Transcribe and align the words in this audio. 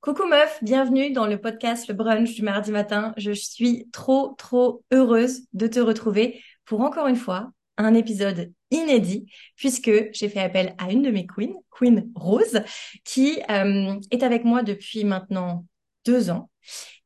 Coucou 0.00 0.24
meuf, 0.24 0.64
bienvenue 0.64 1.12
dans 1.12 1.26
le 1.26 1.38
podcast 1.38 1.86
Le 1.86 1.92
Brunch 1.92 2.34
du 2.34 2.40
mardi 2.40 2.70
matin. 2.70 3.12
Je 3.18 3.32
suis 3.32 3.86
trop, 3.92 4.34
trop 4.38 4.82
heureuse 4.90 5.42
de 5.52 5.66
te 5.66 5.78
retrouver 5.78 6.42
pour 6.64 6.80
encore 6.80 7.06
une 7.06 7.16
fois 7.16 7.52
un 7.76 7.92
épisode 7.92 8.50
inédit 8.70 9.30
puisque 9.56 9.90
j'ai 10.14 10.30
fait 10.30 10.40
appel 10.40 10.74
à 10.78 10.90
une 10.90 11.02
de 11.02 11.10
mes 11.10 11.26
queens, 11.26 11.52
Queen 11.68 12.10
Rose, 12.14 12.62
qui 13.04 13.42
euh, 13.50 14.00
est 14.10 14.22
avec 14.22 14.44
moi 14.44 14.62
depuis 14.62 15.04
maintenant 15.04 15.66
deux 16.06 16.30
ans 16.30 16.50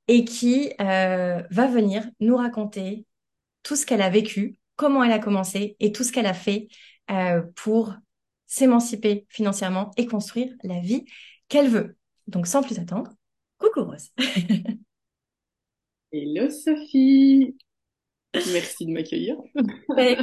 et 0.07 0.25
qui 0.25 0.73
euh, 0.81 1.43
va 1.51 1.67
venir 1.67 2.09
nous 2.21 2.37
raconter 2.37 3.07
tout 3.65 3.75
ce 3.75 3.87
qu'elle 3.87 4.03
a 4.03 4.11
vécu, 4.11 4.61
comment 4.77 5.03
elle 5.03 5.11
a 5.11 5.19
commencé 5.19 5.77
et 5.81 5.91
tout 5.91 6.05
ce 6.05 6.13
qu'elle 6.13 6.27
a 6.27 6.33
fait 6.33 6.69
euh, 7.11 7.43
pour 7.57 7.93
s'émanciper 8.47 9.27
financièrement 9.31 9.91
et 9.97 10.07
construire 10.07 10.55
la 10.63 10.79
vie 10.79 11.07
qu'elle 11.49 11.69
veut. 11.69 11.97
Donc 12.27 12.47
sans 12.47 12.63
plus 12.63 12.79
attendre, 12.79 13.11
coucou 13.59 13.85
Rose. 13.85 14.11
Hello 16.13 16.49
Sophie. 16.49 17.57
Merci 18.53 18.87
de 18.87 18.93
m'accueillir. 18.93 19.37
Avec 19.97 20.19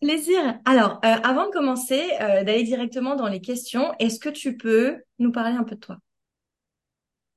plaisir. 0.00 0.58
Alors, 0.64 1.00
euh, 1.04 1.14
avant 1.24 1.46
de 1.46 1.52
commencer, 1.52 2.02
euh, 2.20 2.44
d'aller 2.44 2.62
directement 2.62 3.16
dans 3.16 3.28
les 3.28 3.40
questions, 3.40 3.92
est-ce 3.98 4.20
que 4.20 4.28
tu 4.28 4.56
peux 4.56 4.96
nous 5.18 5.32
parler 5.32 5.56
un 5.56 5.64
peu 5.64 5.74
de 5.74 5.80
toi? 5.80 5.98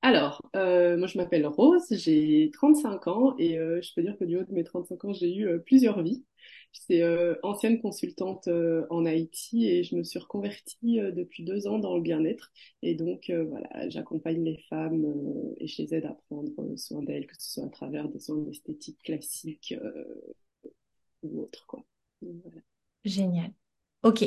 Alors, 0.02 0.42
euh, 0.56 0.96
moi 0.96 1.06
je 1.06 1.16
m'appelle 1.16 1.46
Rose, 1.46 1.86
j'ai 1.90 2.50
35 2.54 3.06
ans 3.06 3.34
et 3.38 3.54
je 3.54 3.94
peux 3.94 4.02
dire 4.02 4.16
que 4.18 4.24
du 4.24 4.36
haut 4.36 4.44
de 4.44 4.52
mes 4.52 4.64
35 4.64 5.04
ans, 5.04 5.12
j'ai 5.12 5.34
eu 5.34 5.60
plusieurs 5.64 6.02
vies. 6.02 6.24
J'étais 6.72 7.02
euh, 7.02 7.34
ancienne 7.42 7.80
consultante 7.80 8.48
euh, 8.48 8.86
en 8.88 9.04
Haïti 9.04 9.68
et 9.68 9.84
je 9.84 9.94
me 9.94 10.02
suis 10.02 10.18
reconvertie 10.18 11.00
euh, 11.00 11.12
depuis 11.12 11.44
deux 11.44 11.66
ans 11.66 11.78
dans 11.78 11.96
le 11.96 12.02
bien-être. 12.02 12.50
Et 12.82 12.94
donc, 12.94 13.30
voilà, 13.48 13.88
j'accompagne 13.88 14.42
les 14.42 14.58
femmes 14.68 15.04
et 15.58 15.66
je 15.66 15.82
les 15.82 15.94
aide 15.94 16.06
à 16.06 16.16
prendre 16.28 16.50
soin 16.76 17.02
d'elles, 17.02 17.26
que 17.26 17.34
ce 17.38 17.52
soit 17.52 17.66
à 17.66 17.70
travers 17.70 18.08
des 18.08 18.18
soins 18.18 18.44
esthétiques 18.50 19.02
classiques 19.02 19.74
ou 21.22 21.42
autres, 21.42 21.66
quoi. 21.66 21.84
Génial. 23.04 23.52
Ok. 24.02 24.24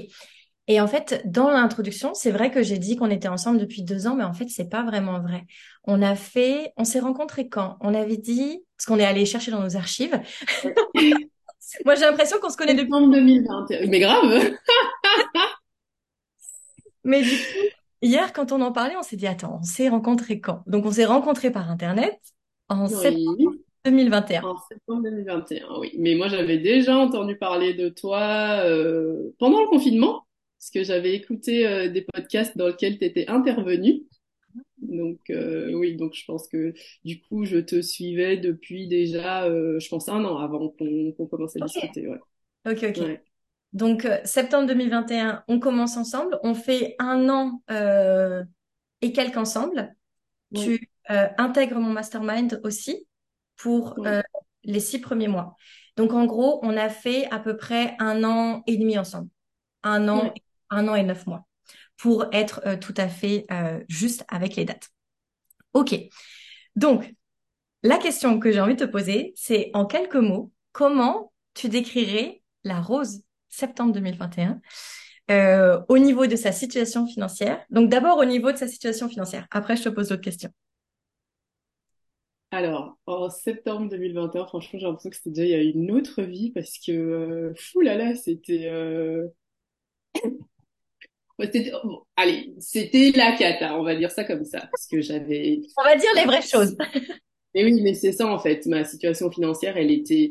Et 0.68 0.82
en 0.82 0.88
fait, 0.88 1.22
dans 1.26 1.52
l'introduction, 1.52 2.14
c'est 2.14 2.32
vrai 2.32 2.50
que 2.50 2.64
j'ai 2.64 2.80
dit 2.80 2.96
qu'on 2.96 3.12
était 3.12 3.28
ensemble 3.28 3.60
depuis 3.60 3.84
deux 3.84 4.08
ans, 4.08 4.16
mais 4.16 4.24
en 4.24 4.34
fait, 4.34 4.50
c'est 4.50 4.70
pas 4.70 4.84
vraiment 4.84 5.22
vrai. 5.22 5.46
On 5.84 6.02
a 6.02 6.16
fait, 6.16 6.74
on 6.78 6.86
s'est 6.86 7.00
rencontrés 7.00 7.50
quand? 7.50 7.78
On 7.82 7.94
avait 7.94 8.18
dit, 8.18 8.64
parce 8.76 8.88
qu'on 8.88 8.98
est 8.98 9.06
allé 9.06 9.26
chercher 9.26 9.52
dans 9.52 9.62
nos 9.62 9.76
archives. 9.76 10.20
Moi, 11.84 11.96
j'ai 11.96 12.02
l'impression 12.02 12.38
qu'on 12.40 12.50
se 12.50 12.58
connaît 12.58 12.74
depuis. 12.74 12.90
2021. 12.90 13.88
Mais 13.88 14.00
grave! 14.00 14.52
Mais 17.04 17.22
du 17.22 17.30
coup, 17.30 17.68
hier, 18.02 18.34
quand 18.34 18.52
on 18.52 18.62
en 18.62 18.72
parlait, 18.72 18.96
on 18.98 19.04
s'est 19.04 19.16
dit, 19.16 19.28
attends, 19.28 19.60
on 19.62 19.64
s'est 19.64 19.90
rencontrés 19.90 20.40
quand? 20.40 20.64
Donc, 20.66 20.86
on 20.86 20.92
s'est 20.92 21.06
rencontrés 21.06 21.52
par 21.52 21.70
Internet 21.70 22.20
en 22.68 22.88
septembre 22.88 23.54
2021. 23.86 24.44
En 24.44 24.58
septembre 24.58 25.04
2021, 25.04 25.80
oui. 25.80 25.94
Mais 26.00 26.16
moi, 26.16 26.28
j'avais 26.28 26.58
déjà 26.58 26.98
entendu 26.98 27.38
parler 27.38 27.74
de 27.76 27.90
toi 27.90 28.62
euh, 28.64 29.36
pendant 29.38 29.62
le 29.62 29.68
confinement, 29.68 30.26
parce 30.60 30.72
que 30.72 30.84
j'avais 30.84 31.14
écouté 31.14 31.68
euh, 31.68 31.90
des 31.90 32.02
podcasts 32.02 32.58
dans 32.58 32.68
lesquels 32.68 32.98
tu 32.98 33.06
étais 33.06 33.28
intervenu. 33.28 34.04
Donc 34.88 35.20
euh, 35.30 35.74
oui, 35.74 35.96
donc 35.96 36.14
je 36.14 36.24
pense 36.26 36.48
que 36.48 36.74
du 37.04 37.22
coup, 37.22 37.46
je 37.46 37.58
te 37.58 37.82
suivais 37.82 38.38
depuis 38.38 38.88
déjà, 38.88 39.46
euh, 39.46 39.80
je 39.80 39.88
pense, 39.90 40.10
un 40.10 40.24
an 40.26 40.38
avant 40.38 40.70
qu'on 40.70 41.28
commence 41.28 41.56
à 41.56 41.60
discuter. 41.60 42.08
Ouais. 42.08 42.20
Ok, 42.68 42.86
ok. 42.90 43.20
Donc, 43.74 44.06
euh, 44.06 44.20
septembre 44.24 44.68
2021, 44.68 45.44
on 45.48 45.60
commence 45.60 45.98
ensemble. 45.98 46.40
On 46.44 46.54
fait 46.54 46.96
un 47.00 47.30
an 47.30 47.62
et 49.02 49.12
quelques 49.12 49.38
ensemble. 49.38 49.94
Tu 50.54 50.90
intègres 51.10 51.80
mon 51.80 51.92
mastermind 51.92 52.62
aussi 52.64 53.08
pour 53.58 54.00
les 54.64 54.80
six 54.80 55.00
premiers 55.00 55.28
mois. 55.28 55.56
Donc, 55.98 56.14
en 56.14 56.26
gros, 56.26 56.60
on 56.64 56.76
a 56.78 56.90
fait 56.90 57.26
à 57.32 57.40
peu 57.40 57.58
près 57.58 57.96
un 58.00 58.24
an 58.24 58.64
et 58.68 58.78
demi 58.78 58.98
ensemble. 58.98 59.30
Un 59.84 60.08
an, 60.08 60.34
un 60.70 60.88
an 60.88 60.96
et 60.96 61.04
neuf 61.04 61.26
mois 61.28 61.46
pour 61.98 62.26
être 62.32 62.62
euh, 62.66 62.78
tout 62.78 62.94
à 62.98 63.08
fait 63.08 63.46
euh, 63.52 63.84
juste 63.88 64.26
avec 64.28 64.56
les 64.56 64.66
dates. 64.66 64.90
Ok. 65.74 65.96
Donc, 66.76 67.14
la 67.84 67.98
question 67.98 68.40
que 68.40 68.52
j'ai 68.52 68.60
envie 68.60 68.76
de 68.76 68.86
te 68.86 68.90
poser, 68.90 69.34
c'est 69.36 69.72
en 69.74 69.86
quelques 69.86 70.16
mots, 70.16 70.52
comment 70.72 71.32
tu 71.54 71.70
décrirais 71.70 72.42
la 72.64 72.82
Rose 72.82 73.22
septembre 73.48 73.94
2021 73.94 74.60
euh, 75.32 75.82
au 75.88 75.98
niveau 75.98 76.28
de 76.28 76.36
sa 76.36 76.52
situation 76.52 77.08
financière? 77.08 77.64
Donc 77.70 77.90
d'abord 77.90 78.18
au 78.18 78.26
niveau 78.26 78.52
de 78.52 78.58
sa 78.58 78.68
situation 78.68 79.08
financière. 79.08 79.48
Après, 79.52 79.76
je 79.76 79.84
te 79.84 79.90
pose 79.90 80.10
d'autres 80.10 80.22
questions. 80.22 80.52
Alors, 82.52 82.98
en 83.06 83.30
septembre 83.30 83.90
2021, 83.90 84.46
franchement, 84.46 84.80
j'ai 84.80 84.86
l'impression 84.86 85.10
que 85.10 85.16
c'était 85.16 85.30
déjà 85.30 85.58
une 85.58 85.92
autre 85.92 86.22
vie 86.22 86.52
parce 86.52 86.78
que, 86.80 87.54
fou 87.58 87.82
là 87.82 87.96
là, 87.96 88.16
c'était 88.16 88.70
allez, 92.16 92.54
c'était 92.60 93.12
la 93.16 93.36
cata, 93.38 93.78
on 93.78 93.84
va 93.84 93.96
dire 93.96 94.12
ça 94.12 94.24
comme 94.24 94.46
ça, 94.46 94.60
parce 94.72 94.88
que 94.90 95.02
j'avais. 95.02 95.62
On 95.78 95.84
va 95.84 95.96
dire 95.96 96.10
les 96.16 96.26
vraies 96.26 96.42
choses. 96.42 96.76
Mais 97.56 97.64
oui, 97.64 97.82
mais 97.82 97.94
c'est 97.94 98.12
ça 98.12 98.28
en 98.28 98.38
fait. 98.38 98.66
Ma 98.66 98.84
situation 98.84 99.32
financière, 99.32 99.78
elle 99.78 99.90
était, 99.90 100.30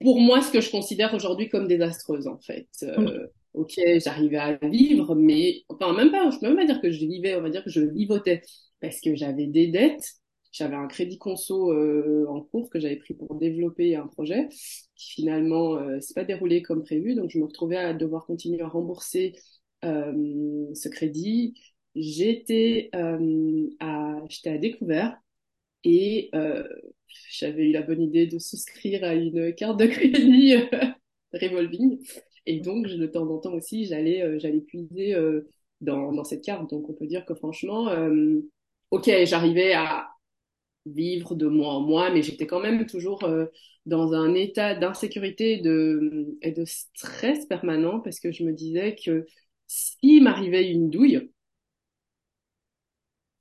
pour 0.00 0.20
moi, 0.20 0.40
ce 0.40 0.52
que 0.52 0.60
je 0.60 0.70
considère 0.70 1.12
aujourd'hui 1.12 1.48
comme 1.48 1.66
désastreuse 1.66 2.28
en 2.28 2.38
fait. 2.38 2.68
Euh, 2.84 3.26
ok, 3.54 3.74
j'arrivais 3.98 4.36
à 4.36 4.52
vivre, 4.52 5.16
mais 5.16 5.64
enfin 5.68 5.92
même 5.92 6.12
pas. 6.12 6.30
Je 6.30 6.38
peux 6.38 6.46
même 6.46 6.56
pas 6.56 6.64
dire 6.64 6.80
que 6.80 6.92
je 6.92 7.04
vivais, 7.04 7.34
on 7.34 7.42
va 7.42 7.50
dire 7.50 7.64
que 7.64 7.70
je 7.70 7.80
vivotais, 7.80 8.42
parce 8.80 9.00
que 9.00 9.16
j'avais 9.16 9.48
des 9.48 9.66
dettes. 9.66 10.14
J'avais 10.52 10.76
un 10.76 10.86
crédit 10.86 11.18
conso 11.18 11.72
euh, 11.72 12.24
en 12.28 12.40
cours 12.40 12.70
que 12.70 12.78
j'avais 12.78 12.96
pris 12.96 13.12
pour 13.12 13.34
développer 13.34 13.96
un 13.96 14.06
projet 14.06 14.48
qui 14.94 15.10
finalement 15.20 15.76
euh, 15.76 16.00
s'est 16.00 16.14
pas 16.14 16.24
déroulé 16.24 16.62
comme 16.62 16.82
prévu, 16.82 17.14
donc 17.14 17.28
je 17.28 17.38
me 17.38 17.44
retrouvais 17.44 17.76
à 17.76 17.92
devoir 17.92 18.24
continuer 18.24 18.62
à 18.62 18.68
rembourser 18.68 19.34
ce 20.74 20.88
crédit, 20.88 21.54
j'étais 21.94 22.90
euh, 22.94 23.68
à, 23.80 24.16
à 24.46 24.58
découvert 24.58 25.16
et 25.84 26.30
euh, 26.34 26.64
j'avais 27.30 27.68
eu 27.70 27.72
la 27.72 27.82
bonne 27.82 28.02
idée 28.02 28.26
de 28.26 28.38
souscrire 28.38 29.04
à 29.04 29.14
une 29.14 29.54
carte 29.54 29.78
de 29.78 29.86
crédit 29.86 30.56
revolving. 31.32 31.98
Et 32.46 32.60
donc, 32.60 32.86
de 32.88 33.06
temps 33.06 33.28
en 33.30 33.38
temps 33.38 33.54
aussi, 33.54 33.86
j'allais, 33.86 34.38
j'allais 34.40 34.60
puiser 34.60 35.16
dans, 35.80 36.12
dans 36.12 36.24
cette 36.24 36.44
carte. 36.44 36.70
Donc, 36.70 36.88
on 36.88 36.94
peut 36.94 37.06
dire 37.06 37.24
que 37.24 37.34
franchement, 37.34 37.90
ok, 38.90 39.10
j'arrivais 39.24 39.74
à 39.74 40.08
vivre 40.86 41.34
de 41.34 41.46
mois 41.46 41.74
en 41.74 41.80
mois, 41.80 42.10
mais 42.10 42.22
j'étais 42.22 42.46
quand 42.46 42.60
même 42.60 42.86
toujours 42.86 43.20
dans 43.86 44.12
un 44.12 44.34
état 44.34 44.74
d'insécurité 44.74 45.58
de, 45.58 46.36
et 46.42 46.52
de 46.52 46.64
stress 46.64 47.46
permanent 47.46 48.00
parce 48.00 48.20
que 48.20 48.32
je 48.32 48.44
me 48.44 48.52
disais 48.52 48.96
que 48.96 49.26
s'il 49.66 50.22
m'arrivait 50.22 50.70
une 50.70 50.90
douille, 50.90 51.30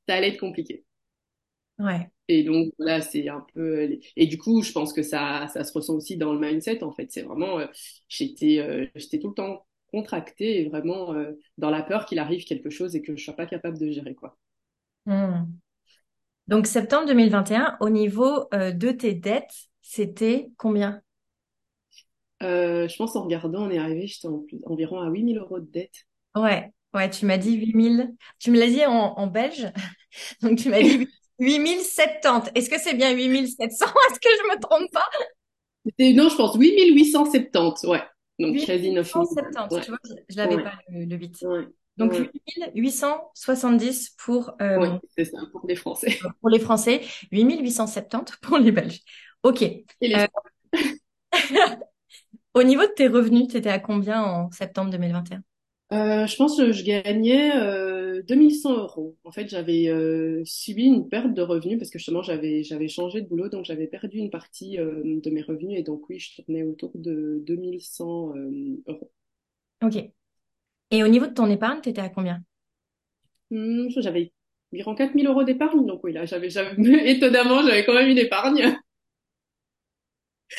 ça 0.08 0.16
allait 0.16 0.30
être 0.30 0.40
compliqué. 0.40 0.86
Ouais. 1.80 2.10
Et 2.28 2.44
donc 2.44 2.74
là, 2.80 3.02
c'est 3.02 3.28
un 3.30 3.46
peu 3.54 4.00
et 4.16 4.28
du 4.28 4.38
coup, 4.38 4.64
je 4.64 4.72
pense 4.72 4.94
que 4.94 5.04
ça 5.04 5.48
ça 5.48 5.64
se 5.64 5.74
ressent 5.74 5.94
aussi 5.94 6.18
dans 6.18 6.34
le 6.34 6.40
mindset 6.40 6.84
en 6.84 6.92
fait. 6.92 7.12
C'est 7.12 7.22
vraiment 7.22 7.60
euh, 7.60 7.68
j'étais 8.08 8.60
euh, 8.60 8.88
j'étais 8.96 9.20
tout 9.20 9.30
le 9.30 9.34
temps 9.36 9.66
contractée 9.92 10.62
et 10.62 10.70
vraiment 10.70 11.14
euh, 11.14 11.34
dans 11.58 11.70
la 11.70 11.84
peur 11.84 12.06
qu'il 12.06 12.18
arrive 12.20 12.44
quelque 12.46 12.70
chose 12.70 12.96
et 12.96 13.02
que 13.02 13.16
je 13.16 13.24
sois 13.24 13.36
pas 13.36 13.46
capable 13.46 13.78
de 13.78 13.92
gérer 13.92 14.16
quoi. 14.16 14.38
Hmm. 15.06 15.46
Donc 16.48 16.66
septembre 16.66 17.08
2021, 17.08 17.78
au 17.80 17.90
niveau 17.90 18.48
de 18.52 18.92
tes 18.92 19.14
dettes, 19.14 19.70
c'était 19.82 20.52
combien? 20.58 21.02
Je 22.42 22.96
pense 22.98 23.16
en 23.16 23.24
regardant, 23.24 23.66
on 23.66 23.72
est 23.72 23.80
arrivé, 23.80 24.06
j'étais 24.06 24.28
environ 24.66 25.00
à 25.00 25.10
8000 25.10 25.40
euros 25.40 25.60
de 25.60 25.66
dettes. 25.66 26.06
Ouais, 26.36 26.72
ouais, 26.94 27.10
tu 27.10 27.26
m'as 27.26 27.38
dit 27.38 27.56
8000. 27.56 28.14
Tu 28.40 28.52
me 28.52 28.60
l'as 28.60 28.68
dit 28.68 28.86
en, 28.86 29.14
en 29.18 29.28
belge. 29.28 29.72
Donc, 30.42 30.58
tu 30.58 30.70
m'as 30.70 30.82
dit 30.82 31.08
8070. 31.40 32.52
Est-ce 32.56 32.70
que 32.70 32.80
c'est 32.80 32.94
bien 32.94 33.14
8700? 33.14 33.86
Est-ce 33.86 34.20
que 34.20 34.30
je 34.30 34.56
me 34.56 34.60
trompe 34.60 34.92
pas? 34.92 35.06
Non, 36.00 36.30
je 36.30 36.36
pense 36.36 36.56
8870, 36.56 37.84
ouais. 37.88 38.02
Donc, 38.40 38.58
quasi 38.66 38.92
9070, 38.92 39.82
tu 39.82 39.92
vois, 39.92 40.00
je, 40.28 40.36
l'avais 40.36 40.62
pas 40.62 40.74
le, 40.90 41.16
8. 41.16 41.46
Donc, 41.96 42.14
8870 42.74 44.16
pour, 44.18 44.52
euh, 44.62 44.78
oui, 44.78 44.88
c'est 45.16 45.26
ça, 45.26 45.38
pour 45.52 45.66
les 45.68 45.76
Français. 45.76 46.20
Pour 46.42 46.50
les 46.50 46.60
Français, 46.60 47.02
8870 47.32 48.38
pour 48.42 48.58
les 48.58 48.72
Belges. 48.72 49.00
OK. 49.44 49.62
Et 49.62 49.86
les... 50.02 50.16
Euh, 50.16 50.28
au 52.54 52.64
niveau 52.64 52.82
de 52.82 52.92
tes 52.92 53.08
revenus, 53.08 53.48
tu 53.48 53.58
étais 53.58 53.70
à 53.70 53.80
combien 53.80 54.22
en 54.22 54.52
septembre 54.52 54.92
2021? 54.92 55.42
Euh, 55.94 56.26
je 56.26 56.36
pense 56.36 56.58
que 56.58 56.72
je 56.72 56.84
gagnais 56.84 57.56
euh, 57.56 58.24
2100 58.24 58.76
euros. 58.76 59.16
En 59.24 59.32
fait, 59.32 59.48
j'avais 59.48 59.88
euh, 59.88 60.42
subi 60.44 60.86
une 60.86 61.08
perte 61.10 61.34
de 61.34 61.42
revenus 61.44 61.78
parce 61.78 61.92
que 61.92 62.00
justement, 62.00 62.24
j'avais 62.24 62.64
j'avais 62.64 62.88
changé 62.88 63.22
de 63.22 63.28
boulot, 63.28 63.50
donc 63.50 63.66
j'avais 63.66 63.86
perdu 63.88 64.18
une 64.18 64.32
partie 64.32 64.80
euh, 64.80 65.20
de 65.22 65.30
mes 65.30 65.44
revenus 65.44 65.80
et 65.80 65.84
donc 65.84 66.10
oui, 66.10 66.18
je 66.20 66.42
tournais 66.42 66.64
autour 66.64 66.92
de 66.96 67.44
2100 67.46 68.36
euh, 68.36 68.82
euros. 68.88 69.12
Ok. 69.84 69.96
Et 70.92 71.04
au 71.04 71.08
niveau 71.08 71.28
de 71.28 71.34
ton 71.34 71.50
épargne, 71.50 71.82
tu 71.82 71.90
étais 71.90 72.02
à 72.02 72.10
combien? 72.10 72.44
Hmm, 73.52 73.88
J'avais 73.98 74.32
environ 74.74 74.96
4000 74.96 75.28
euros 75.28 75.44
d'épargne. 75.44 75.86
Donc 75.86 76.04
oui, 76.04 76.14
là, 76.14 76.26
j'avais, 76.26 76.50
j'avais, 76.50 76.76
étonnamment, 77.12 77.62
j'avais 77.64 77.86
quand 77.86 77.94
même 77.94 78.10
une 78.10 78.18
épargne. 78.18 78.76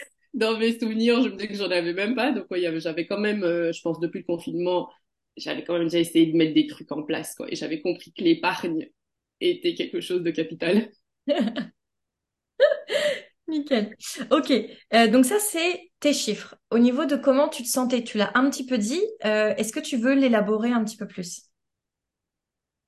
Dans 0.34 0.58
mes 0.58 0.78
souvenirs, 0.78 1.22
je 1.22 1.28
me 1.28 1.36
disais 1.36 1.48
que 1.48 1.54
j'en 1.54 1.70
avais 1.70 1.92
même 1.92 2.14
pas. 2.14 2.32
Donc 2.32 2.46
oui, 2.50 2.66
j'avais 2.80 3.06
quand 3.06 3.18
même, 3.18 3.42
euh, 3.44 3.72
je 3.72 3.80
pense, 3.82 4.00
depuis 4.00 4.20
le 4.20 4.24
confinement, 4.24 4.88
j'avais 5.36 5.64
quand 5.64 5.74
même 5.74 5.84
déjà 5.84 5.98
essayé 5.98 6.26
de 6.26 6.36
mettre 6.36 6.54
des 6.54 6.66
trucs 6.66 6.92
en 6.92 7.02
place, 7.02 7.34
quoi. 7.34 7.46
Et 7.50 7.56
j'avais 7.56 7.80
compris 7.80 8.12
que 8.12 8.22
l'épargne 8.22 8.88
était 9.40 9.74
quelque 9.74 10.00
chose 10.00 10.22
de 10.22 10.30
capital. 10.30 10.90
Nickel. 13.48 13.94
Ok, 14.30 14.50
euh, 14.50 15.06
donc 15.08 15.24
ça 15.24 15.38
c'est 15.38 15.90
tes 16.00 16.12
chiffres. 16.12 16.56
Au 16.70 16.78
niveau 16.78 17.04
de 17.04 17.16
comment 17.16 17.48
tu 17.48 17.62
te 17.62 17.68
sentais, 17.68 18.02
tu 18.02 18.18
l'as 18.18 18.32
un 18.34 18.50
petit 18.50 18.66
peu 18.66 18.76
dit. 18.76 19.02
Euh, 19.24 19.54
est-ce 19.56 19.72
que 19.72 19.80
tu 19.80 19.96
veux 19.96 20.14
l'élaborer 20.14 20.70
un 20.70 20.84
petit 20.84 20.96
peu 20.96 21.06
plus? 21.06 21.42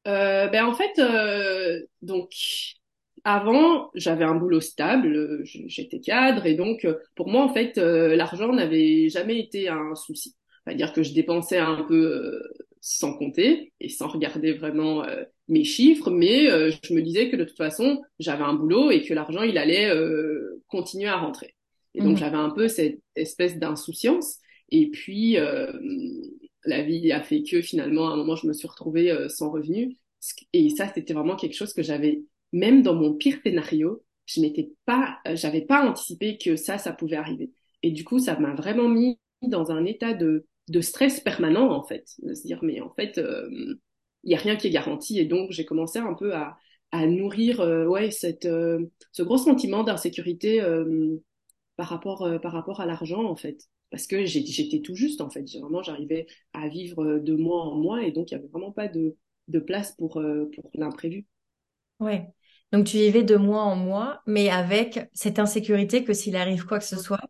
Euh, 0.06 0.48
ben 0.48 0.64
en 0.64 0.74
fait, 0.74 1.00
donc 2.02 2.32
avant, 3.24 3.90
j'avais 3.94 4.24
un 4.24 4.34
boulot 4.34 4.60
stable, 4.60 5.42
j'étais 5.44 6.00
cadre 6.00 6.46
et 6.46 6.54
donc 6.54 6.86
pour 7.14 7.28
moi 7.28 7.42
en 7.44 7.52
fait, 7.52 7.76
l'argent 7.76 8.52
n'avait 8.52 9.08
jamais 9.10 9.38
été 9.38 9.68
un 9.68 9.94
souci. 9.94 10.37
C'est-à-dire 10.68 10.92
que 10.92 11.02
je 11.02 11.12
dépensais 11.14 11.58
un 11.58 11.82
peu 11.84 12.42
sans 12.80 13.14
compter 13.16 13.72
et 13.80 13.88
sans 13.88 14.08
regarder 14.08 14.52
vraiment 14.52 15.04
mes 15.48 15.64
chiffres, 15.64 16.10
mais 16.10 16.48
je 16.70 16.94
me 16.94 17.02
disais 17.02 17.30
que 17.30 17.36
de 17.36 17.44
toute 17.44 17.56
façon, 17.56 18.02
j'avais 18.18 18.44
un 18.44 18.54
boulot 18.54 18.90
et 18.90 19.02
que 19.02 19.14
l'argent 19.14 19.42
il 19.42 19.58
allait 19.58 19.90
continuer 20.68 21.08
à 21.08 21.16
rentrer. 21.16 21.54
Et 21.94 22.02
donc 22.02 22.16
Mhm. 22.16 22.18
j'avais 22.18 22.36
un 22.36 22.50
peu 22.50 22.68
cette 22.68 23.00
espèce 23.16 23.58
d'insouciance. 23.58 24.38
Et 24.70 24.90
puis 24.90 25.36
la 26.64 26.82
vie 26.82 27.12
a 27.12 27.22
fait 27.22 27.42
que 27.42 27.62
finalement, 27.62 28.08
à 28.08 28.12
un 28.12 28.16
moment, 28.16 28.36
je 28.36 28.46
me 28.46 28.52
suis 28.52 28.68
retrouvée 28.68 29.10
euh, 29.10 29.28
sans 29.28 29.50
revenu. 29.50 29.96
Et 30.52 30.70
ça, 30.70 30.88
c'était 30.92 31.14
vraiment 31.14 31.36
quelque 31.36 31.54
chose 31.54 31.72
que 31.72 31.82
j'avais, 31.82 32.22
même 32.52 32.82
dans 32.82 32.94
mon 32.94 33.14
pire 33.14 33.38
scénario, 33.42 34.02
je 34.26 34.40
m'étais 34.40 34.70
pas, 34.84 35.18
euh, 35.26 35.36
j'avais 35.36 35.62
pas 35.62 35.88
anticipé 35.88 36.36
que 36.38 36.56
ça, 36.56 36.78
ça 36.78 36.92
pouvait 36.92 37.16
arriver. 37.16 37.52
Et 37.82 37.90
du 37.92 38.04
coup, 38.04 38.18
ça 38.18 38.38
m'a 38.38 38.54
vraiment 38.54 38.88
mis 38.88 39.18
dans 39.42 39.70
un 39.70 39.84
état 39.84 40.12
de, 40.14 40.46
de 40.68 40.80
stress 40.80 41.20
permanent, 41.20 41.70
en 41.72 41.82
fait. 41.82 42.06
De 42.22 42.34
se 42.34 42.42
dire, 42.46 42.60
mais 42.62 42.80
en 42.80 42.92
fait, 42.94 43.18
euh, 43.18 43.48
il 44.24 44.32
y 44.32 44.34
a 44.34 44.38
rien 44.38 44.56
qui 44.56 44.66
est 44.68 44.70
garanti. 44.70 45.18
Et 45.18 45.24
donc, 45.24 45.50
j'ai 45.52 45.64
commencé 45.64 45.98
un 45.98 46.14
peu 46.14 46.34
à, 46.34 46.56
à 46.92 47.06
nourrir, 47.06 47.60
euh, 47.60 47.86
ouais, 47.86 48.10
cette, 48.10 48.46
euh, 48.46 48.86
ce 49.12 49.22
gros 49.22 49.38
sentiment 49.38 49.84
d'insécurité 49.84 50.60
euh, 50.62 51.16
par 51.76 51.88
rapport, 51.88 52.22
euh, 52.22 52.38
par 52.38 52.52
rapport 52.52 52.80
à 52.80 52.86
l'argent, 52.86 53.24
en 53.24 53.36
fait. 53.36 53.68
Parce 53.90 54.06
que 54.06 54.24
j'étais 54.26 54.80
tout 54.82 54.94
juste, 54.94 55.20
en 55.20 55.30
fait. 55.30 55.44
Vraiment, 55.60 55.82
j'arrivais 55.82 56.26
à 56.52 56.68
vivre 56.68 57.04
euh, 57.04 57.20
de 57.20 57.34
mois 57.34 57.62
en 57.62 57.76
mois 57.76 58.02
et 58.04 58.12
donc 58.12 58.30
il 58.30 58.34
n'y 58.34 58.40
avait 58.40 58.48
vraiment 58.50 58.72
pas 58.72 58.88
de, 58.88 59.16
de 59.48 59.58
place 59.60 59.92
pour, 59.92 60.18
euh, 60.20 60.50
pour 60.54 60.70
l'imprévu. 60.74 61.26
Ouais. 62.00 62.26
Donc 62.72 62.86
tu 62.86 62.96
vivais 62.98 63.22
de 63.24 63.36
mois 63.36 63.62
en 63.62 63.76
mois, 63.76 64.20
mais 64.26 64.50
avec 64.50 65.08
cette 65.14 65.38
insécurité 65.38 66.04
que 66.04 66.12
s'il 66.12 66.36
arrive 66.36 66.64
quoi 66.66 66.78
que 66.78 66.84
ce 66.84 66.96
soit. 66.96 67.20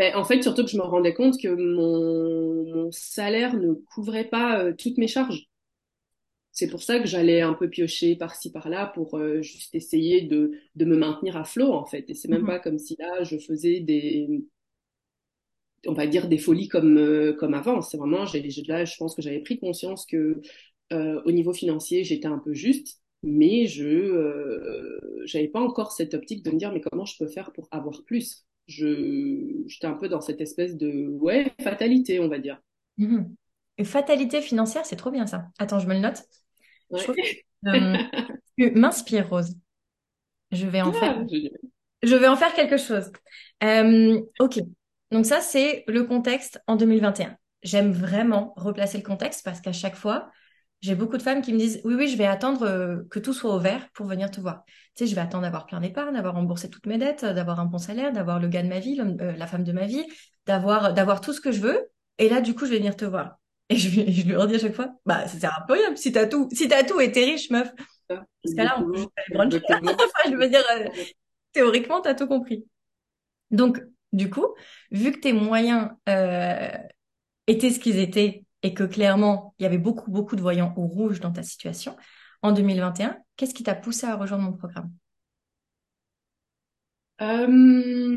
Ben, 0.00 0.16
en 0.16 0.24
fait, 0.24 0.42
surtout 0.42 0.64
que 0.64 0.70
je 0.70 0.78
me 0.78 0.82
rendais 0.82 1.14
compte 1.14 1.40
que 1.40 1.48
mon, 1.48 2.64
mon 2.86 2.92
salaire 2.92 3.54
ne 3.56 3.74
couvrait 3.74 4.28
pas 4.28 4.60
euh, 4.64 4.74
toutes 4.76 4.98
mes 4.98 5.08
charges. 5.08 5.48
C'est 6.52 6.68
pour 6.68 6.82
ça 6.82 6.98
que 7.00 7.06
j'allais 7.08 7.40
un 7.42 7.54
peu 7.54 7.68
piocher 7.70 8.16
par-ci, 8.16 8.52
par-là 8.52 8.86
pour 8.86 9.16
euh, 9.18 9.42
juste 9.42 9.74
essayer 9.74 10.22
de, 10.22 10.52
de 10.76 10.84
me 10.84 10.96
maintenir 10.96 11.36
à 11.36 11.44
flot, 11.44 11.72
en 11.74 11.86
fait. 11.86 12.04
Et 12.10 12.14
c'est 12.14 12.28
même 12.28 12.44
Mhm. 12.44 12.46
pas 12.46 12.60
comme 12.60 12.78
si 12.78 12.96
là, 12.98 13.24
je 13.24 13.38
faisais 13.38 13.80
des, 13.80 14.28
on 15.86 15.92
va 15.94 16.06
dire 16.06 16.28
des 16.28 16.38
folies 16.38 16.68
comme 16.68 16.98
euh, 16.98 17.32
comme 17.34 17.54
avant. 17.54 17.80
C'est 17.82 17.96
vraiment, 17.96 18.26
j'ai, 18.26 18.42
là, 18.68 18.84
je 18.84 18.96
pense 18.96 19.14
que 19.14 19.22
j'avais 19.22 19.40
pris 19.40 19.58
conscience 19.58 20.06
que 20.06 20.40
au 20.92 21.32
niveau 21.32 21.52
financier, 21.52 22.04
j'étais 22.04 22.26
un 22.26 22.38
peu 22.38 22.52
juste, 22.54 23.00
mais 23.22 23.66
je 23.68 23.86
euh, 23.86 25.00
j'avais 25.24 25.48
pas 25.48 25.60
encore 25.60 25.92
cette 25.92 26.14
optique 26.14 26.44
de 26.44 26.50
me 26.52 26.58
dire 26.58 26.72
mais 26.72 26.80
comment 26.80 27.04
je 27.06 27.16
peux 27.18 27.28
faire 27.28 27.52
pour 27.52 27.68
avoir 27.72 28.04
plus? 28.04 28.44
Je 28.70 29.64
j'étais 29.66 29.86
un 29.86 29.94
peu 29.94 30.08
dans 30.08 30.20
cette 30.20 30.40
espèce 30.40 30.76
de 30.76 31.08
ouais 31.08 31.52
fatalité, 31.60 32.20
on 32.20 32.28
va 32.28 32.38
dire. 32.38 32.60
Mhm. 32.98 33.34
Et 33.78 33.84
fatalité 33.84 34.40
financière, 34.40 34.86
c'est 34.86 34.96
trop 34.96 35.10
bien 35.10 35.26
ça. 35.26 35.46
Attends, 35.58 35.78
je 35.78 35.88
me 35.88 35.94
le 35.94 36.00
note. 36.00 36.22
Je 36.92 36.96
Ouais. 36.96 37.44
euh, 37.66 37.96
tu 38.58 38.70
m'inspires, 38.72 39.28
Rose. 39.28 39.54
Je 40.52 40.66
vais 40.66 40.82
en 40.82 40.92
faire. 40.92 41.18
Ah, 41.20 41.26
génial. 41.26 41.58
Je 42.02 42.14
vais 42.14 42.28
en 42.28 42.36
faire 42.36 42.54
quelque 42.54 42.76
chose. 42.76 43.10
Euh, 43.62 44.20
ok. 44.38 44.60
Donc 45.10 45.26
ça, 45.26 45.40
c'est 45.40 45.84
le 45.86 46.04
contexte 46.04 46.60
en 46.66 46.76
2021. 46.76 47.36
J'aime 47.62 47.92
vraiment 47.92 48.54
replacer 48.56 48.98
le 48.98 49.04
contexte 49.04 49.44
parce 49.44 49.60
qu'à 49.60 49.72
chaque 49.72 49.96
fois, 49.96 50.30
j'ai 50.80 50.94
beaucoup 50.94 51.16
de 51.18 51.22
femmes 51.22 51.42
qui 51.42 51.52
me 51.52 51.58
disent, 51.58 51.80
oui, 51.84 51.94
oui, 51.94 52.08
je 52.08 52.16
vais 52.16 52.26
attendre 52.26 52.62
euh, 52.64 53.02
que 53.10 53.18
tout 53.18 53.32
soit 53.34 53.54
au 53.54 53.58
vert 53.58 53.88
pour 53.94 54.06
venir 54.06 54.30
te 54.30 54.40
voir. 54.40 54.64
Tu 54.96 55.04
sais, 55.04 55.06
je 55.06 55.14
vais 55.14 55.20
attendre 55.20 55.42
d'avoir 55.42 55.66
plein 55.66 55.80
d'épargne, 55.80 56.14
d'avoir 56.14 56.34
remboursé 56.34 56.70
toutes 56.70 56.86
mes 56.86 56.98
dettes, 56.98 57.24
d'avoir 57.24 57.60
un 57.60 57.66
bon 57.66 57.78
salaire, 57.78 58.12
d'avoir 58.12 58.40
le 58.40 58.48
gars 58.48 58.62
de 58.62 58.68
ma 58.68 58.80
vie, 58.80 58.98
euh, 59.00 59.32
la 59.36 59.46
femme 59.46 59.64
de 59.64 59.72
ma 59.72 59.86
vie, 59.86 60.04
d'avoir, 60.46 60.94
d'avoir 60.94 61.20
tout 61.20 61.32
ce 61.32 61.40
que 61.40 61.52
je 61.52 61.60
veux. 61.60 61.90
Et 62.18 62.28
là, 62.28 62.40
du 62.40 62.54
coup, 62.54 62.64
je 62.66 62.70
vais 62.70 62.78
venir 62.78 62.96
te 62.96 63.04
voir. 63.04 63.38
Et 63.68 63.76
je, 63.76 63.88
lui- 64.00 64.12
je 64.12 64.26
lui 64.26 64.36
redis 64.36 64.54
à 64.56 64.58
chaque 64.58 64.74
fois, 64.74 64.90
bah, 65.06 65.26
ça 65.28 65.38
sert 65.38 65.52
à 65.52 65.66
rien. 65.72 65.94
Si 65.96 66.12
t'as 66.12 66.26
tout, 66.26 66.48
si 66.52 66.68
t'as 66.68 66.82
tout 66.84 67.00
et 67.00 67.12
t'es 67.12 67.24
riche, 67.24 67.50
meuf. 67.50 67.70
Parce 68.42 68.54
que 68.54 68.62
là, 68.62 68.78
on 68.80 68.84
peut 68.84 68.98
juste. 68.98 69.10
Enfin, 69.72 70.30
je 70.30 70.36
veux 70.36 70.48
dire, 70.48 70.62
euh, 70.72 70.88
théoriquement, 71.52 72.00
t'as 72.00 72.14
tout 72.14 72.26
compris. 72.28 72.64
Donc, 73.50 73.82
du 74.12 74.30
coup, 74.30 74.46
vu 74.90 75.12
que 75.12 75.20
tes 75.20 75.32
moyens 75.32 75.90
euh, 76.08 76.68
étaient 77.46 77.70
ce 77.70 77.80
qu'ils 77.80 77.98
étaient 77.98 78.44
et 78.62 78.74
que 78.74 78.84
clairement, 78.84 79.54
il 79.58 79.62
y 79.64 79.66
avait 79.66 79.78
beaucoup, 79.78 80.10
beaucoup 80.10 80.36
de 80.36 80.42
voyants 80.42 80.74
au 80.76 80.86
rouge 80.86 81.20
dans 81.20 81.32
ta 81.32 81.42
situation, 81.42 81.96
en 82.42 82.52
2021, 82.52 83.18
qu'est-ce 83.36 83.54
qui 83.54 83.62
t'a 83.62 83.74
poussé 83.74 84.06
à 84.06 84.16
rejoindre 84.16 84.44
mon 84.44 84.52
programme? 84.52 84.90
Euh, 87.20 88.16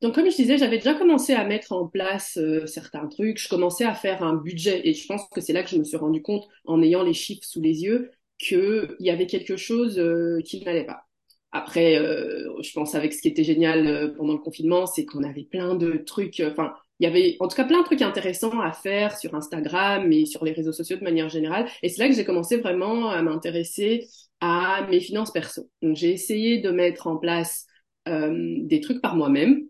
donc 0.00 0.14
comme 0.14 0.28
je 0.28 0.34
disais, 0.34 0.58
j'avais 0.58 0.78
déjà 0.78 0.94
commencé 0.94 1.32
à 1.32 1.44
mettre 1.44 1.72
en 1.72 1.86
place 1.86 2.36
euh, 2.38 2.66
certains 2.66 3.06
trucs. 3.06 3.38
Je 3.38 3.48
commençais 3.48 3.84
à 3.84 3.94
faire 3.94 4.22
un 4.24 4.34
budget 4.34 4.80
et 4.86 4.94
je 4.94 5.06
pense 5.06 5.28
que 5.28 5.40
c'est 5.40 5.52
là 5.52 5.62
que 5.62 5.70
je 5.70 5.76
me 5.76 5.84
suis 5.84 5.96
rendu 5.96 6.22
compte, 6.22 6.48
en 6.64 6.82
ayant 6.82 7.04
les 7.04 7.14
chiffres 7.14 7.44
sous 7.44 7.60
les 7.60 7.82
yeux, 7.82 8.10
qu'il 8.38 8.96
y 8.98 9.10
avait 9.10 9.26
quelque 9.28 9.56
chose 9.56 9.98
euh, 9.98 10.40
qui 10.44 10.64
n'allait 10.64 10.84
pas. 10.84 11.04
Après, 11.52 11.96
je 11.96 12.72
pense 12.72 12.94
avec 12.94 13.12
ce 13.12 13.20
qui 13.20 13.28
était 13.28 13.44
génial 13.44 14.14
pendant 14.16 14.32
le 14.32 14.38
confinement, 14.38 14.86
c'est 14.86 15.04
qu'on 15.04 15.22
avait 15.22 15.44
plein 15.44 15.74
de 15.74 15.98
trucs. 15.98 16.40
Enfin, 16.40 16.72
il 17.00 17.04
y 17.04 17.06
avait 17.06 17.36
en 17.40 17.48
tout 17.48 17.56
cas 17.56 17.64
plein 17.64 17.80
de 17.80 17.84
trucs 17.84 18.02
intéressants 18.02 18.60
à 18.60 18.72
faire 18.72 19.18
sur 19.18 19.34
Instagram 19.34 20.12
et 20.12 20.26
sur 20.26 20.44
les 20.44 20.52
réseaux 20.52 20.72
sociaux 20.72 20.96
de 20.96 21.04
manière 21.04 21.28
générale. 21.28 21.68
Et 21.82 21.88
c'est 21.88 22.00
là 22.02 22.08
que 22.08 22.14
j'ai 22.14 22.24
commencé 22.24 22.58
vraiment 22.58 23.10
à 23.10 23.22
m'intéresser 23.22 24.08
à 24.40 24.86
mes 24.88 25.00
finances 25.00 25.32
perso. 25.32 25.68
Donc 25.82 25.96
j'ai 25.96 26.12
essayé 26.12 26.58
de 26.58 26.70
mettre 26.70 27.06
en 27.06 27.16
place 27.16 27.66
euh, 28.08 28.56
des 28.62 28.80
trucs 28.80 29.00
par 29.00 29.16
moi-même. 29.16 29.62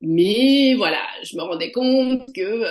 Mais 0.00 0.74
voilà, 0.76 1.02
je 1.22 1.36
me 1.36 1.42
rendais 1.42 1.72
compte 1.72 2.32
que 2.34 2.40
euh, 2.40 2.70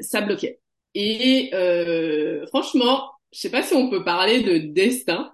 ça 0.00 0.20
bloquait. 0.20 0.60
Et 0.94 1.50
euh, 1.54 2.46
franchement, 2.48 3.10
je 3.32 3.40
sais 3.40 3.50
pas 3.50 3.62
si 3.62 3.74
on 3.74 3.90
peut 3.90 4.04
parler 4.04 4.42
de 4.42 4.58
destin, 4.58 5.32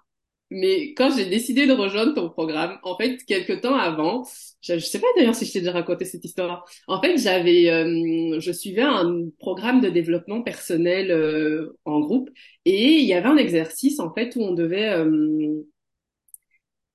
mais 0.51 0.95
quand 0.95 1.11
j'ai 1.17 1.27
décidé 1.27 1.67
de 1.67 1.73
rejoindre 1.73 2.15
ton 2.15 2.29
programme, 2.29 2.79
en 2.83 2.97
fait, 2.97 3.25
quelques 3.25 3.61
temps 3.61 3.77
avant, 3.77 4.25
je, 4.63 4.75
je 4.75 4.85
sais 4.85 4.99
pas 5.01 5.07
d'ailleurs 5.17 5.35
si 5.35 5.45
je 5.47 5.53
t'ai 5.53 5.61
déjà 5.61 5.73
raconté 5.73 6.05
cette 6.05 6.25
histoire. 6.25 6.65
En 6.89 7.01
fait, 7.01 7.17
j'avais, 7.19 7.71
euh, 7.71 8.41
je 8.41 8.53
suivais 8.53 8.83
un 8.83 9.29
programme 9.39 9.81
de 9.81 9.89
développement 9.89 10.43
personnel 10.43 11.11
euh, 11.13 11.79
en 11.85 12.01
groupe, 12.01 12.31
et 12.65 12.99
il 12.99 13.07
y 13.07 13.15
avait 13.15 13.29
un 13.29 13.37
exercice 13.37 14.01
en 14.01 14.13
fait 14.13 14.35
où 14.37 14.43
on 14.43 14.55
devait 14.55 14.91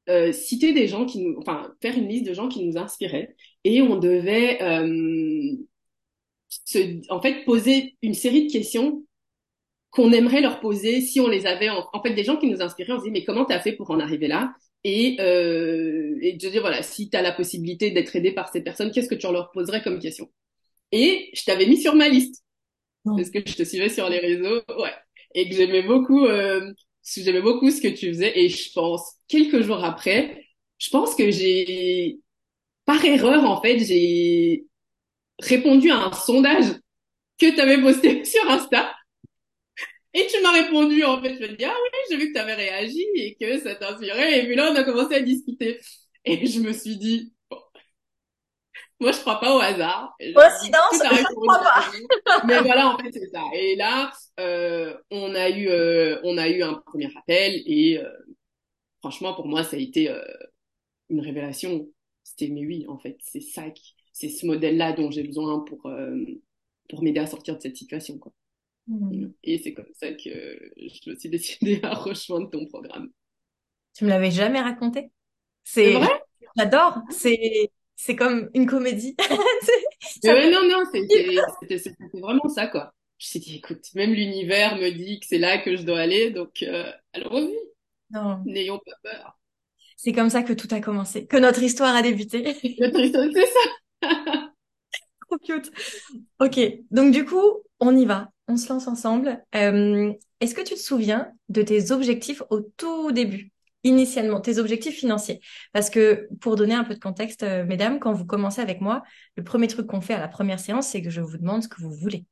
euh, 0.09 0.31
citer 0.33 0.73
des 0.73 0.87
gens 0.87 1.05
qui 1.05 1.21
nous, 1.21 1.35
enfin, 1.39 1.73
faire 1.81 1.97
une 1.97 2.09
liste 2.09 2.27
de 2.27 2.33
gens 2.33 2.49
qui 2.49 2.65
nous 2.65 2.77
inspiraient 2.77 3.35
et 3.63 3.81
on 3.81 3.97
devait, 3.97 4.59
se, 6.49 7.11
en 7.11 7.21
fait, 7.21 7.43
poser 7.45 7.95
une 8.01 8.13
série 8.13 8.47
de 8.47 8.51
questions 8.51 9.04
qu'on 9.95 10.11
aimerait 10.11 10.41
leur 10.41 10.59
poser 10.59 11.01
si 11.01 11.19
on 11.19 11.27
les 11.27 11.45
avait, 11.47 11.69
en, 11.69 11.87
en 11.93 12.01
fait, 12.03 12.13
des 12.13 12.23
gens 12.23 12.37
qui 12.37 12.47
nous 12.47 12.61
inspiraient, 12.61 12.93
on 12.93 12.99
se 12.99 13.05
dit, 13.05 13.11
mais 13.11 13.23
comment 13.23 13.45
t'as 13.45 13.59
fait 13.59 13.73
pour 13.73 13.91
en 13.91 13.99
arriver 13.99 14.27
là? 14.27 14.53
Et, 14.83 15.17
euh, 15.19 16.17
et 16.21 16.33
de 16.33 16.37
dire, 16.49 16.61
voilà, 16.61 16.83
si 16.83 17.09
t'as 17.09 17.21
la 17.21 17.31
possibilité 17.31 17.91
d'être 17.91 18.15
aidé 18.15 18.31
par 18.31 18.49
ces 18.49 18.61
personnes, 18.61 18.91
qu'est-ce 18.91 19.09
que 19.09 19.15
tu 19.15 19.31
leur 19.31 19.51
poserais 19.51 19.81
comme 19.81 19.99
question? 19.99 20.29
Et 20.91 21.31
je 21.35 21.43
t'avais 21.45 21.67
mis 21.67 21.81
sur 21.81 21.95
ma 21.95 22.09
liste 22.09 22.43
parce 23.15 23.29
que 23.29 23.39
je 23.45 23.55
te 23.55 23.63
suivais 23.63 23.89
sur 23.89 24.09
les 24.09 24.19
réseaux, 24.19 24.61
ouais, 24.79 24.93
et 25.33 25.49
que 25.49 25.55
j'aimais 25.55 25.83
beaucoup, 25.83 26.25
euh, 26.25 26.71
j'aimais 27.03 27.41
beaucoup 27.41 27.69
ce 27.71 27.81
que 27.81 27.87
tu 27.87 28.07
faisais. 28.09 28.37
Et 28.39 28.49
je 28.49 28.71
pense 28.73 29.13
quelques 29.27 29.61
jours 29.61 29.83
après, 29.83 30.45
je 30.79 30.89
pense 30.89 31.15
que 31.15 31.31
j'ai, 31.31 32.19
par 32.85 33.03
erreur 33.05 33.45
en 33.45 33.61
fait, 33.61 33.79
j'ai 33.79 34.65
répondu 35.41 35.91
à 35.91 35.97
un 36.05 36.13
sondage 36.13 36.65
que 37.39 37.53
tu 37.55 37.61
avais 37.61 37.81
posté 37.81 38.25
sur 38.25 38.49
Insta. 38.51 38.94
Et 40.15 40.27
tu 40.27 40.41
m'as 40.43 40.53
répondu, 40.53 41.03
en 41.05 41.21
fait, 41.21 41.35
je 41.35 41.41
me 41.41 41.57
dis, 41.57 41.65
ah 41.65 41.75
oui, 41.83 41.99
j'ai 42.09 42.17
vu 42.17 42.29
que 42.29 42.33
tu 42.35 42.39
avais 42.39 42.55
réagi 42.55 43.05
et 43.15 43.35
que 43.39 43.59
ça 43.59 43.75
t'inspirait. 43.75 44.41
Et 44.41 44.47
puis 44.47 44.55
là, 44.55 44.71
on 44.71 44.75
a 44.77 44.83
commencé 44.85 45.15
à 45.15 45.21
discuter. 45.21 45.79
Et 46.25 46.47
je 46.47 46.61
me 46.61 46.73
suis 46.73 46.97
dit, 46.97 47.33
bon, 47.51 47.57
Moi, 48.99 49.11
je 49.11 49.19
crois 49.19 49.39
pas 49.39 49.55
au 49.55 49.59
hasard. 49.59 50.15
Tout 50.89 50.97
je 50.99 51.03
arrive 51.05 51.29
ne 51.29 51.33
pour 51.33 51.45
une 51.45 51.51
crois 51.51 51.63
pas. 51.63 51.91
Mais 52.43 52.61
voilà, 52.61 52.89
en 52.89 52.97
fait, 52.99 53.11
c'est 53.13 53.29
ça. 53.29 53.43
Et 53.55 53.75
là, 53.75 54.11
euh, 54.39 54.97
on 55.11 55.35
a 55.35 55.49
eu, 55.49 55.69
euh, 55.69 56.19
on 56.23 56.37
a 56.37 56.49
eu 56.49 56.61
un 56.63 56.75
premier 56.75 57.09
appel 57.17 57.61
et 57.65 57.99
euh, 57.99 58.09
franchement, 59.01 59.33
pour 59.35 59.47
moi, 59.47 59.63
ça 59.63 59.77
a 59.77 59.79
été 59.79 60.09
euh, 60.09 60.21
une 61.09 61.21
révélation. 61.21 61.87
C'était, 62.23 62.49
mais 62.49 62.65
oui, 62.65 62.85
en 62.89 62.99
fait, 62.99 63.17
c'est 63.21 63.41
ça, 63.41 63.69
qui- 63.71 63.95
c'est 64.13 64.29
ce 64.29 64.45
modèle-là 64.47 64.93
dont 64.93 65.11
j'ai 65.11 65.23
besoin 65.23 65.59
pour, 65.61 65.87
euh, 65.87 66.17
pour 66.89 67.03
m'aider 67.03 67.19
à 67.21 67.27
sortir 67.27 67.57
de 67.57 67.61
cette 67.61 67.77
situation, 67.77 68.17
quoi. 68.19 68.33
Hmm. 68.87 69.29
Et 69.43 69.57
c'est 69.57 69.73
comme 69.73 69.91
ça 69.93 70.11
que 70.13 70.19
je 70.77 71.09
me 71.09 71.15
suis 71.15 71.29
décidée 71.29 71.79
à 71.83 71.93
rejoindre 71.95 72.49
ton 72.49 72.65
programme. 72.67 73.09
Tu 73.95 74.05
me 74.05 74.09
l'avais 74.09 74.31
jamais 74.31 74.61
raconté? 74.61 75.11
C'est 75.63 75.93
vrai? 75.93 76.09
j'adore. 76.57 76.99
C'est, 77.09 77.71
c'est 77.95 78.15
comme 78.15 78.49
une 78.53 78.65
comédie. 78.65 79.15
Ça 80.21 80.33
non, 80.49 80.67
non, 80.69 80.83
c'était 80.91 81.81
vraiment 82.13 82.47
ça, 82.47 82.67
quoi. 82.67 82.93
Je 83.17 83.25
me 83.25 83.29
suis 83.29 83.39
dit, 83.39 83.55
écoute, 83.57 83.83
même 83.95 84.13
l'univers 84.13 84.75
me 84.75 84.89
dit 84.91 85.19
que 85.19 85.25
c'est 85.25 85.37
là 85.37 85.57
que 85.57 85.75
je 85.75 85.83
dois 85.83 85.99
aller, 85.99 86.31
donc 86.31 86.63
euh, 86.63 86.91
allons-y, 87.13 87.55
Non. 88.11 88.41
n'ayons 88.45 88.79
pas 88.79 88.91
peur. 89.01 89.39
C'est 89.97 90.11
comme 90.11 90.29
ça 90.29 90.43
que 90.43 90.53
tout 90.53 90.67
a 90.71 90.81
commencé, 90.81 91.25
que 91.25 91.37
notre 91.37 91.63
histoire 91.63 91.95
a 91.95 92.01
débuté. 92.01 92.43
Notre 92.79 92.99
histoire, 92.99 93.25
c'est 93.33 93.47
ça. 93.47 94.51
Trop 95.27 95.37
cute. 95.39 95.71
Ok, 96.39 96.59
donc 96.91 97.11
du 97.11 97.25
coup, 97.25 97.63
on 97.79 97.95
y 97.95 98.05
va, 98.05 98.29
on 98.47 98.57
se 98.57 98.69
lance 98.69 98.87
ensemble. 98.87 99.43
Euh, 99.55 100.13
est-ce 100.39 100.55
que 100.55 100.61
tu 100.61 100.75
te 100.75 100.79
souviens 100.79 101.31
de 101.49 101.61
tes 101.61 101.91
objectifs 101.91 102.41
au 102.49 102.61
tout 102.61 103.11
début, 103.11 103.51
initialement, 103.83 104.39
tes 104.41 104.59
objectifs 104.59 104.95
financiers? 104.95 105.39
Parce 105.73 105.89
que 105.89 106.27
pour 106.41 106.55
donner 106.55 106.73
un 106.73 106.83
peu 106.83 106.93
de 106.93 106.99
contexte, 106.99 107.43
euh, 107.43 107.65
mesdames, 107.65 107.99
quand 107.99 108.13
vous 108.13 108.25
commencez 108.25 108.61
avec 108.61 108.81
moi, 108.81 109.03
le 109.35 109.43
premier 109.43 109.67
truc 109.67 109.87
qu'on 109.87 110.01
fait 110.01 110.13
à 110.13 110.19
la 110.19 110.27
première 110.27 110.59
séance, 110.59 110.87
c'est 110.87 111.01
que 111.01 111.09
je 111.09 111.21
vous 111.21 111.37
demande 111.37 111.63
ce 111.63 111.67
que 111.67 111.81
vous 111.81 111.91
voulez. 111.91 112.25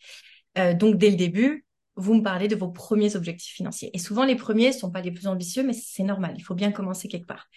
Euh, 0.58 0.74
donc 0.74 0.98
dès 0.98 1.10
le 1.10 1.16
début, 1.16 1.66
vous 1.96 2.16
me 2.16 2.24
parlez 2.24 2.48
de 2.48 2.56
vos 2.56 2.70
premiers 2.70 3.16
objectifs 3.16 3.54
financiers. 3.54 3.90
Et 3.94 4.00
souvent, 4.00 4.26
les 4.26 4.36
premiers 4.36 4.72
sont 4.72 4.92
pas 4.92 5.02
les 5.02 5.12
plus 5.12 5.28
ambitieux, 5.28 5.64
mais 5.64 5.74
c'est 5.74 6.04
normal, 6.04 6.34
il 6.38 6.42
faut 6.42 6.56
bien 6.56 6.72
commencer 6.72 7.08
quelque 7.08 7.28
part. 7.28 7.48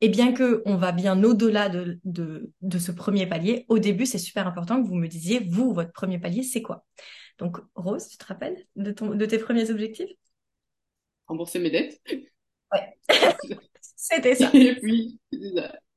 Et 0.00 0.08
bien 0.08 0.32
que 0.32 0.62
on 0.64 0.76
va 0.76 0.92
bien 0.92 1.22
au-delà 1.24 1.68
de, 1.68 1.98
de, 2.04 2.52
de 2.62 2.78
ce 2.78 2.92
premier 2.92 3.26
palier, 3.26 3.64
au 3.68 3.78
début, 3.78 4.06
c'est 4.06 4.18
super 4.18 4.46
important 4.46 4.82
que 4.82 4.88
vous 4.88 4.94
me 4.94 5.08
disiez, 5.08 5.40
vous, 5.40 5.72
votre 5.72 5.92
premier 5.92 6.18
palier, 6.18 6.42
c'est 6.42 6.62
quoi? 6.62 6.84
Donc, 7.38 7.58
Rose, 7.74 8.08
tu 8.08 8.16
te 8.16 8.24
rappelles 8.24 8.56
de, 8.76 8.92
ton, 8.92 9.14
de 9.14 9.26
tes 9.26 9.38
premiers 9.38 9.70
objectifs? 9.70 10.10
Rembourser 11.26 11.58
mes 11.58 11.70
dettes. 11.70 12.00
Ouais, 12.72 12.98
c'était 13.80 14.34
ça. 14.34 14.50
Et 14.54 14.74
puis, 14.76 15.18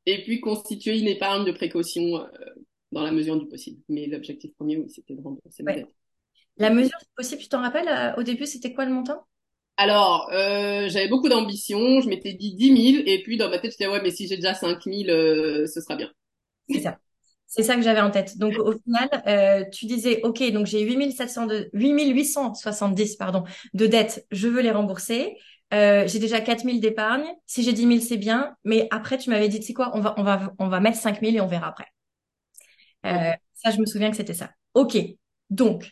et 0.06 0.24
puis 0.24 0.40
constituer 0.42 1.00
une 1.00 1.08
épargne 1.08 1.46
de 1.46 1.52
précaution 1.52 2.20
euh, 2.20 2.28
dans 2.92 3.04
la 3.04 3.12
mesure 3.12 3.38
du 3.38 3.48
possible. 3.48 3.82
Mais 3.88 4.08
l'objectif 4.08 4.54
premier, 4.56 4.78
oui, 4.78 4.90
c'était 4.90 5.16
de 5.16 5.22
rembourser 5.22 5.64
mes 5.64 5.76
dettes. 5.76 5.96
La 6.58 6.70
mesure 6.70 6.98
du 7.00 7.08
possible, 7.16 7.42
tu 7.42 7.50
t'en 7.50 7.62
rappelles, 7.62 7.88
euh, 7.88 8.20
au 8.20 8.24
début, 8.24 8.46
c'était 8.46 8.74
quoi 8.74 8.86
le 8.86 8.94
montant? 8.94 9.26
Alors, 9.78 10.30
euh, 10.32 10.90
j'avais 10.90 11.08
beaucoup 11.08 11.30
d'ambition, 11.30 12.02
je 12.02 12.08
m'étais 12.08 12.34
dit 12.34 12.54
10 12.56 12.94
000, 12.94 13.04
et 13.08 13.24
puis 13.24 13.38
dans 13.38 13.50
ma 13.50 13.58
tête, 13.58 13.72
j'étais, 13.72 13.88
ouais, 13.88 14.02
mais 14.02 14.12
si 14.12 14.28
j'ai 14.28 14.36
déjà 14.36 14.54
5 14.54 14.86
000, 14.86 15.10
euh, 15.10 15.66
ce 15.66 15.82
sera 15.82 15.96
bien. 15.96 16.10
C'est 16.70 16.82
ça. 16.82 17.00
C'est 17.48 17.64
ça 17.64 17.76
que 17.76 17.82
j'avais 17.82 18.02
en 18.02 18.12
tête. 18.12 18.38
Donc, 18.38 18.58
au 18.60 18.74
final, 18.74 19.10
euh, 19.28 19.66
tu 19.72 19.86
disais, 19.86 20.22
OK, 20.24 20.42
donc 20.52 20.68
j'ai 20.68 20.82
8700 20.82 21.48
de, 21.48 21.70
8870, 21.74 23.16
pardon, 23.18 23.44
de 23.74 23.88
dettes, 23.88 24.26
je 24.32 24.48
veux 24.48 24.62
les 24.62 24.72
rembourser. 24.72 25.38
Euh, 25.74 26.08
j'ai 26.08 26.20
déjà 26.20 26.42
4000 26.42 26.80
d'épargne. 26.82 27.26
Si 27.48 27.64
j'ai 27.64 27.74
10 27.74 27.88
000, 27.88 28.00
c'est 28.02 28.18
bien. 28.18 28.56
Mais 28.64 28.88
après, 28.92 29.18
tu 29.18 29.30
m'avais 29.30 29.50
dit, 29.50 29.60
tu 29.60 29.68
sais 29.68 29.74
quoi, 29.74 29.92
on 29.96 30.02
va, 30.02 30.14
on 30.18 30.24
va, 30.24 30.54
on 30.60 30.68
va 30.70 30.80
mettre 30.80 30.98
5000 30.98 31.36
et 31.36 31.42
on 31.42 31.48
verra 31.48 31.68
après. 31.68 31.88
Euh, 33.06 33.34
ça, 33.54 33.72
je 33.72 33.80
me 33.80 33.86
souviens 33.86 34.12
que 34.12 34.18
c'était 34.18 34.34
ça. 34.34 34.52
OK. 34.74 34.98
Donc, 35.50 35.92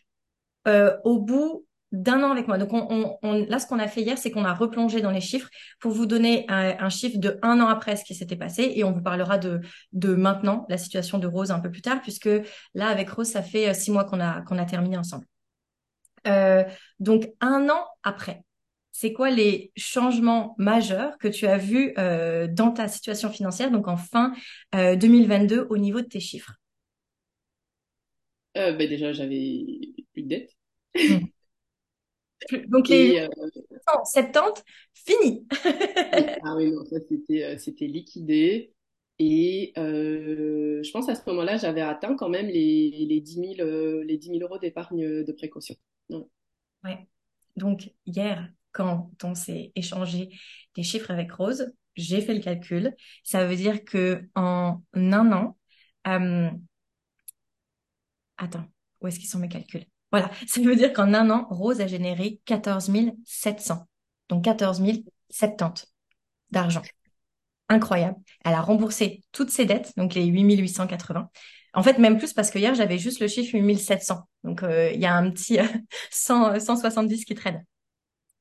euh, 0.67 0.97
au 1.03 1.19
bout 1.19 1.65
d'un 1.91 2.21
an 2.23 2.31
avec 2.31 2.47
moi. 2.47 2.57
Donc, 2.57 2.73
on, 2.73 2.87
on, 2.89 3.17
on- 3.23 3.45
là, 3.45 3.59
ce 3.59 3.67
qu'on 3.67 3.79
a 3.79 3.87
fait 3.87 4.01
hier, 4.01 4.17
c'est 4.17 4.31
qu'on 4.31 4.45
a 4.45 4.53
replongé 4.53 5.01
dans 5.01 5.11
les 5.11 5.21
chiffres 5.21 5.49
pour 5.79 5.91
vous 5.91 6.05
donner 6.05 6.45
un, 6.49 6.75
un 6.79 6.89
chiffre 6.89 7.17
de 7.17 7.39
un 7.41 7.59
an 7.61 7.67
après 7.67 7.95
ce 7.95 8.03
qui 8.05 8.15
s'était 8.15 8.35
passé 8.35 8.71
et 8.75 8.83
on 8.83 8.91
vous 8.91 9.01
parlera 9.01 9.37
de, 9.37 9.61
de 9.93 10.13
maintenant, 10.15 10.65
la 10.69 10.77
situation 10.77 11.17
de 11.17 11.27
Rose 11.27 11.51
un 11.51 11.59
peu 11.59 11.71
plus 11.71 11.81
tard, 11.81 12.01
puisque 12.01 12.29
là, 12.73 12.87
avec 12.87 13.09
Rose, 13.09 13.27
ça 13.29 13.41
fait 13.41 13.69
euh, 13.69 13.73
six 13.73 13.91
mois 13.91 14.05
qu'on 14.05 14.19
a, 14.19 14.41
qu'on 14.41 14.57
a 14.57 14.65
terminé 14.65 14.97
ensemble. 14.97 15.25
Euh, 16.27 16.63
donc, 16.99 17.29
un 17.41 17.69
an 17.69 17.85
après, 18.03 18.43
c'est 18.91 19.13
quoi 19.13 19.29
les 19.29 19.71
changements 19.77 20.55
majeurs 20.57 21.17
que 21.17 21.27
tu 21.27 21.47
as 21.47 21.57
vus 21.57 21.93
euh, 21.97 22.47
dans 22.47 22.71
ta 22.71 22.87
situation 22.87 23.29
financière, 23.29 23.71
donc 23.71 23.87
en 23.87 23.97
fin 23.97 24.33
euh, 24.75 24.95
2022, 24.95 25.67
au 25.69 25.77
niveau 25.77 26.01
de 26.01 26.07
tes 26.07 26.19
chiffres? 26.19 26.53
Euh, 28.57 28.73
ben 28.73 28.87
déjà, 28.89 29.11
j'avais 29.13 29.65
plus 30.13 30.23
de 30.23 30.27
dettes. 30.29 30.57
Donc, 32.67 32.87
les 32.89 33.13
Et, 33.13 33.21
euh, 33.21 33.27
870, 33.71 34.63
fini. 34.93 35.45
ah 36.43 36.55
oui, 36.55 36.71
non, 36.71 36.85
ça 36.85 36.97
c'était 37.07 37.43
euh, 37.43 37.57
c'était 37.57 37.87
liquidé. 37.87 38.73
Et 39.19 39.73
euh, 39.77 40.81
je 40.81 40.91
pense 40.91 41.09
à 41.09 41.15
ce 41.15 41.21
moment-là, 41.29 41.57
j'avais 41.57 41.81
atteint 41.81 42.15
quand 42.15 42.29
même 42.29 42.47
les, 42.47 43.05
les 43.09 43.19
10 43.19 43.55
000, 43.57 43.67
euh, 43.67 44.03
les 44.05 44.17
10 44.17 44.29
000 44.29 44.39
euros 44.41 44.57
d'épargne 44.57 45.23
de 45.23 45.31
précaution. 45.33 45.75
Ouais. 46.09 46.23
Ouais. 46.85 47.07
Donc, 47.57 47.91
hier, 48.05 48.49
quand 48.71 49.11
on 49.23 49.35
s'est 49.35 49.71
échangé 49.75 50.29
des 50.75 50.83
chiffres 50.83 51.11
avec 51.11 51.31
Rose, 51.33 51.73
j'ai 51.95 52.21
fait 52.21 52.33
le 52.33 52.39
calcul. 52.39 52.95
Ça 53.23 53.45
veut 53.45 53.57
dire 53.57 53.83
que 53.83 54.29
en 54.35 54.81
un 54.93 55.31
an, 55.33 55.57
euh, 56.07 56.49
attends, 58.37 58.65
où 59.01 59.07
est-ce 59.07 59.19
qu'ils 59.19 59.29
sont 59.29 59.39
mes 59.39 59.49
calculs? 59.49 59.85
Voilà, 60.11 60.31
ça 60.47 60.61
veut 60.61 60.75
dire 60.75 60.93
qu'en 60.93 61.13
un 61.13 61.29
an, 61.29 61.47
Rose 61.49 61.81
a 61.81 61.87
généré 61.87 62.41
14 62.45 62.91
700. 63.25 63.87
Donc 64.29 64.43
14 64.43 64.81
070 65.29 65.85
d'argent. 66.51 66.81
Incroyable. 67.69 68.17
Elle 68.43 68.53
a 68.53 68.61
remboursé 68.61 69.23
toutes 69.31 69.51
ses 69.51 69.65
dettes, 69.65 69.93
donc 69.95 70.15
les 70.15 70.25
8 70.25 70.57
880. 70.57 71.29
En 71.73 71.83
fait, 71.83 71.99
même 71.99 72.17
plus 72.17 72.33
parce 72.33 72.49
que 72.49 72.57
hier, 72.57 72.73
j'avais 72.73 72.97
juste 72.97 73.19
le 73.19 73.27
chiffre 73.27 73.57
8 73.57 73.77
700. 73.77 74.27
Donc, 74.43 74.63
euh, 74.63 74.91
il 74.91 74.99
y 74.99 75.05
a 75.05 75.13
un 75.15 75.29
petit 75.29 75.59
euh, 75.59 75.65
100, 76.09 76.59
170 76.59 77.25
qui 77.25 77.35
traîne. 77.35 77.63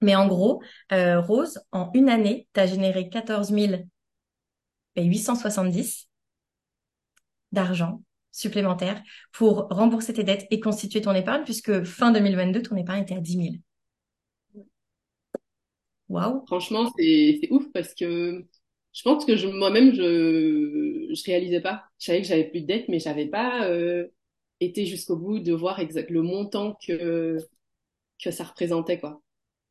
Mais 0.01 0.15
en 0.17 0.27
gros, 0.29 0.63
euh, 0.93 1.21
Rose, 1.21 1.61
en 1.73 1.91
une 1.93 2.09
année, 2.09 2.49
tu 2.55 2.61
as 2.61 2.67
généré 2.67 3.09
14 3.09 3.53
870 4.97 6.09
d'argent 7.53 8.03
supplémentaire 8.33 9.03
pour 9.33 9.69
rembourser 9.71 10.13
tes 10.13 10.25
dettes 10.25 10.47
et 10.51 10.61
constituer 10.61 11.01
ton 11.01 11.13
épargne, 11.15 11.45
puisque 11.45 11.85
fin 11.85 12.13
2022, 12.13 12.63
ton 12.63 12.77
épargne 12.77 13.03
était 13.03 13.17
à 13.17 13.21
10 13.21 13.37
000. 13.37 13.57
Waouh! 16.09 16.45
Franchement, 16.47 16.91
c'est 16.99 17.49
ouf 17.51 17.65
parce 17.73 17.95
que 17.95 18.45
je 18.95 19.03
pense 19.03 19.25
que 19.25 19.47
moi-même, 19.59 19.95
je 19.95 21.09
je 21.15 21.25
réalisais 21.25 21.61
pas. 21.61 21.85
Je 21.99 22.07
savais 22.07 22.23
que 22.23 22.27
j'avais 22.27 22.49
plus 22.49 22.63
de 22.63 22.67
dettes, 22.67 22.89
mais 22.89 22.99
j'avais 22.99 23.27
pas 23.27 23.67
euh, 23.69 24.07
été 24.61 24.87
jusqu'au 24.87 25.17
bout 25.17 25.39
de 25.41 25.53
voir 25.53 25.81
exact 25.81 26.11
le 26.11 26.23
montant 26.23 26.77
que 26.87 27.37
que 28.23 28.31
ça 28.31 28.45
représentait, 28.45 28.99
quoi. 29.01 29.23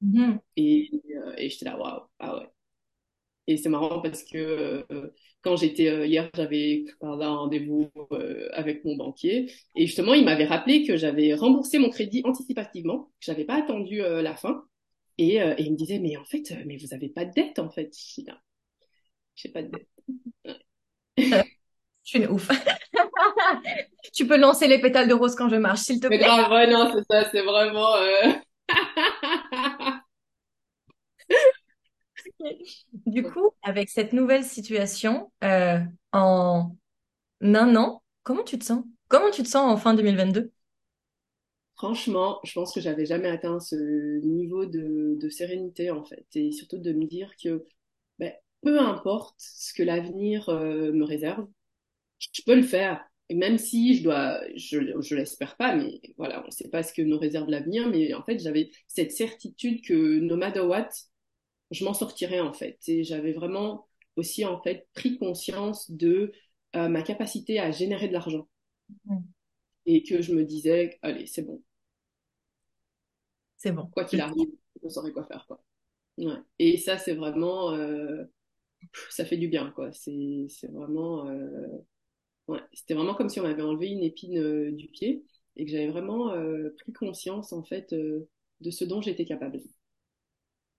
Mhm. 0.01 0.39
Et, 0.57 0.89
euh, 1.15 1.33
et 1.37 1.49
j'étais 1.49 1.65
là, 1.65 1.77
waouh, 1.79 2.01
ah 2.19 2.37
ouais. 2.37 2.49
Et 3.47 3.57
c'est 3.57 3.69
marrant 3.69 4.01
parce 4.01 4.23
que 4.23 4.85
euh, 4.91 5.13
quand 5.47 5.55
j'étais 5.55 5.87
euh, 5.89 6.05
hier, 6.05 6.29
j'avais 6.35 6.85
par 6.99 7.15
là 7.15 7.27
un 7.27 7.35
rendez-vous 7.37 7.89
euh, 8.11 8.49
avec 8.53 8.83
mon 8.85 8.95
banquier 8.95 9.51
et 9.75 9.85
justement, 9.85 10.13
il 10.13 10.25
m'avait 10.25 10.45
rappelé 10.45 10.85
que 10.85 10.97
j'avais 10.97 11.33
remboursé 11.33 11.79
mon 11.79 11.89
crédit 11.89 12.21
anticipativement, 12.25 13.05
que 13.05 13.25
j'avais 13.25 13.45
pas 13.45 13.55
attendu 13.55 14.01
euh, 14.01 14.21
la 14.21 14.35
fin. 14.35 14.63
Et, 15.17 15.37
et 15.37 15.61
il 15.63 15.71
me 15.71 15.77
disait, 15.77 15.99
mais 15.99 16.15
en 16.17 16.25
fait, 16.25 16.53
mais 16.67 16.77
vous 16.77 16.93
avez 16.93 17.09
pas 17.09 17.25
de 17.25 17.31
dette 17.33 17.57
en 17.59 17.69
fait. 17.71 17.91
Non, 18.27 18.35
j'ai 19.35 19.49
pas 19.49 19.63
de 19.63 19.69
dette. 19.69 19.87
Je 22.03 22.09
suis 22.11 22.19
une 22.19 22.27
ouf. 22.29 22.49
Tu 24.13 24.25
peux 24.27 24.37
lancer 24.37 24.67
les 24.67 24.79
pétales 24.79 25.07
de 25.07 25.13
rose 25.13 25.35
quand 25.35 25.49
je 25.49 25.55
marche, 25.55 25.81
s'il 25.81 25.99
te 25.99 26.07
Mais 26.09 26.17
plaît. 26.17 26.25
grave, 26.25 26.51
ouais, 26.51 26.67
non, 26.71 26.91
c'est 26.93 27.03
ça, 27.09 27.29
c'est 27.31 27.41
vraiment. 27.43 27.87
Du 33.05 33.23
coup, 33.23 33.51
avec 33.63 33.89
cette 33.89 34.13
nouvelle 34.13 34.43
situation, 34.43 35.31
euh, 35.43 35.79
en 36.11 36.75
un 37.41 37.75
an, 37.75 38.03
comment 38.23 38.43
tu 38.43 38.59
te 38.59 38.65
sens? 38.65 38.83
Comment 39.09 39.31
tu 39.31 39.43
te 39.43 39.47
sens 39.49 39.71
en 39.71 39.77
fin 39.77 39.93
2022? 39.93 40.51
Franchement, 41.75 42.39
je 42.43 42.53
pense 42.53 42.73
que 42.73 42.81
j'avais 42.81 43.05
jamais 43.05 43.29
atteint 43.29 43.59
ce 43.59 43.75
niveau 44.25 44.65
de, 44.65 45.15
de 45.21 45.29
sérénité 45.29 45.91
en 45.91 46.03
fait, 46.03 46.25
et 46.33 46.51
surtout 46.51 46.79
de 46.79 46.91
me 46.91 47.05
dire 47.05 47.31
que 47.41 47.65
ben, 48.19 48.33
peu 48.63 48.79
importe 48.79 49.35
ce 49.39 49.73
que 49.73 49.83
l'avenir 49.83 50.49
euh, 50.49 50.91
me 50.91 51.03
réserve, 51.05 51.47
je 52.19 52.41
peux 52.45 52.55
le 52.55 52.63
faire. 52.63 53.05
Et 53.29 53.35
même 53.35 53.57
si 53.59 53.95
je 53.97 54.03
dois, 54.03 54.41
je, 54.55 54.79
je 55.01 55.15
l'espère 55.15 55.57
pas, 55.57 55.75
mais 55.75 56.01
voilà, 56.17 56.43
on 56.43 56.47
ne 56.47 56.51
sait 56.51 56.69
pas 56.69 56.83
ce 56.83 56.93
que 56.93 57.01
nous 57.03 57.19
réserve 57.19 57.49
l'avenir, 57.49 57.89
mais 57.89 58.13
en 58.13 58.23
fait, 58.23 58.39
j'avais 58.39 58.71
cette 58.87 59.11
certitude 59.13 59.83
que 59.85 60.19
no 60.19 60.37
matter 60.37 60.61
what, 60.61 60.89
je 61.71 61.83
m'en 61.83 61.93
sortirais 61.93 62.39
en 62.39 62.53
fait. 62.53 62.79
Et 62.87 63.03
j'avais 63.03 63.33
vraiment 63.33 63.87
aussi 64.15 64.45
en 64.45 64.61
fait 64.61 64.87
pris 64.93 65.17
conscience 65.17 65.91
de 65.91 66.31
euh, 66.75 66.89
ma 66.89 67.01
capacité 67.01 67.59
à 67.59 67.71
générer 67.71 68.07
de 68.07 68.13
l'argent. 68.13 68.47
Mm. 69.05 69.19
Et 69.85 70.03
que 70.03 70.21
je 70.21 70.33
me 70.33 70.43
disais, 70.43 70.99
allez, 71.01 71.27
c'est 71.27 71.43
bon. 71.43 71.63
C'est 73.57 73.71
bon. 73.71 73.87
Quoi 73.87 74.05
qu'il 74.05 74.19
arrive, 74.21 74.49
je 74.83 74.89
saurais 74.89 75.11
quoi 75.11 75.25
faire, 75.25 75.45
quoi. 75.47 75.63
Ouais. 76.17 76.35
Et 76.59 76.77
ça, 76.77 76.97
c'est 76.97 77.13
vraiment, 77.13 77.71
euh, 77.73 78.25
ça 79.09 79.25
fait 79.25 79.37
du 79.37 79.47
bien, 79.47 79.71
quoi. 79.71 79.91
C'est, 79.93 80.47
vraiment, 80.71 81.27
euh, 81.27 81.67
ouais. 82.47 82.59
C'était 82.73 82.95
vraiment 82.95 83.15
comme 83.15 83.29
si 83.29 83.39
on 83.39 83.43
m'avait 83.43 83.61
enlevé 83.61 83.87
une 83.87 84.03
épine 84.03 84.75
du 84.75 84.87
pied 84.87 85.23
et 85.55 85.65
que 85.65 85.71
j'avais 85.71 85.87
vraiment 85.87 86.33
pris 86.77 86.93
conscience, 86.93 87.53
en 87.53 87.63
fait, 87.63 87.93
de 87.93 88.71
ce 88.71 88.83
dont 88.83 89.01
j'étais 89.01 89.25
capable. 89.25 89.61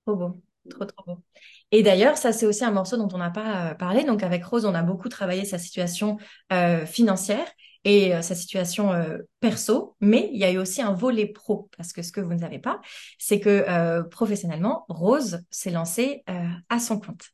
Trop 0.04 0.16
beau. 0.16 0.42
Trop, 0.70 0.84
trop 0.84 1.04
beau. 1.06 1.22
Et 1.70 1.82
d'ailleurs, 1.82 2.16
ça, 2.16 2.32
c'est 2.32 2.46
aussi 2.46 2.64
un 2.64 2.70
morceau 2.70 2.96
dont 2.96 3.08
on 3.12 3.18
n'a 3.18 3.30
pas 3.30 3.70
euh, 3.70 3.74
parlé. 3.74 4.04
Donc, 4.04 4.22
avec 4.22 4.44
Rose, 4.44 4.64
on 4.64 4.74
a 4.74 4.82
beaucoup 4.82 5.08
travaillé 5.08 5.44
sa 5.44 5.58
situation 5.58 6.18
euh, 6.52 6.86
financière 6.86 7.46
et 7.84 8.14
euh, 8.14 8.22
sa 8.22 8.34
situation 8.34 8.92
euh, 8.92 9.18
perso, 9.40 9.96
mais 10.00 10.30
il 10.32 10.38
y 10.38 10.44
a 10.44 10.50
eu 10.50 10.58
aussi 10.58 10.82
un 10.82 10.92
volet 10.92 11.26
pro, 11.26 11.68
parce 11.76 11.92
que 11.92 12.02
ce 12.02 12.12
que 12.12 12.20
vous 12.20 12.32
ne 12.34 12.38
savez 12.40 12.58
pas, 12.58 12.80
c'est 13.18 13.40
que 13.40 14.02
professionnellement, 14.08 14.84
Rose 14.88 15.40
s'est 15.50 15.70
lancée 15.70 16.24
à 16.68 16.78
son 16.80 16.98
compte. 16.98 17.24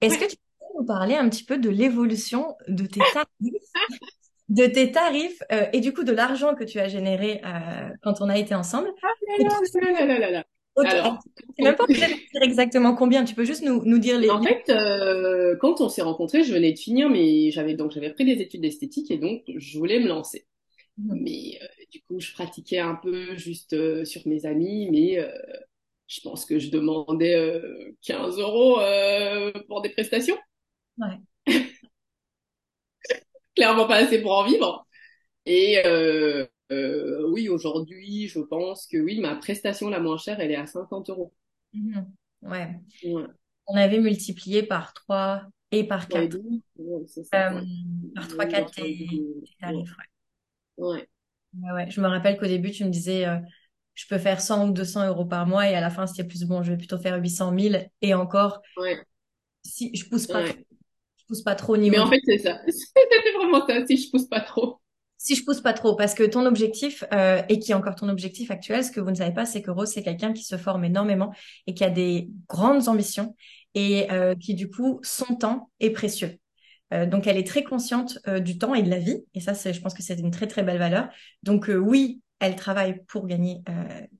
Est-ce 0.00 0.18
que 0.18 0.24
tu 0.26 0.36
peux 0.36 0.80
nous 0.80 0.86
parler 0.86 1.14
un 1.14 1.28
petit 1.28 1.44
peu 1.44 1.58
de 1.58 1.68
l'évolution 1.70 2.56
de 2.68 2.86
tes 2.86 3.00
tarifs, 3.00 3.26
de 4.48 4.66
tes 4.66 4.90
tarifs 4.92 5.42
et 5.72 5.80
du 5.80 5.92
coup 5.92 6.04
de 6.04 6.12
l'argent 6.12 6.54
que 6.54 6.64
tu 6.64 6.80
as 6.80 6.88
généré 6.88 7.40
quand 8.02 8.20
on 8.20 8.28
a 8.28 8.36
été 8.38 8.54
ensemble? 8.54 8.88
Ah 9.02 9.08
Et 9.38 9.44
là 9.44 9.50
tout- 9.50 9.78
là 9.80 9.92
là 9.92 10.06
là 10.06 10.18
là 10.18 10.30
là. 10.30 10.44
Alors, 10.84 11.18
c'est 11.56 11.64
même 11.64 11.76
pas 11.76 11.84
obligé 11.84 12.06
de 12.06 12.12
dire 12.12 12.42
exactement 12.42 12.94
combien, 12.94 13.24
tu 13.24 13.34
peux 13.34 13.44
juste 13.44 13.62
nous, 13.62 13.84
nous 13.84 13.98
dire 13.98 14.18
les, 14.18 14.30
En 14.30 14.42
fait, 14.42 14.68
euh, 14.70 15.56
quand 15.56 15.80
on 15.80 15.88
s'est 15.88 16.02
rencontrés, 16.02 16.44
je 16.44 16.52
venais 16.52 16.72
de 16.72 16.78
finir, 16.78 17.10
mais 17.10 17.50
j'avais 17.50 17.74
donc 17.74 17.92
j'avais 17.92 18.10
pris 18.12 18.24
des 18.24 18.40
études 18.42 18.62
d'esthétique 18.62 19.10
et 19.10 19.18
donc 19.18 19.42
je 19.56 19.78
voulais 19.78 20.00
me 20.00 20.08
lancer. 20.08 20.46
les... 20.98 21.20
Mais 21.20 21.58
euh, 21.62 21.66
du 21.92 22.02
coup, 22.02 22.20
je 22.20 22.32
pratiquais 22.32 22.78
un 22.78 22.94
peu 22.94 23.36
juste 23.36 23.72
euh, 23.74 24.04
sur 24.04 24.26
mes 24.26 24.46
amis, 24.46 24.88
mais 24.90 25.18
euh, 25.18 25.30
je 26.08 26.20
pense 26.20 26.44
que 26.44 26.58
je 26.58 26.70
demandais 26.70 27.36
euh, 27.36 27.96
15 28.02 28.38
euros 28.38 28.80
euh, 28.80 29.52
pour 29.68 29.80
des 29.82 29.90
prestations. 29.90 30.36
Ouais. 30.98 31.18
Clairement 33.56 33.86
pas 33.86 33.96
assez 33.96 34.20
pour 34.22 34.32
en 34.36 34.44
vivre. 34.44 34.86
Et 35.46 35.82
euh, 36.72 37.28
oui, 37.30 37.48
aujourd'hui, 37.48 38.28
je 38.28 38.40
pense 38.40 38.86
que 38.86 38.98
oui, 38.98 39.20
ma 39.20 39.36
prestation 39.36 39.88
la 39.90 40.00
moins 40.00 40.18
chère, 40.18 40.40
elle 40.40 40.50
est 40.52 40.56
à 40.56 40.66
50 40.66 41.10
euros. 41.10 41.32
Mhm. 41.72 42.12
Ouais. 42.42 42.80
Ouais, 43.02 43.26
On 43.68 43.76
avait 43.76 44.00
multiplié 44.00 44.62
par 44.64 44.94
3 44.94 45.44
et 45.72 45.84
par 45.84 46.08
trois 46.08 46.22
et 46.22 46.28
4. 46.28 46.28
demi, 46.28 46.62
ouais, 46.76 47.06
ça. 47.08 47.22
Euh, 47.34 47.50
Ouais. 47.54 47.62
par 48.14 48.28
Ouais, 48.28 48.46
3, 48.46 48.48
genre, 48.48 48.70
4 48.70 48.74
tes, 48.74 49.08
tarifs. 49.60 49.94
ouais, 50.78 51.08
Ouais. 51.58 51.90
Je 51.90 52.00
me 52.00 52.06
rappelle 52.08 52.38
qu'au 52.38 52.46
début, 52.46 52.70
tu 52.70 52.84
me 52.84 52.90
disais, 52.90 53.26
euh, 53.26 53.36
je 53.94 54.06
peux 54.08 54.18
faire 54.18 54.40
100 54.40 54.68
ou 54.68 54.72
200 54.72 55.06
euros 55.06 55.24
par 55.26 55.46
mois 55.46 55.68
et 55.68 55.74
à 55.74 55.80
la 55.80 55.90
fin, 55.90 56.06
c'était 56.06 56.24
plus 56.28 56.44
bon, 56.44 56.62
je 56.62 56.72
vais 56.72 56.78
plutôt 56.78 56.98
faire 56.98 57.20
800 57.20 57.52
000 57.52 57.90
et 58.02 58.14
encore, 58.14 58.62
ouais, 58.76 59.04
si 59.64 59.94
je 59.96 60.06
pousse 60.08 60.26
pas 60.26 60.42
trop, 60.42 60.58
je 61.18 61.24
pousse 61.26 61.42
pas 61.42 61.54
trop 61.54 61.74
au 61.74 61.78
Mais 61.86 61.98
niveau 61.98 62.00
en 62.00 62.06
du 62.06 62.10
fait, 62.10 62.20
c'est 62.24 62.38
ça. 62.38 62.60
C'était 62.68 63.32
vraiment 63.36 63.66
ça, 63.66 63.86
si 63.86 63.96
je 63.96 64.10
pousse 64.10 64.26
pas 64.28 64.40
trop. 64.40 64.79
Si 65.30 65.36
je 65.36 65.44
pousse 65.44 65.60
pas 65.60 65.74
trop, 65.74 65.94
parce 65.94 66.14
que 66.14 66.24
ton 66.24 66.44
objectif, 66.44 67.04
euh, 67.14 67.40
et 67.48 67.60
qui 67.60 67.70
est 67.70 67.74
encore 67.76 67.94
ton 67.94 68.08
objectif 68.08 68.50
actuel, 68.50 68.82
ce 68.82 68.90
que 68.90 68.98
vous 68.98 69.10
ne 69.10 69.14
savez 69.14 69.32
pas, 69.32 69.46
c'est 69.46 69.62
que 69.62 69.70
Rose, 69.70 69.88
c'est 69.88 70.02
quelqu'un 70.02 70.32
qui 70.32 70.42
se 70.42 70.56
forme 70.56 70.84
énormément 70.84 71.32
et 71.68 71.74
qui 71.74 71.84
a 71.84 71.88
des 71.88 72.30
grandes 72.48 72.88
ambitions 72.88 73.36
et 73.76 74.10
euh, 74.10 74.34
qui, 74.34 74.54
du 74.54 74.68
coup, 74.68 74.98
son 75.04 75.36
temps 75.36 75.70
est 75.78 75.90
précieux. 75.90 76.40
Euh, 76.92 77.06
donc, 77.06 77.28
elle 77.28 77.36
est 77.36 77.46
très 77.46 77.62
consciente 77.62 78.18
du 78.40 78.58
temps 78.58 78.74
et 78.74 78.82
de 78.82 78.90
la 78.90 78.98
vie. 78.98 79.22
Et 79.34 79.38
ça, 79.38 79.54
c'est, 79.54 79.72
je 79.72 79.80
pense 79.80 79.94
que 79.94 80.02
c'est 80.02 80.18
une 80.18 80.32
très, 80.32 80.48
très 80.48 80.64
belle 80.64 80.78
valeur. 80.78 81.08
Donc, 81.44 81.70
oui, 81.72 82.20
elle 82.40 82.56
travaille 82.56 83.00
pour 83.06 83.28
gagner 83.28 83.62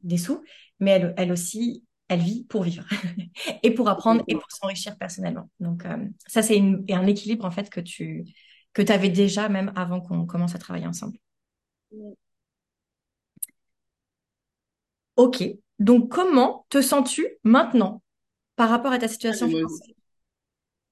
des 0.05 0.17
sous, 0.17 0.45
mais 0.79 1.13
elle, 1.17 1.33
aussi, 1.33 1.83
elle 2.07 2.21
vit 2.21 2.45
pour 2.45 2.63
vivre 2.63 2.85
et 3.65 3.73
pour 3.73 3.89
apprendre 3.89 4.23
et 4.29 4.35
pour 4.35 4.53
s'enrichir 4.53 4.97
personnellement. 4.97 5.51
Donc, 5.59 5.83
ça, 6.29 6.41
c'est 6.43 6.61
un 6.61 7.07
équilibre, 7.09 7.45
en 7.45 7.51
fait, 7.51 7.69
que 7.69 7.81
tu 7.81 8.27
que 8.73 8.83
tu 8.83 8.93
avais 8.93 9.09
déjà 9.11 9.49
même 9.49 9.73
avant 9.77 10.01
qu'on 10.01 10.27
commence 10.27 10.55
à 10.55 10.59
travailler 10.59 10.87
ensemble. 10.87 11.19
Ok. 15.17 15.43
Donc, 15.79 16.11
comment 16.11 16.67
te 16.69 16.83
sens-tu 16.83 17.27
maintenant 17.45 18.03
par 18.57 18.71
rapport 18.71 18.93
à 18.93 18.99
ta 18.99 19.09
Ah, 19.09 19.09
situation 19.09 19.49
financière? 19.49 19.89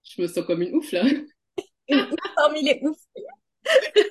je 0.02 0.22
me 0.22 0.26
sens 0.26 0.44
comme 0.44 0.62
une 0.62 0.74
ouf 0.76 0.90
là. 0.92 1.04
Une 1.88 2.06
ouf 2.12 2.20
parmi 2.36 2.62
les 2.62 2.80
oufs. 2.84 2.98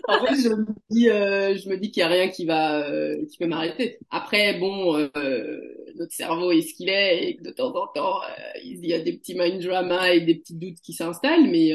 En 0.08 0.19
fait, 0.25 0.36
je 0.41 0.49
me 0.49 0.65
dis, 0.89 1.10
euh, 1.10 1.56
je 1.58 1.67
me 1.69 1.77
dis 1.77 1.91
qu'il 1.91 2.01
y 2.01 2.03
a 2.03 2.08
rien 2.08 2.30
qui 2.30 2.45
va, 2.45 2.88
euh, 2.89 3.25
qui 3.30 3.38
peut 3.38 3.47
m'arrêter. 3.47 3.99
Après, 4.10 4.58
bon, 4.60 4.95
euh, 4.97 5.60
notre 5.95 6.13
cerveau 6.13 6.51
est 6.51 6.62
ce 6.62 6.73
qu'il 6.73 6.89
est 6.89 7.30
et 7.30 7.36
que 7.38 7.43
de 7.43 7.51
temps 7.51 7.75
en 7.75 7.88
temps, 7.88 8.19
il 8.63 8.86
y 8.86 8.93
a 8.93 8.99
des 8.99 9.13
petits 9.17 9.36
mind 9.36 9.62
drama 9.62 10.13
et 10.13 10.21
des 10.21 10.36
petits 10.36 10.56
doutes 10.56 10.80
qui 10.82 10.93
s'installent. 10.93 11.49
Mais 11.49 11.73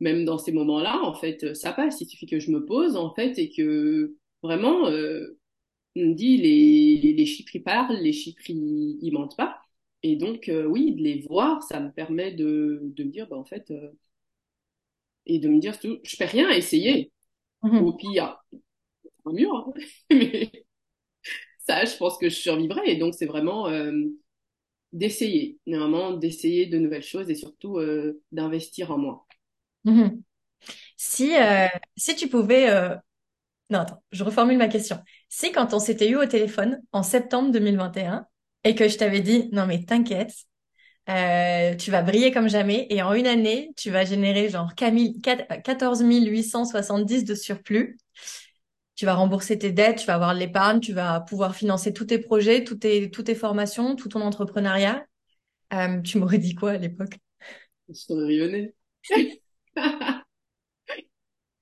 même 0.00 0.24
dans 0.24 0.38
ces 0.38 0.52
moments-là, 0.52 1.00
en 1.04 1.14
fait, 1.14 1.54
ça 1.54 1.72
passe. 1.72 2.00
Il 2.00 2.08
suffit 2.08 2.26
que 2.26 2.40
je 2.40 2.50
me 2.50 2.64
pose, 2.64 2.96
en 2.96 3.14
fait, 3.14 3.38
et 3.38 3.50
que 3.50 4.16
vraiment, 4.42 4.88
euh, 4.88 5.38
on 5.96 6.00
me 6.10 6.14
dit 6.14 6.36
les, 6.38 7.14
les 7.14 7.26
chiffres 7.26 7.54
ils 7.56 7.62
parlent, 7.64 7.96
les 7.96 8.12
chiffres 8.12 8.50
ils, 8.50 8.98
ils 9.02 9.12
mentent 9.12 9.36
pas. 9.36 9.60
Et 10.02 10.16
donc, 10.16 10.48
euh, 10.48 10.66
oui, 10.66 10.94
de 10.96 11.02
les 11.02 11.20
voir, 11.28 11.62
ça 11.64 11.80
me 11.80 11.92
permet 11.92 12.32
de, 12.32 12.80
de 12.84 13.04
me 13.04 13.10
dire, 13.10 13.28
bah, 13.28 13.36
en 13.38 13.44
fait, 13.44 13.70
euh, 13.72 13.90
et 15.26 15.38
de 15.38 15.48
me 15.48 15.58
dire 15.60 15.78
tout, 15.78 15.98
je 16.04 16.16
fais 16.16 16.26
rien 16.26 16.48
à 16.48 16.56
essayer. 16.56 17.12
Au 17.78 17.92
Mhm. 17.92 17.94
pire, 17.94 18.38
un 19.26 19.32
mur, 19.32 19.54
hein. 19.56 19.72
mais 20.10 20.50
ça, 21.58 21.84
je 21.84 21.96
pense 21.96 22.18
que 22.18 22.28
je 22.28 22.34
survivrai. 22.36 22.82
Et 22.90 22.96
donc, 22.96 23.14
c'est 23.14 23.26
vraiment 23.26 23.68
euh, 23.68 23.92
d'essayer, 24.92 25.58
vraiment 25.66 26.12
d'essayer 26.14 26.66
de 26.66 26.78
nouvelles 26.78 27.02
choses 27.04 27.30
et 27.30 27.34
surtout 27.36 27.78
euh, 27.78 28.22
d'investir 28.32 28.90
en 28.92 28.98
moi. 28.98 29.26
Mhm. 29.84 30.22
Si, 30.96 31.36
euh, 31.36 31.68
si 31.96 32.16
tu 32.16 32.28
pouvais... 32.28 32.70
euh, 32.70 32.96
Non, 33.70 33.80
attends, 33.80 34.02
je 34.12 34.24
reformule 34.24 34.58
ma 34.58 34.68
question. 34.68 35.00
Si 35.28 35.52
quand 35.52 35.74
on 35.74 35.80
s'était 35.80 36.10
eu 36.10 36.16
au 36.16 36.26
téléphone 36.26 36.80
en 36.92 37.02
septembre 37.04 37.52
2021 37.52 38.26
et 38.64 38.74
que 38.76 38.88
je 38.88 38.98
t'avais 38.98 39.20
dit, 39.20 39.48
non 39.52 39.66
mais 39.66 39.84
t'inquiète, 39.84 40.34
euh, 41.10 41.74
tu 41.76 41.90
vas 41.92 42.02
briller 42.02 42.32
comme 42.32 42.48
jamais 42.48 42.86
et 42.90 43.02
en 43.02 43.14
une 43.14 43.26
année, 43.28 43.72
tu 43.76 43.90
vas 43.90 44.04
générer 44.06 44.48
genre 44.50 44.74
14 44.76 46.02
870 46.04 47.24
de 47.24 47.34
surplus, 47.34 47.98
tu 48.96 49.06
vas 49.06 49.14
rembourser 49.14 49.58
tes 49.58 49.72
dettes, 49.72 49.98
tu 50.00 50.06
vas 50.06 50.14
avoir 50.14 50.34
de 50.34 50.40
l'épargne, 50.40 50.80
tu 50.80 50.92
vas 50.92 51.20
pouvoir 51.20 51.54
financer 51.56 51.92
tous 51.92 52.06
tes 52.06 52.18
projets, 52.18 52.64
toutes 52.64 52.80
tes, 52.80 53.10
toutes 53.10 53.26
tes 53.26 53.34
formations, 53.34 53.96
tout 53.96 54.08
ton 54.08 54.20
entrepreneuriat. 54.22 55.06
Euh, 55.74 56.00
tu 56.02 56.18
m'aurais 56.18 56.38
dit 56.38 56.54
quoi 56.54 56.72
à 56.72 56.78
l'époque? 56.78 57.18
Je 57.90 58.06
t'aurais 58.06 58.24
rayonné. 58.26 58.74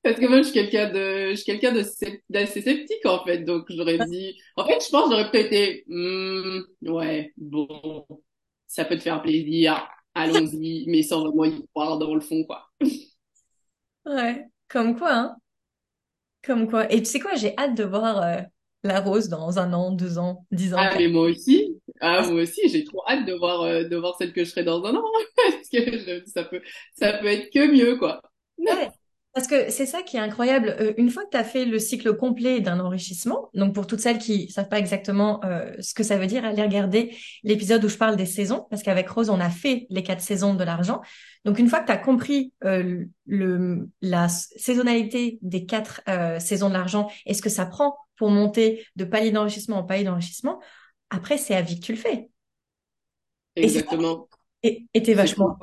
Parce 0.03 0.19
que 0.21 0.27
moi, 0.27 0.39
je 0.39 0.45
suis 0.45 0.53
quelqu'un 0.53 0.91
de, 0.91 1.31
je 1.31 1.35
suis 1.35 1.45
quelqu'un 1.45 1.73
de 1.73 1.83
d'assez 2.31 2.63
sceptique, 2.63 3.05
en 3.05 3.25
fait. 3.25 3.39
Donc, 3.41 3.67
j'aurais 3.69 3.99
dit, 3.99 4.37
en 4.57 4.65
fait, 4.65 4.83
je 4.85 4.91
pense 4.91 5.05
que 5.05 5.11
j'aurais 5.11 5.31
peut-être 5.31 5.47
été, 5.47 5.85
Hmm, 5.89 6.61
ouais, 6.83 7.33
bon, 7.37 8.07
ça 8.67 8.85
peut 8.85 8.97
te 8.97 9.03
faire 9.03 9.21
plaisir, 9.23 9.89
allons-y, 10.15 10.85
mais 10.89 11.03
sans 11.03 11.23
vraiment 11.23 11.45
y 11.45 11.67
croire 11.75 11.99
dans 11.99 12.15
le 12.15 12.21
fond, 12.21 12.45
quoi. 12.45 12.69
Ouais, 14.07 14.47
comme 14.69 14.97
quoi, 14.97 15.13
hein? 15.15 15.37
Comme 16.45 16.69
quoi. 16.69 16.91
Et 16.93 16.99
tu 16.99 17.07
sais 17.07 17.21
quoi, 17.21 17.35
j'ai 17.35 17.57
hâte 17.59 17.75
de 17.75 17.85
voir 17.85 18.23
euh, 18.23 18.41
la 18.85 19.01
rose 19.01 19.29
dans 19.29 19.59
un 19.59 19.73
an, 19.73 19.93
deux 19.93 20.19
ans, 20.19 20.47
dix 20.51 20.73
ans. 20.73 20.79
Ah, 20.81 20.95
mais 20.97 21.09
moi 21.09 21.25
aussi, 21.25 21.79
ah, 22.01 22.23
moi 22.23 22.43
aussi, 22.43 22.69
j'ai 22.69 22.85
trop 22.85 23.03
hâte 23.09 23.27
de 23.27 23.35
voir, 23.35 23.63
euh, 23.63 23.85
de 23.85 23.97
voir 23.97 24.17
celle 24.19 24.33
que 24.33 24.45
je 24.45 24.51
serai 24.51 24.65
dans 24.65 24.83
un 24.85 24.95
an, 24.95 25.05
parce 25.71 25.85
que 25.87 25.99
je- 25.99 26.25
ça 26.31 26.45
peut, 26.45 26.61
ça 26.95 27.13
peut 27.15 27.27
être 27.27 27.51
que 27.53 27.71
mieux, 27.71 27.97
quoi. 27.97 28.21
Ouais, 28.59 28.91
parce 29.33 29.47
que 29.47 29.71
c'est 29.71 29.87
ça 29.87 30.03
qui 30.03 30.17
est 30.17 30.21
incroyable. 30.21 30.77
Euh, 30.81 30.93
une 30.97 31.11
fois 31.11 31.25
que 31.25 31.31
tu 31.31 31.37
as 31.37 31.45
fait 31.45 31.65
le 31.65 31.79
cycle 31.79 32.17
complet 32.17 32.61
d'un 32.61 32.81
enrichissement, 32.81 33.51
donc 33.55 33.75
pour 33.75 33.87
toutes 33.87 34.01
celles 34.01 34.19
qui 34.19 34.51
savent 34.51 34.69
pas 34.69 34.79
exactement 34.79 35.41
euh, 35.45 35.73
ce 35.81 35.95
que 35.95 36.03
ça 36.03 36.19
veut 36.19 36.27
dire, 36.27 36.45
allez 36.45 36.63
regarder 36.63 37.17
l'épisode 37.45 37.85
où 37.85 37.89
je 37.89 37.97
parle 37.97 38.17
des 38.17 38.27
saisons, 38.27 38.67
parce 38.71 38.83
qu'avec 38.83 39.09
Rose, 39.09 39.31
on 39.31 39.41
a 39.41 39.51
fait 39.51 39.87
les 39.91 40.03
quatre 40.03 40.21
saisons 40.21 40.55
de 40.55 40.65
l'argent. 40.65 41.01
Donc 41.45 41.59
une 41.59 41.69
fois 41.69 41.81
que 41.81 41.87
tu 41.87 41.93
as 41.93 41.99
compris 41.99 42.53
euh, 42.65 43.05
le, 43.27 43.89
la 44.03 44.29
saisonnalité 44.29 45.39
des 45.43 45.65
quatre 45.67 46.03
saisons 46.41 46.69
de 46.69 46.75
l'argent 46.75 47.09
et 47.27 47.35
ce 47.35 47.43
que 47.43 47.49
ça 47.51 47.67
prend 47.67 47.97
pour 48.17 48.31
monter 48.31 48.85
de 48.97 49.05
palier 49.05 49.31
d'enrichissement 49.31 49.79
en 49.79 49.85
palier 49.85 50.05
d'enrichissement, 50.05 50.61
après, 51.11 51.39
c'est 51.39 51.55
à 51.55 51.63
vie 51.63 51.81
que 51.81 51.87
tu 51.87 51.93
le 51.93 51.99
fais. 51.99 52.29
Exactement. 53.57 54.29
Et 54.63 54.85
et 54.95 55.03
t'es 55.03 55.15
vachement, 55.15 55.57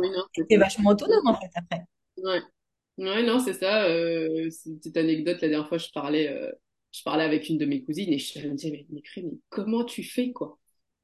t'es 0.50 0.58
vachement 0.58 0.92
autonome 0.92 1.28
en 1.28 1.36
fait 1.36 1.52
après. 1.56 1.82
Ouais. 2.18 2.42
Ouais, 2.98 3.24
non, 3.24 3.40
c'est 3.40 3.54
ça. 3.54 3.86
Euh, 3.86 4.50
c'est 4.50 4.70
une 4.70 4.78
petite 4.78 4.98
anecdote. 4.98 5.42
La 5.42 5.50
dernière 5.50 5.68
fois, 5.68 5.78
je 5.78 5.90
parlais, 5.94 6.30
euh, 6.30 6.52
je 6.94 7.04
parlais 7.04 7.24
avec 7.24 7.50
une 7.50 7.58
de 7.58 7.66
mes 7.66 7.84
cousines 7.84 8.12
et 8.14 8.20
je 8.20 8.48
me 8.48 8.54
disais, 8.54 8.72
mais, 8.72 8.86
mais, 8.90 9.24
comment 9.50 9.84
tu 9.84 10.04
fais, 10.04 10.32
quoi? 10.32 10.58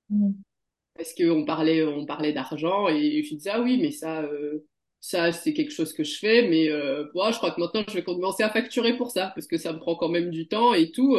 Mm. 0.09 0.31
Parce 0.95 1.13
qu'on 1.13 1.45
parlait, 1.45 1.83
on 1.83 2.05
parlait 2.05 2.33
d'argent 2.33 2.87
et 2.87 3.23
je 3.23 3.35
disais, 3.35 3.49
ah 3.51 3.61
oui, 3.61 3.77
mais 3.81 3.91
ça, 3.91 4.21
euh, 4.23 4.65
ça, 5.01 5.31
c'est 5.31 5.53
quelque 5.53 5.71
chose 5.71 5.93
que 5.93 6.03
je 6.03 6.17
fais, 6.17 6.47
mais 6.47 6.69
euh, 6.69 7.05
moi, 7.13 7.31
je 7.31 7.37
crois 7.37 7.51
que 7.51 7.59
maintenant, 7.59 7.83
je 7.87 7.93
vais 7.93 8.03
commencer 8.03 8.43
à 8.43 8.49
facturer 8.49 8.95
pour 8.97 9.11
ça, 9.11 9.31
parce 9.35 9.47
que 9.47 9.57
ça 9.57 9.73
me 9.73 9.79
prend 9.79 9.95
quand 9.95 10.09
même 10.09 10.29
du 10.29 10.47
temps 10.47 10.73
et 10.73 10.91
tout. 10.91 11.17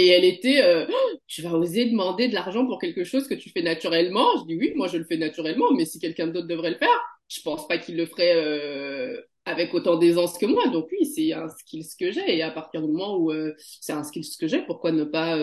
Et 0.00 0.08
elle 0.08 0.24
était, 0.24 0.62
euh, 0.62 0.86
Oh, 0.90 1.16
tu 1.26 1.42
vas 1.42 1.52
oser 1.54 1.86
demander 1.90 2.28
de 2.28 2.34
l'argent 2.34 2.66
pour 2.66 2.78
quelque 2.80 3.04
chose 3.04 3.28
que 3.28 3.34
tu 3.34 3.50
fais 3.50 3.62
naturellement? 3.62 4.26
Je 4.40 4.46
dis 4.46 4.56
oui, 4.56 4.72
moi, 4.76 4.88
je 4.88 4.96
le 4.98 5.04
fais 5.04 5.16
naturellement, 5.16 5.72
mais 5.76 5.84
si 5.84 5.98
quelqu'un 5.98 6.26
d'autre 6.28 6.46
devrait 6.48 6.70
le 6.70 6.76
faire, 6.78 6.88
je 7.28 7.40
pense 7.42 7.68
pas 7.68 7.78
qu'il 7.78 7.96
le 7.96 8.06
ferait 8.06 8.34
euh, 8.36 9.20
avec 9.44 9.74
autant 9.74 9.96
d'aisance 9.98 10.38
que 10.38 10.46
moi. 10.46 10.68
Donc 10.68 10.88
oui, 10.92 11.06
c'est 11.06 11.32
un 11.32 11.48
skill 11.48 11.84
que 11.98 12.10
j'ai, 12.12 12.36
et 12.38 12.42
à 12.42 12.50
partir 12.50 12.82
du 12.82 12.88
moment 12.88 13.16
où 13.16 13.32
euh, 13.32 13.54
c'est 13.58 13.92
un 13.92 14.04
skill 14.04 14.24
que 14.40 14.46
j'ai, 14.48 14.62
pourquoi 14.62 14.92
ne 14.92 15.04
pas 15.04 15.36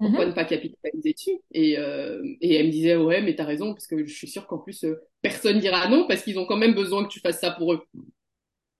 pourquoi 0.00 0.24
Mhm. 0.24 0.26
ne 0.26 0.32
pas 0.32 0.44
capitaliser 0.44 1.12
dessus? 1.12 1.38
Et, 1.52 1.78
euh, 1.78 2.22
et 2.40 2.54
elle 2.54 2.66
me 2.66 2.70
disait 2.72 2.96
ouais 2.96 3.20
mais 3.22 3.34
t'as 3.34 3.44
raison 3.44 3.72
parce 3.74 3.86
que 3.86 4.04
je 4.06 4.14
suis 4.14 4.28
sûre 4.28 4.46
qu'en 4.46 4.58
plus 4.58 4.84
euh, 4.84 4.96
personne 5.22 5.58
dira 5.60 5.88
non 5.88 6.06
parce 6.08 6.22
qu'ils 6.22 6.38
ont 6.38 6.46
quand 6.46 6.56
même 6.56 6.74
besoin 6.74 7.04
que 7.04 7.10
tu 7.10 7.20
fasses 7.20 7.40
ça 7.40 7.50
pour 7.50 7.72
eux. 7.74 7.82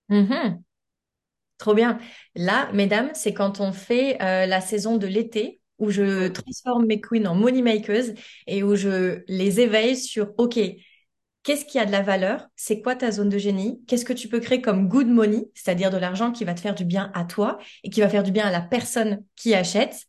Mhm. 0.09 0.65
Trop 1.61 1.75
bien. 1.75 1.99
Là, 2.35 2.71
mesdames, 2.73 3.11
c'est 3.15 3.35
quand 3.35 3.61
on 3.61 3.73
fait 3.73 4.21
euh, 4.23 4.47
la 4.47 4.63
saison 4.63 4.97
de 4.99 5.07
l'été 5.07 5.61
où 5.79 5.91
je 5.91 6.03
Ouais. 6.25 6.31
transforme 6.33 6.87
mes 6.87 7.01
queens 7.01 7.27
en 7.27 7.35
money 7.35 7.63
makers 7.63 8.15
et 8.47 8.63
où 8.63 8.77
je 8.77 9.23
les 9.29 9.61
éveille 9.61 9.97
sur, 9.97 10.33
OK, 10.39 10.59
qu'est-ce 11.43 11.65
qui 11.67 11.79
a 11.79 11.87
de 11.87 11.93
la 11.93 12.03
valeur? 12.03 12.49
C'est 12.57 12.83
quoi 12.83 12.97
ta 12.97 13.11
zone 13.11 13.29
de 13.31 13.39
génie? 13.39 13.83
Qu'est-ce 13.87 14.05
que 14.07 14.13
tu 14.15 14.29
peux 14.29 14.41
créer 14.41 14.63
comme 14.63 14.89
good 14.89 15.09
money, 15.09 15.51
c'est-à-dire 15.55 15.91
de 15.91 15.99
l'argent 15.99 16.33
qui 16.33 16.45
va 16.45 16.55
te 16.55 16.61
faire 16.61 16.75
du 16.77 16.85
bien 16.87 17.11
à 17.15 17.25
toi 17.25 17.59
et 17.85 17.91
qui 17.91 18.01
va 18.01 18.09
faire 18.11 18.25
du 18.25 18.33
bien 18.33 18.47
à 18.47 18.53
la 18.53 18.63
personne 18.63 19.25
qui 19.37 19.55
achète 19.55 20.07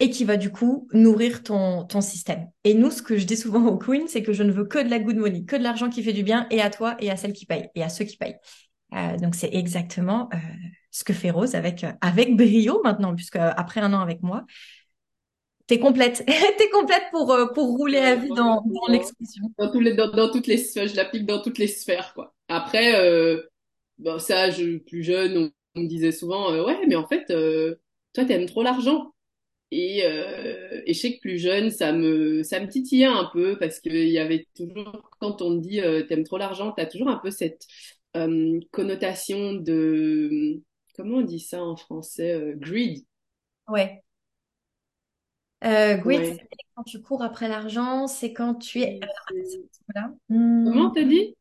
et 0.00 0.10
qui 0.10 0.24
va 0.24 0.36
du 0.38 0.50
coup 0.52 0.88
nourrir 0.94 1.42
ton, 1.42 1.84
ton 1.84 2.00
système. 2.02 2.48
Et 2.64 2.74
nous, 2.74 2.90
ce 2.90 3.02
que 3.02 3.18
je 3.18 3.26
dis 3.26 3.36
souvent 3.36 3.66
aux 3.66 3.78
queens, 3.78 4.06
c'est 4.08 4.22
que 4.22 4.32
je 4.34 4.42
ne 4.44 4.52
veux 4.52 4.64
que 4.66 4.78
de 4.82 4.90
la 4.90 4.98
good 5.00 5.16
money, 5.16 5.44
que 5.44 5.56
de 5.56 5.62
l'argent 5.64 5.90
qui 5.90 6.02
fait 6.02 6.14
du 6.14 6.22
bien 6.24 6.46
et 6.50 6.60
à 6.62 6.70
toi 6.70 6.96
et 7.00 7.10
à 7.10 7.16
celles 7.16 7.34
qui 7.34 7.46
payent 7.46 7.68
et 7.74 7.82
à 7.84 7.88
ceux 7.90 8.04
qui 8.06 8.16
payent. 8.16 8.36
Euh, 8.94 9.16
donc 9.18 9.34
c'est 9.34 9.52
exactement 9.54 10.28
euh, 10.34 10.36
ce 10.90 11.04
que 11.04 11.12
fait 11.12 11.30
Rose 11.30 11.54
avec 11.54 11.84
euh, 11.84 11.92
avec 12.00 12.36
brio 12.36 12.80
maintenant, 12.82 13.14
puisque 13.14 13.36
après 13.36 13.80
un 13.80 13.92
an 13.92 14.00
avec 14.00 14.22
moi, 14.22 14.44
t'es 15.66 15.78
complète, 15.78 16.24
t'es 16.58 16.70
complète 16.70 17.04
pour 17.10 17.36
pour 17.54 17.76
rouler 17.76 17.98
à 17.98 18.16
vie 18.16 18.28
dans, 18.28 18.62
dans 18.62 18.92
l'expression. 18.92 19.44
Dans, 19.58 19.70
tous 19.70 19.80
les, 19.80 19.94
dans, 19.94 20.30
toutes 20.30 20.46
les 20.46 20.58
sphères, 20.58 20.88
je 20.88 20.96
l'applique 20.96 21.26
dans 21.26 21.40
toutes 21.40 21.58
les 21.58 21.68
sphères 21.68 22.12
quoi. 22.14 22.34
Après 22.48 22.92
bon 23.98 24.18
ça 24.18 24.50
je 24.50 24.78
plus 24.78 25.02
jeune 25.02 25.52
on, 25.74 25.80
me 25.80 25.86
disait 25.86 26.10
souvent 26.10 26.52
ouais 26.64 26.78
mais 26.88 26.96
en 26.96 27.06
fait 27.06 27.26
toi 28.12 28.24
t'aimes 28.24 28.46
trop 28.46 28.62
l'argent 28.62 29.12
et, 29.70 30.00
et 30.00 30.94
je 30.94 30.98
sais 30.98 31.14
que 31.14 31.20
plus 31.20 31.38
jeune 31.38 31.70
ça 31.70 31.92
me 31.92 32.42
ça 32.42 32.60
me 32.60 32.66
titillait 32.66 33.04
un 33.04 33.28
peu 33.32 33.56
parce 33.58 33.78
qu'il 33.80 34.08
y 34.08 34.18
avait 34.18 34.46
toujours 34.56 35.10
quand 35.20 35.42
on 35.42 35.56
te 35.56 35.62
dit 35.62 35.80
euh, 35.80 36.02
t'aimes 36.02 36.24
trop 36.24 36.38
l'argent 36.38 36.72
t'as 36.72 36.86
toujours 36.86 37.08
un 37.08 37.18
peu 37.18 37.30
cette 37.30 37.66
euh, 38.16 38.60
connotation 38.72 39.54
de 39.54 40.62
comment 40.96 41.18
on 41.18 41.22
dit 41.22 41.40
ça 41.40 41.62
en 41.62 41.76
français 41.76 42.32
euh, 42.34 42.54
greed 42.56 43.04
Ouais. 43.68 44.04
Euh, 45.64 45.96
greed, 45.98 46.24
ouais 46.24 46.34
c'est 46.40 46.48
quand 46.74 46.84
tu 46.84 47.02
cours 47.02 47.22
après 47.22 47.48
l'argent, 47.48 48.06
c'est 48.06 48.32
quand 48.32 48.54
tu 48.54 48.80
es. 48.80 48.98
Alors, 49.02 49.14
attends, 49.28 49.34
c'est 49.44 49.58
C'est- 49.72 49.84
quoi 49.92 50.02
là 50.02 50.14
Hmm. 50.28 50.72
comment 50.72 50.90
t'as 50.90 51.04
dit? 51.04 51.36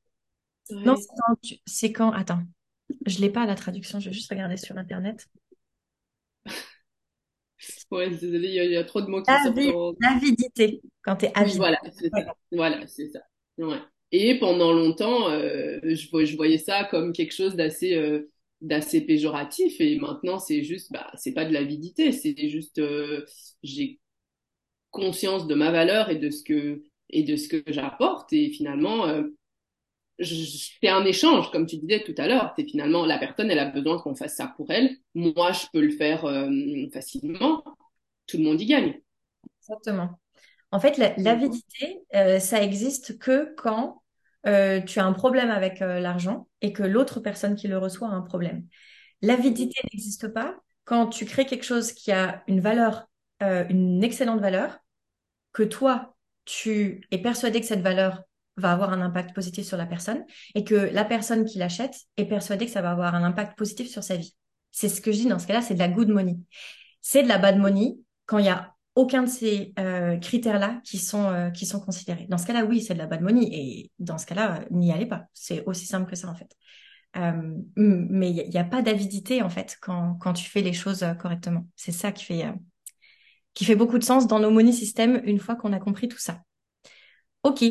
Non, 0.86 0.96
c'est 0.96 1.08
quand 1.18 1.36
tu... 1.42 1.56
c'est 1.66 1.92
quand. 1.94 2.12
Attends, 2.12 2.44
je 3.06 3.20
l'ai 3.22 3.30
pas 3.32 3.46
la 3.46 3.56
traduction. 3.56 4.00
Je 4.00 4.10
vais 4.10 4.14
juste 4.14 4.30
regarder 4.30 4.58
sur 4.58 4.78
internet. 4.78 5.28
ouais 7.92 8.10
désolé 8.10 8.48
il 8.50 8.54
y, 8.54 8.60
a 8.60 8.64
il 8.66 8.72
y 8.72 8.78
a 8.78 8.84
trop 8.84 9.02
de 9.02 9.08
mots 9.08 9.24
qui 9.24 9.34
me 9.34 9.38
sortent 9.38 9.58
Avi- 9.58 9.68
en 9.68 9.94
L'avidité, 10.00 10.82
quand 11.04 11.18
tu 11.18 11.26
es 11.26 11.32
Oui, 11.38 11.54
avide. 11.54 11.56
voilà, 11.56 11.80
c'est 11.92 12.14
Ouais. 12.14 12.26
ça. 12.26 12.36
Voilà, 12.52 12.88
c'est 12.88 13.10
ça. 13.10 13.20
Ouais. 13.58 13.80
Et 14.12 14.40
pendant 14.40 14.74
longtemps, 14.74 15.30
euh, 15.30 15.80
je, 15.84 16.10
vo- 16.12 16.26
je 16.26 16.36
voyais 16.36 16.58
ça 16.58 16.84
comme 16.86 17.14
quelque 17.14 17.34
chose 17.34 17.56
d'assez 17.56 17.96
euh, 17.96 18.32
d'assez 18.62 19.02
péjoratif. 19.02 19.80
Et 19.82 19.98
maintenant, 20.00 20.40
c'est 20.40 20.64
juste, 20.64 20.92
bah, 20.92 21.12
c'est 21.16 21.34
pas 21.34 21.46
de 21.46 21.54
l'avidité, 21.54 22.12
c'est 22.12 22.36
juste, 22.50 22.80
euh, 22.80 23.26
j'ai 23.64 24.00
conscience 24.92 25.48
de 25.48 25.56
ma 25.56 25.72
valeur 25.72 26.10
et 26.10 26.18
de 26.18 26.30
ce 26.30 26.44
que 26.44 26.84
et 27.12 27.24
de 27.24 27.36
ce 27.38 27.48
que 27.50 27.64
j'apporte. 27.72 28.34
Et 28.34 28.50
finalement, 28.52 29.08
euh, 29.08 29.24
c'est 30.22 30.90
un 30.90 31.06
échange, 31.06 31.52
comme 31.52 31.66
tu 31.66 31.78
disais 31.78 32.04
tout 32.04 32.16
à 32.18 32.28
l'heure. 32.28 32.54
C'est 32.58 32.66
finalement 32.68 33.06
la 33.06 33.18
personne, 33.18 33.50
elle 33.52 33.60
a 33.60 33.66
besoin 33.66 34.00
qu'on 34.00 34.16
fasse 34.16 34.36
ça 34.36 34.48
pour 34.58 34.70
elle. 34.72 34.98
Moi, 35.16 35.52
je 35.54 35.66
peux 35.72 35.82
le 35.82 35.92
faire 35.92 36.26
euh, 36.26 36.50
facilement. 36.94 37.64
Tout 38.28 38.38
le 38.38 38.44
monde 38.44 38.62
y 38.62 38.66
gagne. 38.66 39.02
Exactement. 39.62 40.20
En 40.72 40.80
fait, 40.80 40.98
la- 40.98 41.16
l'avidité, 41.18 42.02
euh, 42.16 42.40
ça 42.40 42.64
existe 42.64 43.20
que 43.20 43.54
quand 43.58 43.99
euh, 44.48 44.82
tu 44.82 45.00
as 45.00 45.06
un 45.06 45.14
problème 45.14 45.50
avec 45.50 45.82
euh, 45.82 46.00
l'argent 46.00 46.48
et 46.62 46.74
que 46.74 46.84
l'autre 46.84 47.20
personne 47.20 47.56
qui 47.56 47.68
le 47.68 47.78
reçoit 47.78 48.10
a 48.10 48.12
un 48.12 48.22
problème. 48.22 48.66
L'avidité 49.22 49.80
n'existe 49.92 50.30
pas 50.30 50.56
quand 50.86 51.08
tu 51.08 51.26
crées 51.26 51.46
quelque 51.46 51.66
chose 51.66 51.92
qui 51.92 52.12
a 52.12 52.44
une 52.48 52.62
valeur, 52.62 53.08
euh, 53.44 53.66
une 53.70 54.04
excellente 54.04 54.40
valeur, 54.40 54.80
que 55.52 55.64
toi, 55.64 56.16
tu 56.46 57.02
es 57.12 57.18
persuadé 57.18 57.60
que 57.60 57.68
cette 57.68 57.82
valeur 57.82 58.24
va 58.58 58.72
avoir 58.72 58.92
un 58.92 59.02
impact 59.02 59.34
positif 59.34 59.66
sur 59.66 59.78
la 59.78 59.86
personne 59.86 60.24
et 60.56 60.64
que 60.64 60.76
la 60.76 61.06
personne 61.06 61.46
qui 61.46 61.58
l'achète 61.60 61.96
est 62.18 62.26
persuadée 62.26 62.66
que 62.66 62.72
ça 62.72 62.82
va 62.82 62.92
avoir 62.92 63.16
un 63.16 63.24
impact 63.24 63.58
positif 63.58 63.90
sur 63.90 64.04
sa 64.04 64.16
vie. 64.16 64.36
C'est 64.72 64.90
ce 64.90 65.02
que 65.02 65.12
je 65.12 65.18
dis 65.18 65.28
dans 65.28 65.40
ce 65.40 65.48
cas-là, 65.48 65.62
c'est 65.62 65.74
de 65.74 65.80
la 65.80 65.88
good 65.88 66.10
money. 66.10 66.38
C'est 67.02 67.24
de 67.24 67.28
la 67.28 67.38
bad 67.38 67.58
money 67.58 67.98
quand 68.26 68.38
il 68.38 68.46
y 68.46 68.50
a 68.50 68.76
aucun 69.00 69.24
de 69.24 69.30
ces 69.30 69.74
euh, 69.80 70.18
critères-là 70.18 70.82
qui 70.84 70.98
sont, 70.98 71.24
euh, 71.24 71.50
qui 71.52 71.66
sont 71.66 71.80
considérés. 71.80 72.26
Dans 72.28 72.38
ce 72.38 72.46
cas-là, 72.46 72.66
oui, 72.66 72.82
c'est 72.82 72.94
de 72.96 73.00
la 73.00 73.08
bad 73.08 73.22
money. 73.22 73.48
Et 73.50 73.92
dans 73.98 74.18
ce 74.18 74.26
cas-là, 74.26 74.60
euh, 74.60 74.66
n'y 74.72 74.92
allez 74.92 75.06
pas. 75.06 75.24
C'est 75.34 75.64
aussi 75.66 75.86
simple 75.86 76.10
que 76.10 76.18
ça, 76.18 76.28
en 76.28 76.36
fait. 76.36 76.54
Mais 77.78 78.30
il 78.30 78.50
n'y 78.50 78.58
a, 78.58 78.64
pas 78.66 78.82
d'avidité, 78.82 79.42
en 79.42 79.50
fait, 79.50 79.78
quand, 79.82 80.16
quand 80.16 80.34
tu 80.34 80.50
fais 80.50 80.62
les 80.62 80.74
choses 80.74 81.06
correctement. 81.18 81.66
C'est 81.78 81.94
ça 81.94 82.12
qui 82.12 82.26
fait, 82.26 82.54
qui 83.54 83.64
fait 83.64 83.78
beaucoup 83.78 83.98
de 83.98 84.04
sens 84.04 84.28
dans 84.28 84.40
nos 84.40 84.52
money 84.52 84.74
systems 84.74 85.22
une 85.24 85.40
fois 85.40 85.56
qu'on 85.56 85.72
a 85.72 85.80
compris 85.80 86.10
tout 86.10 86.20
ça. 86.20 86.42
OK. 87.44 87.64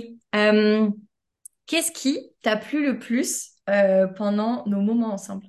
Qu'est-ce 1.67 1.93
qui 1.93 2.31
t'a 2.41 2.57
plu 2.57 2.87
le 2.87 2.99
plus 2.99 3.53
pendant 4.17 4.67
nos 4.67 4.81
moments 4.81 5.13
ensemble? 5.13 5.47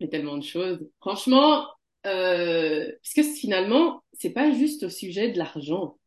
Il 0.00 0.04
y 0.04 0.04
a 0.04 0.08
tellement 0.08 0.38
de 0.38 0.42
choses. 0.42 0.80
Franchement, 1.00 1.66
euh, 2.06 2.90
parce 3.02 3.14
que 3.14 3.22
finalement, 3.22 4.02
c'est 4.14 4.30
pas 4.30 4.52
juste 4.52 4.84
au 4.84 4.88
sujet 4.88 5.30
de 5.32 5.38
l'argent. 5.38 5.98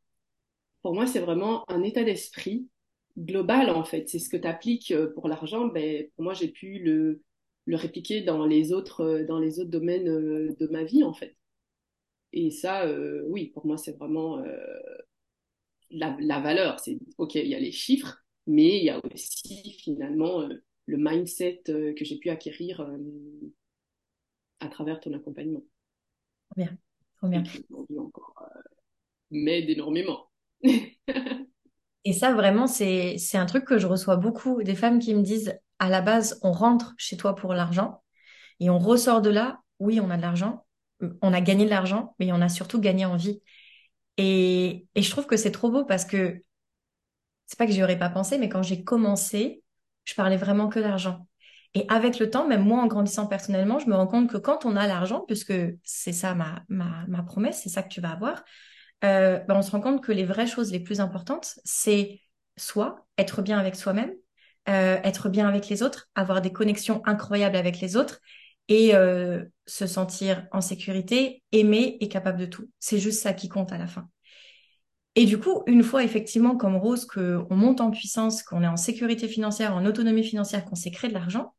Pour 0.84 0.94
moi, 0.96 1.08
c'est 1.08 1.20
vraiment 1.20 1.66
un 1.70 1.84
état 1.84 2.04
d'esprit 2.04 2.68
global, 3.18 3.70
en 3.70 3.84
fait. 3.84 4.10
C'est 4.10 4.20
ce 4.20 4.30
que 4.30 4.38
tu 4.38 4.48
appliques 4.48 4.94
pour 5.16 5.28
l'argent. 5.30 5.68
Ben, 5.68 6.08
pour 6.16 6.24
moi, 6.26 6.34
j'ai 6.34 6.50
pu 6.50 6.80
le, 6.80 7.22
le 7.66 7.76
répliquer 7.78 8.22
dans 8.22 8.46
les 8.46 8.74
autres, 8.74 9.02
euh, 9.02 9.26
dans 9.26 9.40
les 9.40 9.60
autres 9.60 9.72
domaines 9.72 10.10
euh, 10.10 10.56
de 10.60 10.68
ma 10.68 10.84
vie, 10.84 11.04
en 11.04 11.14
fait. 11.14 11.36
Et 12.34 12.52
ça, 12.52 12.86
euh, 12.86 13.24
oui, 13.28 13.48
pour 13.48 13.66
moi, 13.66 13.78
c'est 13.78 13.98
vraiment 13.98 14.40
euh, 14.40 14.48
la, 15.92 16.16
la 16.20 16.40
valeur. 16.40 16.80
C'est, 16.80 16.98
OK, 17.18 17.36
il 17.36 17.48
y 17.48 17.56
a 17.56 17.60
les 17.60 17.72
chiffres, 17.72 18.18
mais 18.48 18.78
il 18.80 18.84
y 18.86 18.90
a 18.90 19.00
aussi, 19.14 19.72
finalement, 19.80 20.42
euh, 20.42 20.50
le 20.86 20.98
mindset 20.98 21.64
euh, 21.70 21.94
que 21.94 22.06
j'ai 22.06 22.18
pu 22.18 22.30
acquérir 22.30 22.82
euh, 22.82 22.98
à 24.60 24.68
travers 24.68 25.00
ton 25.00 25.14
accompagnement. 25.14 25.62
Trop 26.54 26.62
bien. 26.62 26.78
Trop 27.20 27.28
bien. 27.28 27.44
encore 28.00 28.36
euh, 28.42 28.62
m'aide 29.32 29.70
énormément. 29.70 30.30
Et 32.06 32.14
ça, 32.14 32.34
vraiment, 32.34 32.68
c'est, 32.68 33.18
c'est 33.18 33.38
un 33.38 33.46
truc 33.46 33.66
que 33.66 33.78
je 33.78 33.88
reçois 33.88 34.18
beaucoup 34.18 34.62
des 34.64 34.76
femmes 34.76 35.00
qui 35.00 35.16
me 35.16 35.22
disent, 35.22 35.58
à 35.80 35.90
la 35.90 36.02
base, 36.02 36.40
on 36.44 36.52
rentre 36.52 36.94
chez 36.98 37.18
toi 37.18 37.36
pour 37.36 37.54
l'argent 37.54 38.04
et 38.60 38.70
on 38.70 38.80
ressort 38.80 39.22
de 39.22 39.30
là. 39.32 39.60
Oui, 39.80 40.00
on 40.02 40.10
a 40.12 40.18
de 40.18 40.22
l'argent, 40.24 40.66
on 41.22 41.34
a 41.34 41.42
gagné 41.42 41.66
de 41.66 41.72
l'argent, 41.72 42.16
mais 42.20 42.32
on 42.34 42.42
a 42.42 42.50
surtout 42.50 42.80
gagné 42.82 43.06
en 43.06 43.18
vie. 43.18 43.42
Et, 44.18 44.88
et 44.96 45.02
je 45.04 45.12
trouve 45.12 45.28
que 45.28 45.38
c'est 45.38 45.52
trop 45.52 45.72
beau 45.72 45.86
parce 45.86 46.06
que 46.06 46.42
c'est 47.46 47.58
pas 47.58 47.66
que 47.68 47.72
j'y 47.74 47.84
aurais 47.84 48.00
pas 48.00 48.10
pensé, 48.10 48.38
mais 48.38 48.50
quand 48.50 48.64
j'ai 48.64 48.84
commencé, 48.84 49.64
je 50.06 50.16
parlais 50.16 50.38
vraiment 50.38 50.70
que 50.70 50.80
d'argent. 50.80 51.28
Et 51.76 51.86
avec 51.90 52.20
le 52.20 52.30
temps, 52.30 52.48
même 52.48 52.64
moi, 52.64 52.82
en 52.82 52.88
grandissant 52.88 53.26
personnellement, 53.26 53.80
je 53.80 53.88
me 53.88 53.96
rends 53.96 54.08
compte 54.08 54.30
que 54.30 54.38
quand 54.38 54.66
on 54.66 54.76
a 54.76 54.88
l'argent, 54.88 55.22
puisque 55.28 55.54
c'est 55.84 56.14
ça 56.14 56.36
ma, 56.36 56.64
ma, 56.70 57.06
ma 57.08 57.24
promesse, 57.24 57.62
c'est 57.64 57.70
ça 57.70 57.82
que 57.82 57.90
tu 57.90 58.00
vas 58.00 58.12
avoir, 58.12 58.44
ben, 59.02 59.44
on 59.50 59.62
se 59.62 59.72
rend 59.72 59.82
compte 59.82 60.04
que 60.04 60.12
les 60.12 60.24
vraies 60.24 60.48
choses 60.48 60.72
les 60.72 60.80
plus 60.80 61.00
importantes, 61.02 61.56
c'est 61.66 62.22
soit 62.58 63.06
être 63.18 63.42
bien 63.42 63.60
avec 63.60 63.76
soi-même, 63.76 64.14
euh, 64.70 64.98
être 65.04 65.30
bien 65.30 65.48
avec 65.48 65.68
les 65.68 65.84
autres, 65.84 66.10
avoir 66.16 66.42
des 66.42 66.54
connexions 66.54 67.02
incroyables 67.06 67.58
avec 67.58 67.82
les 67.82 67.98
autres 67.98 68.20
et 68.70 68.96
euh, 68.96 69.44
se 69.66 69.88
sentir 69.88 70.48
en 70.52 70.62
sécurité, 70.62 71.44
aimé 71.52 71.98
et 72.00 72.08
capable 72.08 72.40
de 72.40 72.46
tout. 72.46 72.70
C'est 72.80 73.00
juste 73.00 73.22
ça 73.22 73.34
qui 73.34 73.50
compte 73.50 73.74
à 73.74 73.78
la 73.78 73.88
fin. 73.88 74.08
Et 75.16 75.26
du 75.26 75.38
coup, 75.38 75.64
une 75.68 75.84
fois 75.84 76.04
effectivement 76.04 76.56
comme 76.56 76.78
Rose, 76.78 77.06
qu'on 77.06 77.56
monte 77.56 77.82
en 77.82 77.92
puissance, 77.92 78.42
qu'on 78.42 78.64
est 78.64 78.68
en 78.68 78.78
sécurité 78.78 79.28
financière, 79.28 79.76
en 79.76 79.86
autonomie 79.86 80.24
financière, 80.24 80.66
qu'on 80.66 80.76
s'est 80.76 80.92
créé 80.92 81.10
de 81.10 81.14
l'argent, 81.14 81.54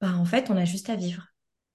bah, 0.00 0.14
en 0.14 0.24
fait, 0.24 0.50
on 0.50 0.56
a 0.56 0.64
juste 0.64 0.90
à 0.90 0.96
vivre. 0.96 1.26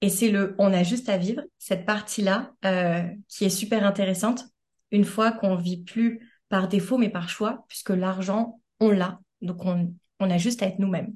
Et 0.02 0.10
c'est 0.10 0.30
le 0.30 0.56
on 0.58 0.74
a 0.74 0.84
juste 0.84 1.10
à 1.10 1.18
vivre, 1.18 1.44
cette 1.60 1.86
partie-là, 1.86 2.54
euh, 2.66 3.04
qui 3.28 3.46
est 3.46 3.50
super 3.50 3.86
intéressante, 3.86 4.46
une 4.92 5.06
fois 5.06 5.32
qu'on 5.32 5.56
vit 5.56 5.84
plus 5.84 6.28
par 6.50 6.68
défaut, 6.68 6.98
mais 6.98 7.10
par 7.10 7.30
choix, 7.30 7.66
puisque 7.68 7.92
l'argent, 7.92 8.60
on 8.80 8.90
l'a. 8.90 9.20
Donc, 9.42 9.64
on, 9.66 9.94
on 10.20 10.30
a 10.30 10.38
juste 10.38 10.64
à 10.64 10.68
être 10.68 10.80
nous-mêmes. 10.80 11.16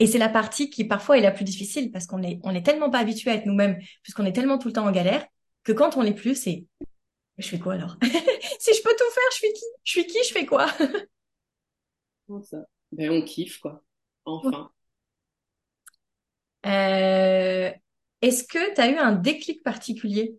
Et 0.00 0.06
c'est 0.06 0.18
la 0.18 0.28
partie 0.28 0.70
qui 0.70 0.84
parfois 0.84 1.18
est 1.18 1.22
la 1.22 1.30
plus 1.30 1.44
difficile 1.44 1.90
parce 1.90 2.06
qu'on 2.06 2.22
est, 2.22 2.38
on 2.44 2.54
est 2.54 2.62
tellement 2.62 2.90
pas 2.90 2.98
habitué 2.98 3.30
à 3.30 3.34
être 3.34 3.46
nous-mêmes, 3.46 3.78
puisqu'on 4.02 4.26
est 4.26 4.32
tellement 4.32 4.58
tout 4.58 4.68
le 4.68 4.74
temps 4.74 4.86
en 4.86 4.92
galère, 4.92 5.26
que 5.64 5.72
quand 5.72 5.96
on 5.96 6.02
l'est 6.02 6.14
plus, 6.14 6.36
c'est 6.36 6.66
je 7.38 7.48
fais 7.48 7.58
quoi 7.58 7.74
alors? 7.74 7.96
Si 8.60 8.74
je 8.74 8.82
peux 8.82 8.90
tout 8.90 9.10
faire, 9.12 9.30
je 9.30 9.36
suis 9.36 9.52
qui? 9.52 9.64
Je 9.84 9.90
suis 9.90 10.06
qui? 10.06 10.18
Je 10.24 10.32
fais 10.32 10.46
quoi? 10.46 10.66
Ça. 12.42 12.66
Ben, 12.92 13.10
on 13.10 13.22
kiffe, 13.22 13.58
quoi. 13.58 13.82
Enfin. 14.24 14.70
Euh, 16.66 17.70
Est-ce 18.22 18.44
que 18.44 18.74
tu 18.74 18.80
as 18.80 18.90
eu 18.90 18.96
un 18.96 19.12
déclic 19.12 19.62
particulier? 19.62 20.36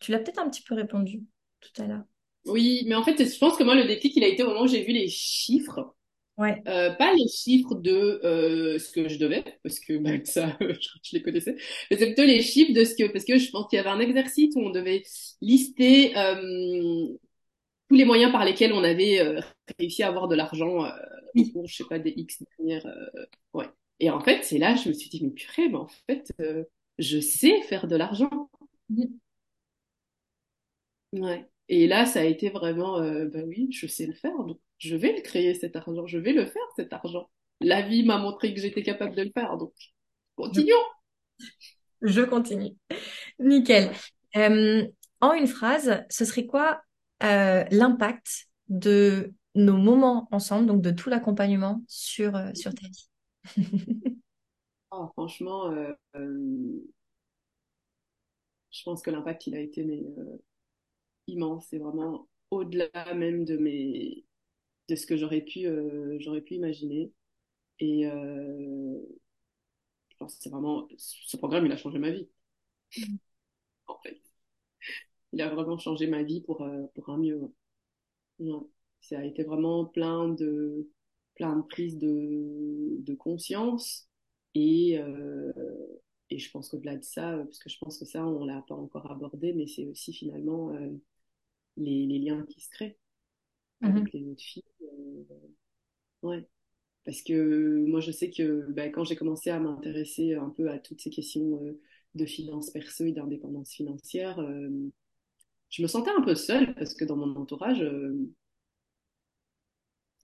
Tu 0.00 0.12
l'as 0.12 0.18
peut-être 0.18 0.38
un 0.38 0.48
petit 0.48 0.62
peu 0.62 0.74
répondu 0.74 1.22
tout 1.60 1.82
à 1.82 1.86
l'heure. 1.86 2.04
Oui, 2.46 2.84
mais 2.86 2.94
en 2.94 3.02
fait, 3.02 3.22
je 3.22 3.38
pense 3.38 3.56
que 3.56 3.64
moi, 3.64 3.74
le 3.74 3.84
déclic, 3.84 4.16
il 4.16 4.24
a 4.24 4.28
été 4.28 4.42
au 4.42 4.48
moment 4.48 4.62
où 4.62 4.66
j'ai 4.66 4.82
vu 4.82 4.92
les 4.92 5.08
chiffres. 5.08 5.94
Ouais. 6.38 6.62
Euh, 6.68 6.90
pas 6.94 7.12
les 7.12 7.28
chiffres 7.28 7.74
de 7.74 8.20
euh, 8.24 8.78
ce 8.78 8.90
que 8.92 9.08
je 9.08 9.18
devais, 9.18 9.44
parce 9.62 9.78
que 9.78 10.00
ça, 10.24 10.56
je, 10.60 10.88
je, 11.02 11.16
les 11.16 11.22
connaissais, 11.22 11.54
mais 11.90 11.98
c'est 11.98 12.06
plutôt 12.06 12.24
les 12.24 12.40
chiffres 12.40 12.72
de 12.72 12.82
ce 12.84 12.94
que, 12.94 13.12
parce 13.12 13.26
que 13.26 13.36
je 13.36 13.50
pense 13.50 13.68
qu'il 13.68 13.76
y 13.76 13.80
avait 13.80 13.90
un 13.90 14.00
exercice 14.00 14.54
où 14.56 14.60
on 14.60 14.70
devait 14.70 15.02
lister 15.42 16.16
euh, 16.16 17.08
tous 17.88 17.96
les 17.96 18.04
moyens 18.04 18.32
par 18.32 18.44
lesquels 18.44 18.72
on 18.72 18.84
avait 18.84 19.20
euh, 19.20 19.40
réussi 19.78 20.02
à 20.02 20.08
avoir 20.08 20.28
de 20.28 20.36
l'argent 20.36 20.84
euh, 20.84 20.90
cours, 21.52 21.66
je 21.66 21.76
sais 21.76 21.84
pas, 21.88 21.98
des 21.98 22.14
X 22.16 22.42
dernières, 22.58 22.86
euh, 22.86 23.24
ouais. 23.52 23.66
Et 24.00 24.10
en 24.10 24.20
fait, 24.20 24.42
c'est 24.42 24.58
là, 24.58 24.74
je 24.74 24.88
me 24.88 24.94
suis 24.94 25.10
dit, 25.10 25.22
mais 25.22 25.30
purée, 25.30 25.68
mais 25.68 25.76
en 25.76 25.88
fait, 26.06 26.32
euh, 26.40 26.64
je 26.98 27.20
sais 27.20 27.60
faire 27.62 27.86
de 27.86 27.96
l'argent. 27.96 28.50
Ouais. 31.12 31.46
Et 31.68 31.86
là, 31.86 32.06
ça 32.06 32.20
a 32.20 32.24
été 32.24 32.50
vraiment, 32.50 32.98
euh, 32.98 33.26
bah 33.26 33.40
oui, 33.46 33.68
je 33.70 33.86
sais 33.86 34.06
le 34.06 34.14
faire, 34.14 34.36
donc 34.38 34.58
je 34.78 34.96
vais 34.96 35.12
le 35.12 35.20
créer 35.20 35.54
cet 35.54 35.76
argent, 35.76 36.06
je 36.06 36.18
vais 36.18 36.32
le 36.32 36.46
faire 36.46 36.62
cet 36.76 36.92
argent. 36.92 37.30
La 37.60 37.82
vie 37.82 38.02
m'a 38.02 38.18
montré 38.18 38.54
que 38.54 38.60
j'étais 38.60 38.82
capable 38.82 39.14
de 39.14 39.22
le 39.22 39.30
faire, 39.32 39.56
donc 39.58 39.72
continuons. 40.34 40.76
Je 42.00 42.22
continue. 42.22 42.74
Nickel. 43.38 43.90
Euh, 44.36 44.86
en 45.20 45.32
une 45.34 45.46
phrase, 45.46 46.04
ce 46.08 46.24
serait 46.24 46.46
quoi 46.46 46.80
euh, 47.22 47.64
l'impact 47.70 48.48
de 48.68 49.32
nos 49.54 49.76
moments 49.76 50.26
ensemble, 50.30 50.66
donc 50.66 50.80
de 50.80 50.90
tout 50.90 51.10
l'accompagnement 51.10 51.82
sur, 51.86 52.32
sur 52.54 52.74
ta 52.74 52.86
vie? 52.86 53.09
Oh, 54.90 55.08
Franchement, 55.14 55.70
euh, 55.70 55.92
euh, 56.16 56.80
je 58.70 58.82
pense 58.84 59.02
que 59.02 59.10
l'impact, 59.10 59.46
il 59.46 59.54
a 59.56 59.60
été 59.60 59.84
mais, 59.84 60.02
euh, 60.18 60.38
immense. 61.28 61.66
C'est 61.70 61.78
vraiment 61.78 62.28
au-delà 62.50 62.90
même 63.14 63.44
de 63.44 63.56
mes 63.56 64.24
de 64.88 64.96
ce 64.96 65.06
que 65.06 65.16
j'aurais 65.16 65.42
pu 65.42 65.66
j'aurais 66.20 66.42
pu 66.42 66.54
imaginer. 66.54 67.12
Et 67.80 68.04
je 68.04 68.96
pense 70.18 70.34
que 70.36 70.42
c'est 70.42 70.50
vraiment 70.50 70.88
ce 70.98 71.36
programme, 71.36 71.66
il 71.66 71.72
a 71.72 71.76
changé 71.76 71.98
ma 71.98 72.10
vie. 72.10 72.28
En 73.88 73.98
fait, 74.02 74.20
il 75.32 75.42
a 75.42 75.48
vraiment 75.52 75.78
changé 75.78 76.06
ma 76.06 76.22
vie 76.22 76.40
pour 76.40 76.66
pour 76.94 77.08
un 77.10 77.18
mieux. 77.18 77.40
Ouais. 78.38 78.60
Ça 79.00 79.18
a 79.18 79.24
été 79.24 79.44
vraiment 79.44 79.84
plein 79.86 80.28
de 80.28 80.88
plein 81.40 81.56
de 81.56 81.62
prises 81.62 81.96
de 81.96 82.98
de 83.00 83.14
conscience 83.14 84.08
et 84.54 84.98
euh, 84.98 85.52
et 86.30 86.38
je 86.38 86.50
pense 86.50 86.68
qu'au-delà 86.68 86.96
de 86.96 87.02
ça, 87.02 87.38
parce 87.38 87.58
que 87.58 87.70
je 87.70 87.78
pense 87.78 87.98
que 87.98 88.04
ça, 88.04 88.24
on 88.26 88.44
l'a 88.44 88.62
pas 88.68 88.74
encore 88.76 89.10
abordé, 89.10 89.52
mais 89.52 89.66
c'est 89.66 89.86
aussi 89.86 90.12
finalement 90.12 90.72
euh, 90.74 90.90
les, 91.76 92.06
les 92.06 92.18
liens 92.18 92.44
qui 92.48 92.60
se 92.60 92.70
créent 92.70 92.98
avec 93.82 94.12
les 94.12 94.28
autres 94.28 94.42
filles. 94.42 94.62
Euh, 94.82 95.24
ouais. 96.22 96.46
Parce 97.04 97.22
que 97.22 97.84
moi, 97.86 98.00
je 98.00 98.12
sais 98.12 98.30
que 98.30 98.70
bah, 98.72 98.88
quand 98.90 99.04
j'ai 99.04 99.16
commencé 99.16 99.50
à 99.50 99.58
m'intéresser 99.58 100.34
un 100.34 100.50
peu 100.50 100.70
à 100.70 100.78
toutes 100.78 101.00
ces 101.00 101.10
questions 101.10 101.60
euh, 101.64 101.80
de 102.14 102.26
finances 102.26 102.70
perso 102.70 103.04
et 103.06 103.12
d'indépendance 103.12 103.72
financière, 103.72 104.38
euh, 104.40 104.70
je 105.70 105.82
me 105.82 105.88
sentais 105.88 106.10
un 106.16 106.22
peu 106.22 106.34
seule 106.34 106.74
parce 106.74 106.94
que 106.94 107.04
dans 107.04 107.16
mon 107.16 107.34
entourage, 107.36 107.82
euh, 107.82 108.30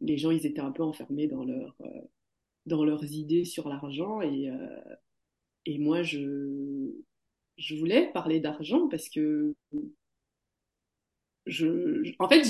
les 0.00 0.18
gens, 0.18 0.30
ils 0.30 0.46
étaient 0.46 0.60
un 0.60 0.72
peu 0.72 0.82
enfermés 0.82 1.26
dans 1.26 1.44
leur, 1.44 1.74
euh, 1.82 2.00
dans 2.66 2.84
leurs 2.84 3.04
idées 3.04 3.44
sur 3.44 3.68
l'argent 3.68 4.20
et, 4.20 4.50
euh, 4.50 4.96
et 5.66 5.78
moi, 5.78 6.02
je, 6.02 6.92
je 7.58 7.74
voulais 7.76 8.12
parler 8.12 8.40
d'argent 8.40 8.88
parce 8.88 9.08
que 9.08 9.54
je, 11.46 12.12
en 12.18 12.28
fait, 12.28 12.42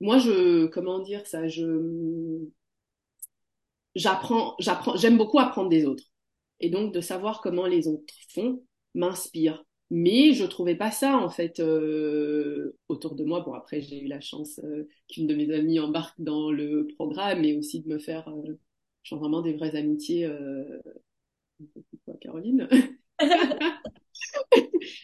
moi, 0.00 0.18
je, 0.18 0.66
comment 0.66 0.98
dire 1.00 1.26
ça, 1.26 1.48
je, 1.48 2.48
j'apprends, 3.94 4.54
j'apprends, 4.58 4.96
j'aime 4.96 5.16
beaucoup 5.18 5.38
apprendre 5.38 5.68
des 5.68 5.86
autres. 5.86 6.04
Et 6.60 6.70
donc, 6.70 6.92
de 6.94 7.00
savoir 7.00 7.40
comment 7.40 7.66
les 7.66 7.88
autres 7.88 8.14
font 8.28 8.64
m'inspire. 8.94 9.64
Mais 9.94 10.32
je 10.34 10.44
trouvais 10.46 10.74
pas 10.76 10.90
ça, 10.90 11.18
en 11.18 11.28
fait, 11.30 11.60
euh, 11.60 12.76
autour 12.88 13.14
de 13.14 13.24
moi. 13.24 13.40
Bon, 13.40 13.52
après, 13.54 13.82
j'ai 13.82 14.00
eu 14.02 14.08
la 14.08 14.20
chance 14.22 14.58
euh, 14.64 14.88
qu'une 15.08 15.26
de 15.26 15.34
mes 15.34 15.52
amies 15.54 15.80
embarque 15.80 16.14
dans 16.20 16.50
le 16.50 16.86
programme 16.96 17.44
et 17.44 17.56
aussi 17.58 17.82
de 17.82 17.88
me 17.88 17.98
faire, 17.98 18.28
euh, 18.28 18.58
genre 19.02 19.20
vraiment 19.20 19.42
des 19.42 19.52
vraies 19.54 19.76
amitiés. 19.76 20.24
Euh, 20.26 20.64
quoi, 22.04 22.14
Caroline? 22.20 22.68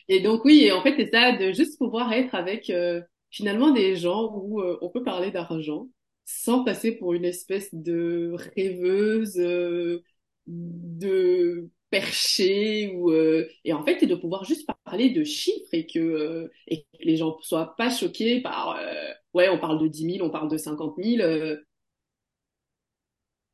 Et 0.08 0.20
donc, 0.20 0.44
oui, 0.44 0.64
et 0.64 0.72
en 0.72 0.82
fait, 0.82 0.94
c'est 0.96 1.10
ça, 1.10 1.36
de 1.36 1.52
juste 1.52 1.78
pouvoir 1.78 2.12
être 2.12 2.34
avec 2.34 2.70
euh, 2.70 3.02
finalement 3.30 3.70
des 3.72 3.96
gens 3.96 4.32
où 4.34 4.60
euh, 4.60 4.78
on 4.82 4.90
peut 4.90 5.02
parler 5.02 5.30
d'argent 5.30 5.88
sans 6.24 6.64
passer 6.64 6.92
pour 6.92 7.14
une 7.14 7.24
espèce 7.24 7.70
de 7.74 8.32
rêveuse, 8.56 9.38
euh, 9.38 10.02
de 10.46 11.70
perché, 11.90 12.92
ou, 12.94 13.10
euh, 13.12 13.48
et 13.64 13.72
en 13.72 13.84
fait, 13.84 14.02
et 14.02 14.06
de 14.06 14.14
pouvoir 14.14 14.44
juste 14.44 14.68
parler 14.84 15.10
de 15.10 15.24
chiffres 15.24 15.68
et 15.72 15.86
que, 15.86 15.98
euh, 15.98 16.48
et 16.66 16.82
que 16.82 16.86
les 17.00 17.16
gens 17.16 17.38
soient 17.40 17.74
pas 17.76 17.90
choqués 17.90 18.40
par, 18.42 18.76
euh, 18.78 18.92
ouais, 19.34 19.48
on 19.48 19.58
parle 19.58 19.80
de 19.80 19.88
dix 19.88 20.04
mille 20.06 20.22
on 20.22 20.30
parle 20.30 20.50
de 20.50 20.56
cinquante 20.58 20.98
mille 20.98 21.22
euh, 21.22 21.56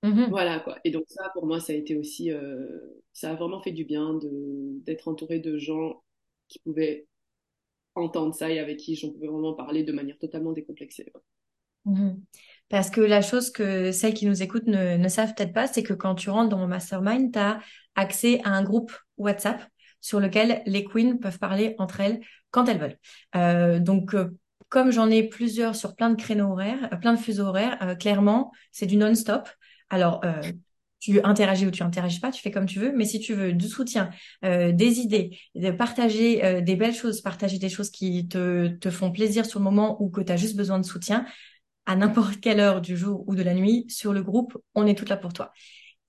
Mhm. 0.03 0.31
voilà 0.31 0.61
quoi. 0.61 0.79
Et 0.85 0.91
donc 0.91 1.05
ça, 1.09 1.31
pour 1.35 1.47
moi, 1.47 1.61
ça 1.61 1.73
a 1.73 1.77
été 1.77 1.97
aussi, 1.97 2.31
euh, 2.31 2.67
ça 3.13 3.31
a 3.33 3.35
vraiment 3.35 3.61
fait 3.63 3.73
du 3.73 3.85
bien 3.85 4.15
de 4.15 4.31
d'être 4.85 5.09
entouré 5.09 5.39
de 5.39 5.59
gens 5.59 6.03
qui 6.49 6.59
pouvaient 6.61 7.07
entendre 7.97 8.35
ça 8.35 8.51
et 8.51 8.59
avec 8.61 8.79
qui 8.79 8.97
j'en 8.97 9.11
pouvais 9.13 9.29
vraiment 9.29 9.55
parler 9.55 9.85
de 9.85 9.93
manière 9.93 10.19
totalement 10.19 10.53
décomplexée. 10.53 11.13
Mhm. 11.85 12.27
Parce 12.69 12.91
que 12.91 13.01
la 13.01 13.23
chose 13.23 13.51
que 13.51 13.93
celles 13.93 14.15
qui 14.15 14.27
nous 14.27 14.43
écoutent 14.43 14.67
ne, 14.67 15.09
savent 15.09 15.35
peut-être 15.35 15.53
pas, 15.53 15.67
c'est 15.67 15.83
que 15.83 15.93
quand 15.93 16.15
tu 16.15 16.31
rentres 16.31 16.49
dans 16.49 16.59
mon 16.59 16.67
mastermind, 16.67 17.33
tu 17.33 17.39
as 17.39 17.61
accès 17.95 18.41
à 18.45 18.51
un 18.51 18.63
groupe 18.63 18.93
WhatsApp 19.17 19.63
sur 20.01 20.21
lequel 20.21 20.63
les 20.67 20.85
queens 20.85 21.17
peuvent 21.21 21.39
parler 21.39 21.75
entre 21.79 22.01
elles 22.01 22.21
quand 22.51 22.67
elles 22.67 22.79
veulent. 22.79 22.99
Euh, 23.37 23.79
donc, 23.79 24.15
euh, 24.15 24.37
comme 24.75 24.91
j'en 24.91 25.09
ai 25.09 25.23
plusieurs 25.23 25.77
sur 25.77 25.95
plein 25.95 26.11
de 26.11 26.21
créneaux 26.21 26.51
horaires, 26.51 26.89
euh, 26.93 26.97
plein 26.97 27.13
de 27.15 27.19
fuseaux 27.19 27.45
horaires, 27.45 27.79
euh, 27.83 27.95
clairement, 27.95 28.51
c'est 28.73 28.87
du 28.87 28.97
non-stop. 28.97 29.49
Alors, 29.89 30.21
tu 30.99 31.21
interagis 31.23 31.67
ou 31.67 31.71
tu 31.71 31.85
interagis 31.85 32.19
pas, 32.19 32.33
tu 32.33 32.43
fais 32.43 32.51
comme 32.51 32.67
tu 32.67 32.81
veux, 32.81 32.91
mais 32.91 33.05
si 33.05 33.21
tu 33.21 33.35
veux 33.35 33.53
du 33.53 33.69
soutien, 33.69 34.11
euh, 34.45 34.73
des 34.73 34.99
idées, 34.99 35.39
de 35.55 35.71
partager 35.71 36.63
des 36.63 36.75
belles 36.75 36.95
choses, 36.95 37.21
partager 37.21 37.59
des 37.59 37.69
choses 37.69 37.91
qui 37.91 38.27
te, 38.27 38.67
te 38.67 38.91
font 38.91 39.13
plaisir 39.13 39.47
sur 39.47 39.61
le 39.61 39.65
moment 39.65 40.03
ou 40.03 40.11
que 40.11 40.23
tu 40.23 40.33
as 40.33 40.37
juste 40.37 40.57
besoin 40.57 40.81
de 40.81 40.85
soutien, 40.85 41.25
à 41.87 41.97
n'importe 41.97 42.41
quelle 42.41 42.61
heure 42.61 42.81
du 42.81 42.97
jour 42.97 43.25
ou 43.27 43.35
de 43.35 43.43
la 43.43 43.55
nuit 43.55 43.87
sur 43.89 44.13
le 44.13 44.23
groupe, 44.23 44.57
on 44.75 44.87
est 44.87 44.97
toutes 44.97 45.09
là 45.11 45.17
pour 45.17 45.33
toi. 45.33 45.53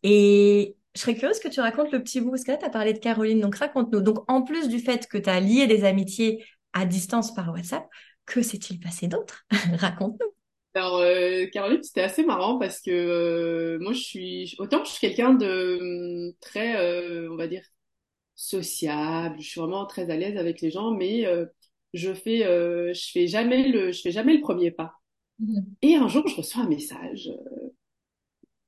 Et 0.03 0.75
je 0.95 1.01
serais 1.01 1.15
curieuse 1.15 1.39
que 1.39 1.47
tu 1.49 1.59
racontes 1.59 1.91
le 1.91 2.01
petit 2.01 2.21
bout, 2.21 2.31
parce 2.31 2.43
que 2.43 2.51
là, 2.51 2.57
tu 2.57 2.65
as 2.65 2.69
parlé 2.69 2.93
de 2.93 2.99
Caroline, 2.99 3.41
donc 3.41 3.55
raconte-nous. 3.55 4.01
Donc, 4.01 4.29
en 4.31 4.43
plus 4.43 4.69
du 4.69 4.79
fait 4.79 5.07
que 5.07 5.17
tu 5.17 5.29
as 5.29 5.39
lié 5.39 5.67
des 5.67 5.83
amitiés 5.83 6.45
à 6.73 6.85
distance 6.85 7.33
par 7.33 7.51
WhatsApp, 7.51 7.85
que 8.25 8.41
s'est-il 8.41 8.79
passé 8.79 9.07
d'autre? 9.07 9.45
Raconte-nous. 9.79 10.31
Alors, 10.73 10.97
euh, 10.97 11.45
Caroline, 11.47 11.83
c'était 11.83 12.01
assez 12.01 12.25
marrant 12.25 12.59
parce 12.59 12.81
que 12.81 12.91
euh, 12.91 13.79
moi, 13.79 13.93
je 13.93 13.99
suis, 13.99 14.55
autant 14.59 14.83
je 14.83 14.91
suis 14.91 14.99
quelqu'un 14.99 15.33
de 15.33 16.27
hum, 16.29 16.33
très, 16.41 16.77
euh, 16.77 17.31
on 17.31 17.37
va 17.37 17.47
dire, 17.47 17.63
sociable, 18.35 19.37
je 19.39 19.47
suis 19.49 19.59
vraiment 19.61 19.85
très 19.85 20.09
à 20.09 20.17
l'aise 20.17 20.37
avec 20.37 20.61
les 20.61 20.71
gens, 20.71 20.91
mais 20.91 21.25
euh, 21.25 21.45
je 21.93 22.13
fais, 22.13 22.45
euh, 22.45 22.93
je 22.93 23.11
fais 23.11 23.27
jamais 23.27 23.67
le, 23.69 23.91
je 23.91 24.01
fais 24.01 24.11
jamais 24.11 24.35
le 24.35 24.41
premier 24.41 24.71
pas. 24.71 24.93
Mhm. 25.39 25.75
Et 25.81 25.95
un 25.95 26.07
jour, 26.09 26.27
je 26.27 26.35
reçois 26.35 26.63
un 26.63 26.67
message 26.69 27.29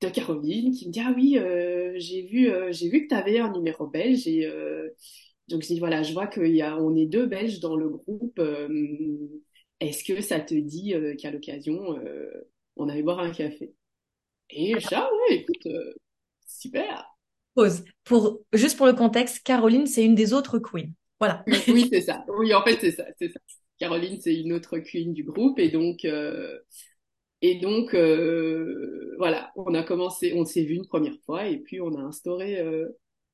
de 0.02 0.10
Caroline 0.10 0.72
qui 0.74 0.88
me 0.88 0.92
dit, 0.94 1.00
ah 1.00 1.14
oui, 1.16 1.38
euh, 1.38 1.94
j'ai 1.98 2.22
vu, 2.24 2.50
euh, 2.52 2.72
j'ai 2.72 2.90
vu 2.90 3.04
que 3.04 3.10
tu 3.10 3.16
avais 3.16 3.40
un 3.40 3.52
numéro 3.52 3.88
belge 3.88 4.28
et 4.28 4.46
euh, 4.46 4.90
donc 5.48 5.64
je 5.64 5.68
dis, 5.68 5.80
voilà, 5.80 6.04
je 6.04 6.14
vois 6.14 6.28
qu'il 6.28 6.56
y 6.56 6.62
a, 6.62 6.78
on 6.78 6.96
est 6.96 7.06
deux 7.08 7.26
Belges 7.26 7.60
dans 7.62 7.76
le 7.76 7.90
groupe. 7.90 8.40
euh, 8.40 8.68
est-ce 9.80 10.04
que 10.04 10.22
ça 10.22 10.40
te 10.40 10.54
dit 10.56 10.94
euh, 10.94 11.16
qu'à 11.16 11.32
l'occasion, 11.32 11.98
euh, 11.98 12.30
on 12.76 12.90
allait 12.90 13.04
boire 13.04 13.20
un 13.20 13.32
café? 13.32 13.74
Et 14.50 14.80
je 14.80 14.88
dis, 14.88 14.96
ah 14.96 15.10
ouais, 15.30 15.38
écoute, 15.38 15.66
euh, 15.68 15.94
super. 16.48 17.06
Pause. 17.56 17.86
Pour, 18.04 18.42
juste 18.54 18.78
pour 18.78 18.88
le 18.88 18.94
contexte, 18.94 19.44
Caroline, 19.44 19.88
c'est 19.88 20.06
une 20.06 20.16
des 20.16 20.34
autres 20.34 20.60
queens. 20.60 20.90
Voilà. 21.20 21.44
Oui, 21.68 21.88
c'est 21.92 22.02
ça. 22.02 22.26
Oui, 22.30 22.54
en 22.54 22.64
fait, 22.64 22.78
c'est 22.80 22.92
ça, 22.92 23.06
c'est 23.18 23.30
ça. 23.30 23.40
Caroline, 23.80 24.20
c'est 24.22 24.36
une 24.36 24.54
autre 24.54 24.80
queen 24.80 25.14
du 25.14 25.24
groupe 25.24 25.60
et 25.60 25.70
donc, 25.70 26.06
euh, 26.06 26.60
Et 27.42 27.56
donc, 27.60 27.94
euh, 27.94 29.16
voilà, 29.18 29.52
on 29.56 29.74
a 29.76 29.84
commencé, 29.84 30.34
on 30.36 30.46
s'est 30.46 30.64
vu 30.64 30.76
une 30.76 30.88
première 30.88 31.18
fois 31.26 31.48
et 31.48 31.58
puis 31.60 31.80
on 31.82 31.96
a 31.96 32.02
instauré 32.02 32.60
euh, 32.60 32.88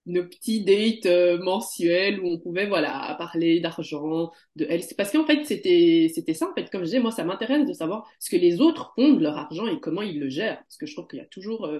nos 0.05 0.25
petits 0.27 0.63
dates 0.65 1.05
euh, 1.05 1.37
mensuels 1.41 2.19
où 2.19 2.27
on 2.27 2.39
pouvait, 2.39 2.67
voilà, 2.67 3.15
parler 3.17 3.61
d'argent, 3.61 4.31
de 4.57 4.65
elle. 4.69 4.81
Parce 4.97 5.11
qu'en 5.13 5.25
fait, 5.25 5.45
c'était, 5.45 6.11
c'était 6.13 6.33
ça, 6.33 6.49
en 6.49 6.53
fait. 6.53 6.69
Comme 6.69 6.81
je 6.81 6.85
disais, 6.87 6.99
moi, 6.99 7.11
ça 7.11 7.23
m'intéresse 7.23 7.65
de 7.65 7.73
savoir 7.73 8.05
ce 8.19 8.29
que 8.29 8.35
les 8.35 8.59
autres 8.61 8.91
font 8.95 9.13
de 9.13 9.23
leur 9.23 9.37
argent 9.37 9.67
et 9.67 9.79
comment 9.79 10.01
ils 10.01 10.19
le 10.19 10.29
gèrent. 10.29 10.59
Parce 10.63 10.77
que 10.77 10.85
je 10.85 10.93
trouve 10.93 11.07
qu'il 11.07 11.19
y 11.19 11.21
a 11.21 11.25
toujours 11.25 11.65
euh, 11.65 11.79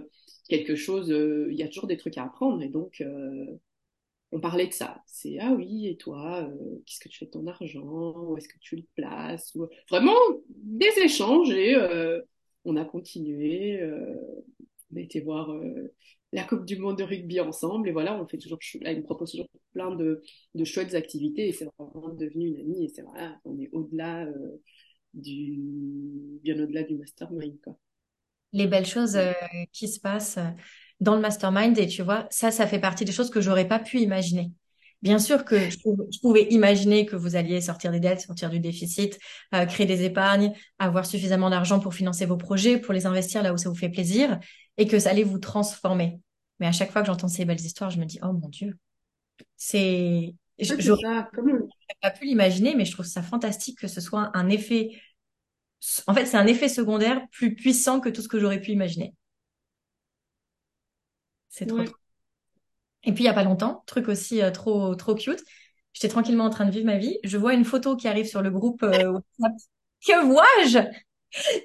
quelque 0.49 0.76
chose, 0.76 1.12
euh, 1.12 1.47
il 1.52 1.58
y 1.58 1.63
a 1.63 1.67
toujours 1.67 1.88
des 1.88 1.97
trucs 1.97 2.17
à 2.17 2.23
apprendre 2.23 2.62
et 2.63 2.69
donc, 2.69 3.04
on 4.33 4.39
parlait 4.39 4.67
de 4.67 4.73
ça. 4.73 5.01
C'est 5.07 5.37
ah 5.39 5.51
oui, 5.53 5.87
et 5.87 5.97
toi, 5.97 6.41
euh, 6.43 6.81
qu'est-ce 6.85 6.99
que 6.99 7.09
tu 7.09 7.19
fais 7.19 7.25
de 7.25 7.31
ton 7.31 7.47
argent? 7.47 8.13
Où 8.17 8.37
est-ce 8.37 8.47
que 8.49 8.57
tu 8.59 8.75
le 8.75 8.83
places? 8.95 9.53
Ou- 9.55 9.67
Vraiment 9.89 10.15
des 10.49 10.91
échanges 11.03 11.51
et 11.51 11.75
euh, 11.75 12.21
on 12.65 12.75
a 12.75 12.85
continué. 12.85 13.79
euh, 13.81 14.15
on 14.91 14.97
a 14.97 15.01
été 15.01 15.21
voir 15.21 15.51
la 16.33 16.43
Coupe 16.43 16.65
du 16.65 16.77
Monde 16.77 16.99
de 16.99 17.03
rugby 17.03 17.39
ensemble 17.39 17.87
et 17.89 17.91
voilà, 17.91 18.15
on 18.21 18.27
fait 18.27 18.37
toujours, 18.37 18.59
elle 18.81 18.97
me 18.97 19.03
propose 19.03 19.31
toujours 19.31 19.47
plein 19.73 19.95
de, 19.95 20.21
de 20.53 20.63
chouettes 20.65 20.93
activités 20.93 21.47
et 21.47 21.51
c'est 21.51 21.67
vraiment 21.79 22.09
devenu 22.09 22.47
une 22.49 22.59
amie 22.59 22.85
et 22.85 22.89
c'est 22.89 23.01
voilà, 23.01 23.39
on 23.43 23.57
est 23.59 23.69
au-delà 23.71 24.27
du, 25.13 25.59
bien 26.43 26.61
au-delà 26.61 26.83
du 26.83 26.95
mastermind 26.95 27.59
quoi. 27.63 27.75
Les 28.51 28.67
belles 28.67 28.85
choses 28.85 29.17
qui 29.71 29.87
se 29.87 29.99
passent 29.99 30.37
dans 30.99 31.15
le 31.15 31.21
mastermind 31.21 31.77
et 31.77 31.88
tu 31.88 32.01
vois, 32.03 32.27
ça, 32.32 32.51
ça 32.51 32.67
fait 32.67 32.79
partie 32.79 33.06
des 33.06 33.12
choses 33.12 33.29
que 33.29 33.41
j'aurais 33.41 33.67
pas 33.67 33.79
pu 33.79 33.99
imaginer. 33.99 34.51
Bien 35.01 35.19
sûr 35.19 35.43
que 35.43 35.69
je, 35.69 35.77
pou- 35.79 36.08
je 36.13 36.19
pouvais 36.19 36.47
imaginer 36.49 37.06
que 37.06 37.15
vous 37.17 37.36
alliez 37.36 37.60
sortir 37.62 37.91
des 37.91 37.99
dettes, 37.99 38.21
sortir 38.21 38.49
du 38.49 38.60
déficit, 38.60 39.19
euh, 39.53 39.65
créer 39.65 39.86
des 39.86 40.03
épargnes, 40.03 40.53
avoir 40.79 41.06
suffisamment 41.06 41.49
d'argent 41.49 41.79
pour 41.82 41.93
financer 41.93 42.25
vos 42.25 42.38
projets, 42.38 42.77
pour 42.79 42.93
les 42.93 43.06
investir 43.06 43.43
là 43.43 43.53
où 43.53 43.58
ça 43.58 43.69
vous 43.69 43.75
fait 43.75 43.89
plaisir 43.89 44.39
et 44.77 44.88
que 44.88 44.99
ça 44.99 45.10
allait 45.10 45.23
vous 45.23 45.39
transformer. 45.39 46.19
Mais 46.60 46.67
à 46.67 46.71
chaque 46.71 46.91
fois 46.91 47.01
que 47.01 47.08
j'entends 47.08 47.27
ces 47.27 47.43
belles 47.45 47.60
histoires, 47.60 47.89
je 47.89 47.99
me 47.99 48.06
dis, 48.06 48.19
oh 48.23 48.32
mon 48.32 48.47
Dieu, 48.47 48.77
c'est, 49.58 50.36
j- 50.60 50.75
Ouais, 50.75 50.75
c'est 50.79 50.82
j'aurais 50.82 51.01
ça, 51.01 51.29
comme 51.34 51.67
pas 52.01 52.12
pu 52.12 52.25
l'imaginer, 52.25 52.75
mais 52.75 52.86
je 52.86 52.91
trouve 52.91 53.06
ça 53.06 53.21
fantastique 53.23 53.79
que 53.79 53.88
ce 53.88 54.01
soit 54.01 54.32
un 54.36 54.49
effet, 54.49 54.91
en 56.08 56.13
fait, 56.15 56.25
c'est 56.25 56.38
un 56.38 56.47
effet 56.47 56.67
secondaire 56.69 57.21
plus 57.32 57.53
puissant 57.56 57.99
que 57.99 58.10
tout 58.10 58.21
ce 58.21 58.27
que 58.27 58.39
j'aurais 58.39 58.60
pu 58.62 58.71
imaginer. 58.71 59.13
C'est 61.53 61.67
trop, 61.67 61.77
trop. 61.83 61.93
ouais. 61.93 61.93
Et 63.03 63.13
puis, 63.13 63.23
il 63.23 63.27
y 63.27 63.29
a 63.29 63.33
pas 63.33 63.43
longtemps, 63.43 63.83
truc 63.85 64.07
aussi 64.07 64.41
euh, 64.41 64.51
trop, 64.51 64.95
trop 64.95 65.15
cute. 65.15 65.43
J'étais 65.93 66.07
tranquillement 66.07 66.45
en 66.45 66.49
train 66.49 66.65
de 66.65 66.71
vivre 66.71 66.85
ma 66.85 66.97
vie. 66.97 67.19
Je 67.23 67.37
vois 67.37 67.53
une 67.53 67.65
photo 67.65 67.95
qui 67.95 68.07
arrive 68.07 68.25
sur 68.25 68.41
le 68.41 68.49
groupe 68.49 68.83
euh, 68.83 69.11
WhatsApp. 69.39 69.57
Que 70.05 70.25
vois-je? 70.25 70.79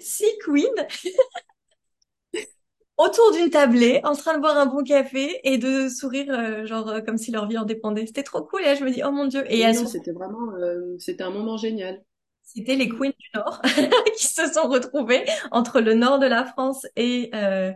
Six 0.01 0.27
queens 0.45 0.87
autour 2.97 3.33
d'une 3.33 3.51
tablée, 3.51 4.01
en 4.05 4.15
train 4.15 4.35
de 4.35 4.41
boire 4.41 4.59
un 4.59 4.67
bon 4.67 4.83
café 4.83 5.41
et 5.45 5.57
de 5.57 5.89
sourire, 5.89 6.27
euh, 6.31 6.67
genre 6.67 6.89
euh, 6.89 7.01
comme 7.01 7.17
si 7.17 7.31
leur 7.31 7.49
vie 7.49 7.57
en 7.57 7.65
dépendait. 7.65 8.07
C'était 8.07 8.25
trop 8.25 8.43
cool. 8.43 8.63
Et 8.63 8.67
là, 8.67 8.75
je 8.75 8.85
me 8.85 8.91
dis, 8.91 9.03
oh 9.05 9.13
mon 9.13 9.27
Dieu. 9.27 9.45
Et 9.49 9.73
sont, 9.73 9.87
c'était 9.87 10.13
vraiment, 10.13 10.53
euh, 10.55 10.97
c'était 10.99 11.23
un 11.23 11.31
moment 11.31 11.57
génial. 11.57 12.03
c'était 12.43 12.75
les 12.75 12.89
queens 12.89 13.13
du 13.19 13.29
Nord 13.35 13.63
qui 14.17 14.27
se 14.27 14.53
sont 14.53 14.69
retrouvées 14.69 15.25
entre 15.53 15.81
le 15.81 15.95
nord 15.95 16.19
de 16.19 16.27
la 16.27 16.45
France 16.45 16.87
et, 16.97 17.31
euh, 17.35 17.73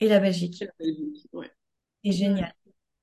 et 0.00 0.08
la 0.08 0.20
Belgique. 0.20 0.60
La 0.60 0.72
Belgique, 0.78 1.26
ouais. 1.32 1.50
Et 2.04 2.12
génial, 2.12 2.52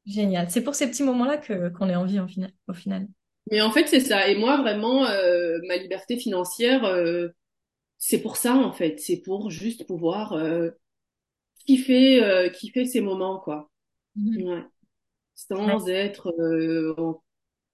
génial. 0.06 0.50
C'est 0.50 0.64
pour 0.64 0.76
ces 0.76 0.88
petits 0.88 1.04
moments-là 1.04 1.38
que 1.38 1.70
qu'on 1.70 1.90
est 1.90 1.96
en 1.96 2.06
vie 2.06 2.20
en 2.20 2.28
final, 2.28 2.52
au 2.68 2.74
final. 2.74 3.08
Mais 3.52 3.62
en 3.62 3.72
fait, 3.72 3.88
c'est 3.88 4.00
ça. 4.00 4.28
Et 4.30 4.36
moi, 4.36 4.62
vraiment, 4.62 5.06
euh, 5.06 5.60
ma 5.68 5.78
liberté 5.78 6.18
financière, 6.18 6.86
euh, 6.86 7.30
c'est 7.98 8.22
pour 8.22 8.38
ça, 8.38 8.56
en 8.56 8.72
fait. 8.72 9.00
C'est 9.00 9.18
pour 9.18 9.50
juste 9.52 9.86
pouvoir 9.86 10.34
euh, 10.34 10.70
kiffer, 11.66 12.24
euh, 12.24 12.50
kiffer 12.50 12.86
ces 12.86 13.02
moments, 13.02 13.40
quoi. 13.40 13.70
Mhm. 14.16 14.44
Ouais. 14.44 14.54
Ouais. 14.54 14.64
Sans 15.36 15.88
être 15.90 16.34
en 16.98 17.22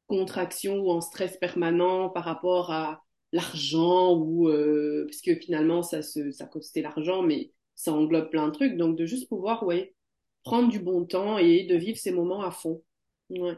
contraction 0.08 0.80
ou 0.80 0.90
en 0.90 1.02
stress 1.02 1.38
permanent 1.38 2.10
par 2.10 2.24
rapport 2.24 2.72
à 2.72 3.04
l'argent 3.32 4.16
ou 4.16 4.50
parce 5.06 5.22
que 5.22 5.36
finalement, 5.36 5.84
ça 5.84 6.02
se, 6.02 6.32
ça 6.32 6.46
costait 6.46 6.82
l'argent, 6.82 7.22
mais 7.22 7.52
ça 7.80 7.94
englobe 7.94 8.30
plein 8.30 8.48
de 8.50 8.52
trucs. 8.52 8.76
Donc, 8.76 8.98
de 8.98 9.06
juste 9.06 9.30
pouvoir, 9.30 9.64
ouais, 9.64 9.96
prendre 10.44 10.68
du 10.68 10.80
bon 10.80 11.06
temps 11.06 11.38
et 11.38 11.64
de 11.64 11.76
vivre 11.76 11.98
ces 11.98 12.12
moments 12.12 12.44
à 12.44 12.52
fond. 12.52 12.84
Ouais. 13.30 13.58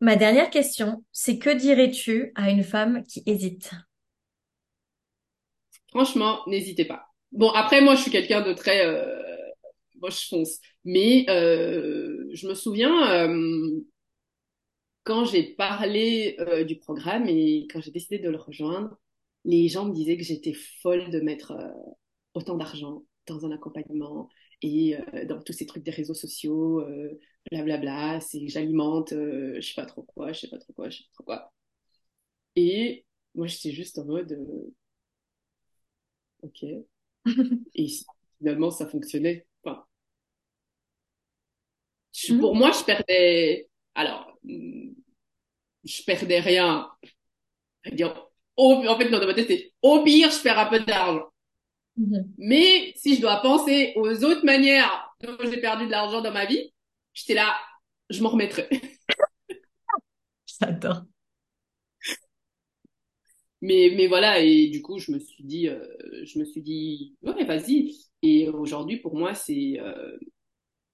Ma 0.00 0.16
dernière 0.16 0.50
question, 0.50 1.02
c'est 1.12 1.38
que 1.38 1.48
dirais-tu 1.48 2.32
à 2.34 2.50
une 2.50 2.62
femme 2.62 3.04
qui 3.04 3.22
hésite? 3.24 3.70
Franchement, 5.88 6.40
n'hésitez 6.46 6.84
pas. 6.84 7.06
Bon, 7.30 7.48
après, 7.50 7.80
moi, 7.80 7.94
je 7.94 8.02
suis 8.02 8.10
quelqu'un 8.10 8.42
de 8.42 8.52
très... 8.52 8.84
Euh, 8.84 9.22
moi, 9.94 10.10
je 10.10 10.26
fonce. 10.28 10.58
Mais 10.84 11.24
euh, 11.30 12.28
je 12.34 12.48
me 12.48 12.54
souviens, 12.54 13.10
euh, 13.12 13.80
quand 15.04 15.24
j'ai 15.24 15.54
parlé 15.54 16.36
du 16.66 16.76
programme 16.76 17.28
et 17.28 17.66
quand 17.72 17.80
j'ai 17.80 17.92
décidé 17.92 18.18
de 18.18 18.28
le 18.28 18.36
rejoindre, 18.36 18.98
les 19.44 19.68
gens 19.68 19.86
me 19.86 19.94
disaient 19.94 20.16
que 20.16 20.24
j'étais 20.24 20.54
folle 20.54 21.10
de 21.10 21.20
mettre 21.20 21.52
euh, 21.52 21.70
autant 22.34 22.56
d'argent 22.56 23.04
dans 23.26 23.44
un 23.46 23.52
accompagnement 23.52 24.28
et 24.62 24.96
euh, 25.14 25.24
dans 25.26 25.40
tous 25.42 25.52
ces 25.52 25.66
trucs 25.66 25.82
des 25.84 25.90
réseaux 25.90 26.14
sociaux, 26.14 26.80
euh, 26.80 27.18
blablabla, 27.50 28.20
c'est 28.20 28.46
j'alimente, 28.48 29.12
euh, 29.12 29.56
je 29.60 29.68
sais 29.68 29.74
pas 29.74 29.86
trop 29.86 30.02
quoi, 30.02 30.32
je 30.32 30.40
sais 30.40 30.48
pas 30.48 30.58
trop 30.58 30.72
quoi, 30.72 30.90
je 30.90 30.98
sais 30.98 31.04
pas 31.04 31.10
trop 31.14 31.24
quoi. 31.24 31.52
Et 32.56 33.04
moi, 33.34 33.46
j'étais 33.46 33.72
juste 33.72 33.98
en 33.98 34.06
mode, 34.06 34.32
euh, 34.32 34.74
ok. 36.42 36.64
Et 37.74 37.88
finalement, 38.38 38.70
ça 38.70 38.86
fonctionnait. 38.88 39.46
Enfin, 39.64 39.84
je- 42.12 42.34
pour 42.34 42.54
moi, 42.54 42.70
je 42.72 42.84
perdais. 42.84 43.68
Alors, 43.94 44.36
hum, 44.48 44.94
je 45.84 46.02
perdais 46.04 46.40
rien. 46.40 46.90
Dire, 47.92 48.30
au- 48.56 48.86
en 48.86 48.98
fait, 48.98 49.08
non, 49.10 49.18
dans 49.20 49.26
ma 49.26 49.34
tête, 49.34 49.48
c'est 49.48 49.72
au 49.82 50.02
pire, 50.04 50.30
je 50.30 50.42
perds 50.42 50.58
un 50.58 50.66
peu 50.66 50.80
d'argent. 50.80 51.26
Mhm. 51.96 52.32
Mais 52.38 52.94
si 52.96 53.16
je 53.16 53.20
dois 53.22 53.38
penser 53.42 53.92
aux 53.96 54.24
autres 54.24 54.44
manières 54.44 55.10
dont 55.22 55.36
j'ai 55.44 55.60
perdu 55.60 55.86
de 55.86 55.90
l'argent 55.90 56.22
dans 56.22 56.32
ma 56.32 56.46
vie, 56.46 56.72
j'étais 57.14 57.34
là, 57.34 57.54
je 58.10 58.22
m'en 58.22 58.30
remettrai. 58.30 58.68
J'adore. 60.46 61.06
Mais, 63.60 63.92
mais 63.96 64.08
voilà, 64.08 64.40
et 64.40 64.68
du 64.68 64.82
coup, 64.82 64.98
je 64.98 65.12
me 65.12 65.18
suis 65.20 65.44
dit, 65.44 65.68
euh, 65.68 65.86
je 66.24 66.38
me 66.38 66.44
suis 66.44 66.62
dit, 66.62 67.16
ouais, 67.22 67.44
vas-y. 67.44 67.96
Et 68.22 68.48
aujourd'hui, 68.48 68.98
pour 68.98 69.14
moi, 69.16 69.34
c'est 69.34 69.78
euh, 69.80 70.16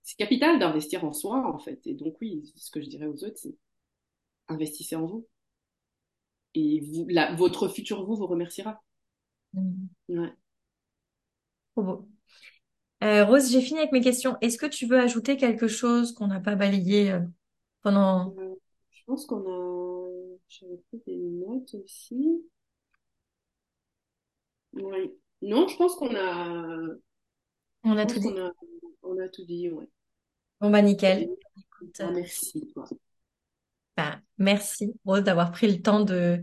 c'est 0.03 0.17
capital 0.19 0.59
d'investir 0.61 1.05
en 1.05 1.13
soi, 1.13 1.53
en 1.55 1.59
fait. 1.59 1.81
Et 1.87 1.95
donc, 1.95 2.17
oui, 2.21 2.53
ce 2.57 2.71
que 2.71 2.83
je 2.83 2.89
dirais 2.89 3.07
aux 3.07 3.25
autres, 3.25 3.37
c'est 3.39 3.57
investissez 4.49 4.97
en 4.97 5.07
vous. 5.07 5.27
Et 6.59 6.81
vous, 6.81 7.07
la, 7.09 7.35
votre 7.35 7.69
futur 7.69 8.05
vous 8.05 8.17
vous 8.17 8.27
remerciera. 8.27 8.83
Mhm. 9.55 9.89
Ouais. 10.09 10.33
Trop 11.73 11.83
beau. 11.85 12.09
Euh, 13.05 13.25
Rose, 13.25 13.51
j'ai 13.51 13.61
fini 13.61 13.79
avec 13.79 13.93
mes 13.93 14.01
questions. 14.01 14.37
Est-ce 14.41 14.59
que 14.59 14.67
tu 14.67 14.87
veux 14.87 14.99
ajouter 14.99 15.37
quelque 15.37 15.69
chose 15.69 16.13
qu'on 16.13 16.27
n'a 16.27 16.41
pas 16.41 16.57
balayé 16.57 17.13
euh, 17.13 17.21
pendant... 17.83 18.35
Euh, 18.39 18.55
je 18.91 19.05
pense 19.07 19.25
qu'on 19.25 19.41
a, 19.47 20.09
j'avais 20.49 20.79
pris 20.89 21.01
des 21.07 21.17
notes 21.17 21.75
aussi. 21.75 22.43
Non, 25.41 25.69
je 25.69 25.77
pense 25.77 25.95
qu'on 25.95 26.15
a, 26.15 26.97
On 27.85 27.97
a 27.97 28.05
tout 28.05 28.19
dit. 28.19 28.29
a, 28.37 28.53
on 29.05 29.19
a 29.19 29.29
tout 29.29 29.45
dit, 29.45 29.71
ouais. 29.71 29.89
Bon, 30.61 30.71
bah 30.71 30.83
nickel. 30.83 31.31
Écoute, 31.57 31.97
ah, 32.01 32.09
euh, 32.09 32.13
merci, 32.13 32.67
toi. 32.75 32.85
bah, 33.97 34.21
merci, 34.39 34.93
Rose, 35.05 35.23
d'avoir 35.23 35.51
pris 35.53 35.69
le 35.71 35.83
temps 35.83 36.01
de, 36.01 36.43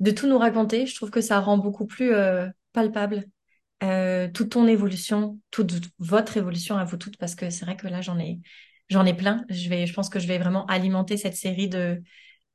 de 0.00 0.10
tout 0.10 0.28
nous 0.28 0.38
raconter. 0.38 0.86
Je 0.86 0.94
trouve 0.96 1.10
que 1.10 1.20
ça 1.20 1.40
rend 1.40 1.58
beaucoup 1.58 1.86
plus 1.86 2.12
euh, 2.14 2.48
palpable 2.72 3.24
euh, 3.84 4.28
toute 4.32 4.50
ton 4.52 4.66
évolution, 4.68 5.40
toute 5.50 5.72
votre 5.98 6.36
évolution 6.36 6.76
à 6.78 6.84
vous 6.84 6.96
toutes, 6.96 7.18
parce 7.18 7.34
que 7.34 7.50
c'est 7.50 7.64
vrai 7.64 7.76
que 7.76 7.88
là, 7.88 8.00
j'en 8.02 8.18
ai, 8.18 8.40
j'en 8.90 9.06
ai 9.06 9.14
plein. 9.14 9.44
Je 9.50 9.68
vais, 9.68 9.86
je 9.86 9.94
pense 9.94 10.08
que 10.08 10.20
je 10.20 10.28
vais 10.28 10.38
vraiment 10.38 10.66
alimenter 10.66 11.16
cette 11.16 11.36
série 11.36 11.68
de, 11.68 12.02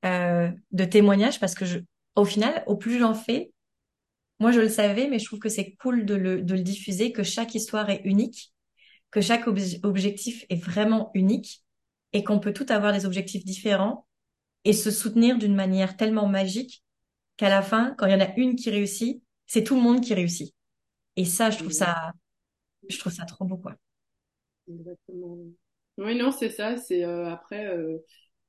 euh, 0.05 0.51
de 0.71 0.85
témoignages 0.85 1.39
parce 1.39 1.55
que 1.55 1.65
au 2.15 2.25
final, 2.25 2.63
au 2.67 2.77
plus 2.77 2.99
j'en 2.99 3.13
fais, 3.13 3.51
moi 4.39 4.51
je 4.51 4.59
le 4.59 4.69
savais, 4.69 5.07
mais 5.09 5.19
je 5.19 5.25
trouve 5.25 5.39
que 5.39 5.49
c'est 5.49 5.75
cool 5.75 6.05
de 6.05 6.15
le, 6.15 6.41
de 6.41 6.53
le 6.55 6.61
diffuser, 6.61 7.11
que 7.11 7.23
chaque 7.23 7.55
histoire 7.55 7.89
est 7.89 8.01
unique, 8.05 8.53
que 9.11 9.21
chaque 9.21 9.47
obje- 9.47 9.79
objectif 9.83 10.45
est 10.49 10.63
vraiment 10.63 11.11
unique 11.15 11.63
et 12.13 12.23
qu'on 12.25 12.39
peut 12.39 12.53
tout 12.53 12.67
avoir 12.69 12.93
des 12.93 13.05
objectifs 13.07 13.45
différents 13.45 14.06
et 14.67 14.73
se 14.73 14.91
soutenir 14.91 15.37
d'une 15.37 15.55
manière 15.55 15.95
tellement 15.95 16.27
magique 16.27 16.83
qu'à 17.37 17.49
la 17.49 17.61
fin, 17.61 17.95
quand 17.97 18.05
il 18.05 18.11
y 18.11 18.15
en 18.15 18.19
a 18.19 18.35
une 18.35 18.55
qui 18.57 18.69
réussit, 18.69 19.23
c'est 19.45 19.63
tout 19.63 19.75
le 19.75 19.81
monde 19.81 20.01
qui 20.01 20.13
réussit. 20.13 20.53
Et 21.15 21.23
ça, 21.23 21.49
je 21.49 21.59
trouve 21.59 21.71
ça, 21.71 22.11
je 22.89 22.99
trouve 22.99 23.13
ça 23.13 23.23
trop 23.23 23.45
beau, 23.45 23.55
quoi. 23.55 23.75
Exactement. 24.67 25.37
Oui, 25.97 26.17
non, 26.17 26.31
c'est 26.31 26.49
ça. 26.49 26.75
C'est 26.75 27.05
euh, 27.05 27.29
après, 27.29 27.65
euh, 27.67 27.97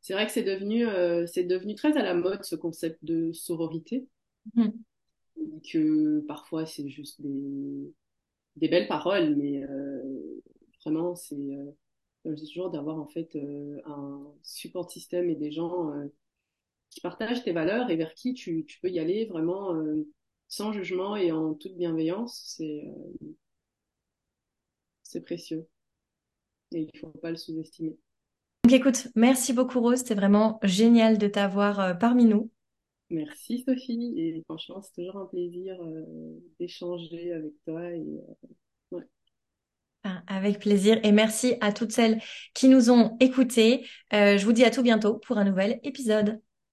c'est 0.00 0.12
vrai 0.12 0.26
que 0.26 0.32
c'est 0.32 0.42
devenu, 0.42 0.88
euh, 0.88 1.24
c'est 1.26 1.44
devenu 1.44 1.76
très 1.76 1.96
à 1.96 2.02
la 2.02 2.14
mode 2.14 2.44
ce 2.44 2.56
concept 2.56 2.98
de 3.04 3.32
sororité. 3.32 4.08
Mhm. 4.54 4.72
que 5.70 6.20
parfois 6.26 6.64
c'est 6.64 6.88
juste 6.88 7.20
des, 7.20 7.92
des 8.56 8.68
belles 8.68 8.88
paroles, 8.88 9.36
mais 9.36 9.62
vraiment, 10.84 11.14
c'est 11.14 11.36
comme 12.28 12.36
je 12.36 12.42
dis 12.42 12.48
toujours 12.48 12.70
d'avoir 12.70 12.98
en 12.98 13.06
fait 13.06 13.34
euh, 13.36 13.80
un 13.86 14.20
support 14.42 14.90
système 14.90 15.30
et 15.30 15.34
des 15.34 15.50
gens 15.50 15.90
euh, 15.94 16.08
qui 16.90 17.00
partagent 17.00 17.42
tes 17.42 17.52
valeurs 17.52 17.88
et 17.88 17.96
vers 17.96 18.12
qui 18.12 18.34
tu, 18.34 18.66
tu 18.66 18.78
peux 18.80 18.90
y 18.90 18.98
aller 18.98 19.24
vraiment 19.24 19.74
euh, 19.74 20.06
sans 20.46 20.70
jugement 20.70 21.16
et 21.16 21.32
en 21.32 21.54
toute 21.54 21.74
bienveillance, 21.78 22.54
c'est 22.54 22.84
c'est 25.02 25.22
précieux 25.22 25.66
et 26.72 26.90
il 26.92 26.98
faut 26.98 27.08
pas 27.08 27.30
le 27.30 27.38
sous-estimer. 27.38 27.96
Donc 28.64 28.72
écoute, 28.74 29.08
merci 29.14 29.54
beaucoup 29.54 29.80
Rose, 29.80 30.00
c'était 30.00 30.14
vraiment 30.14 30.58
génial 30.62 31.16
de 31.16 31.28
t'avoir 31.28 31.98
parmi 31.98 32.26
nous. 32.26 32.50
Merci 33.08 33.64
Sophie 33.66 34.12
et 34.18 34.42
franchement 34.44 34.82
c'est 34.82 34.92
toujours 35.02 35.16
un 35.16 35.26
plaisir 35.26 35.78
d'échanger 36.58 37.32
avec 37.32 37.54
toi 37.64 37.90
et 37.90 38.20
Avec 40.26 40.60
plaisir 40.60 40.98
et 41.02 41.12
merci 41.12 41.56
à 41.60 41.72
toutes 41.72 41.92
celles 41.92 42.20
qui 42.54 42.68
nous 42.68 42.90
ont 42.90 43.16
écoutés. 43.20 43.86
Euh, 44.14 44.38
je 44.38 44.44
vous 44.44 44.52
dis 44.52 44.64
à 44.64 44.70
tout 44.70 44.82
bientôt 44.82 45.18
pour 45.18 45.38
un 45.38 45.44
nouvel 45.44 45.80
épisode. 45.82 46.40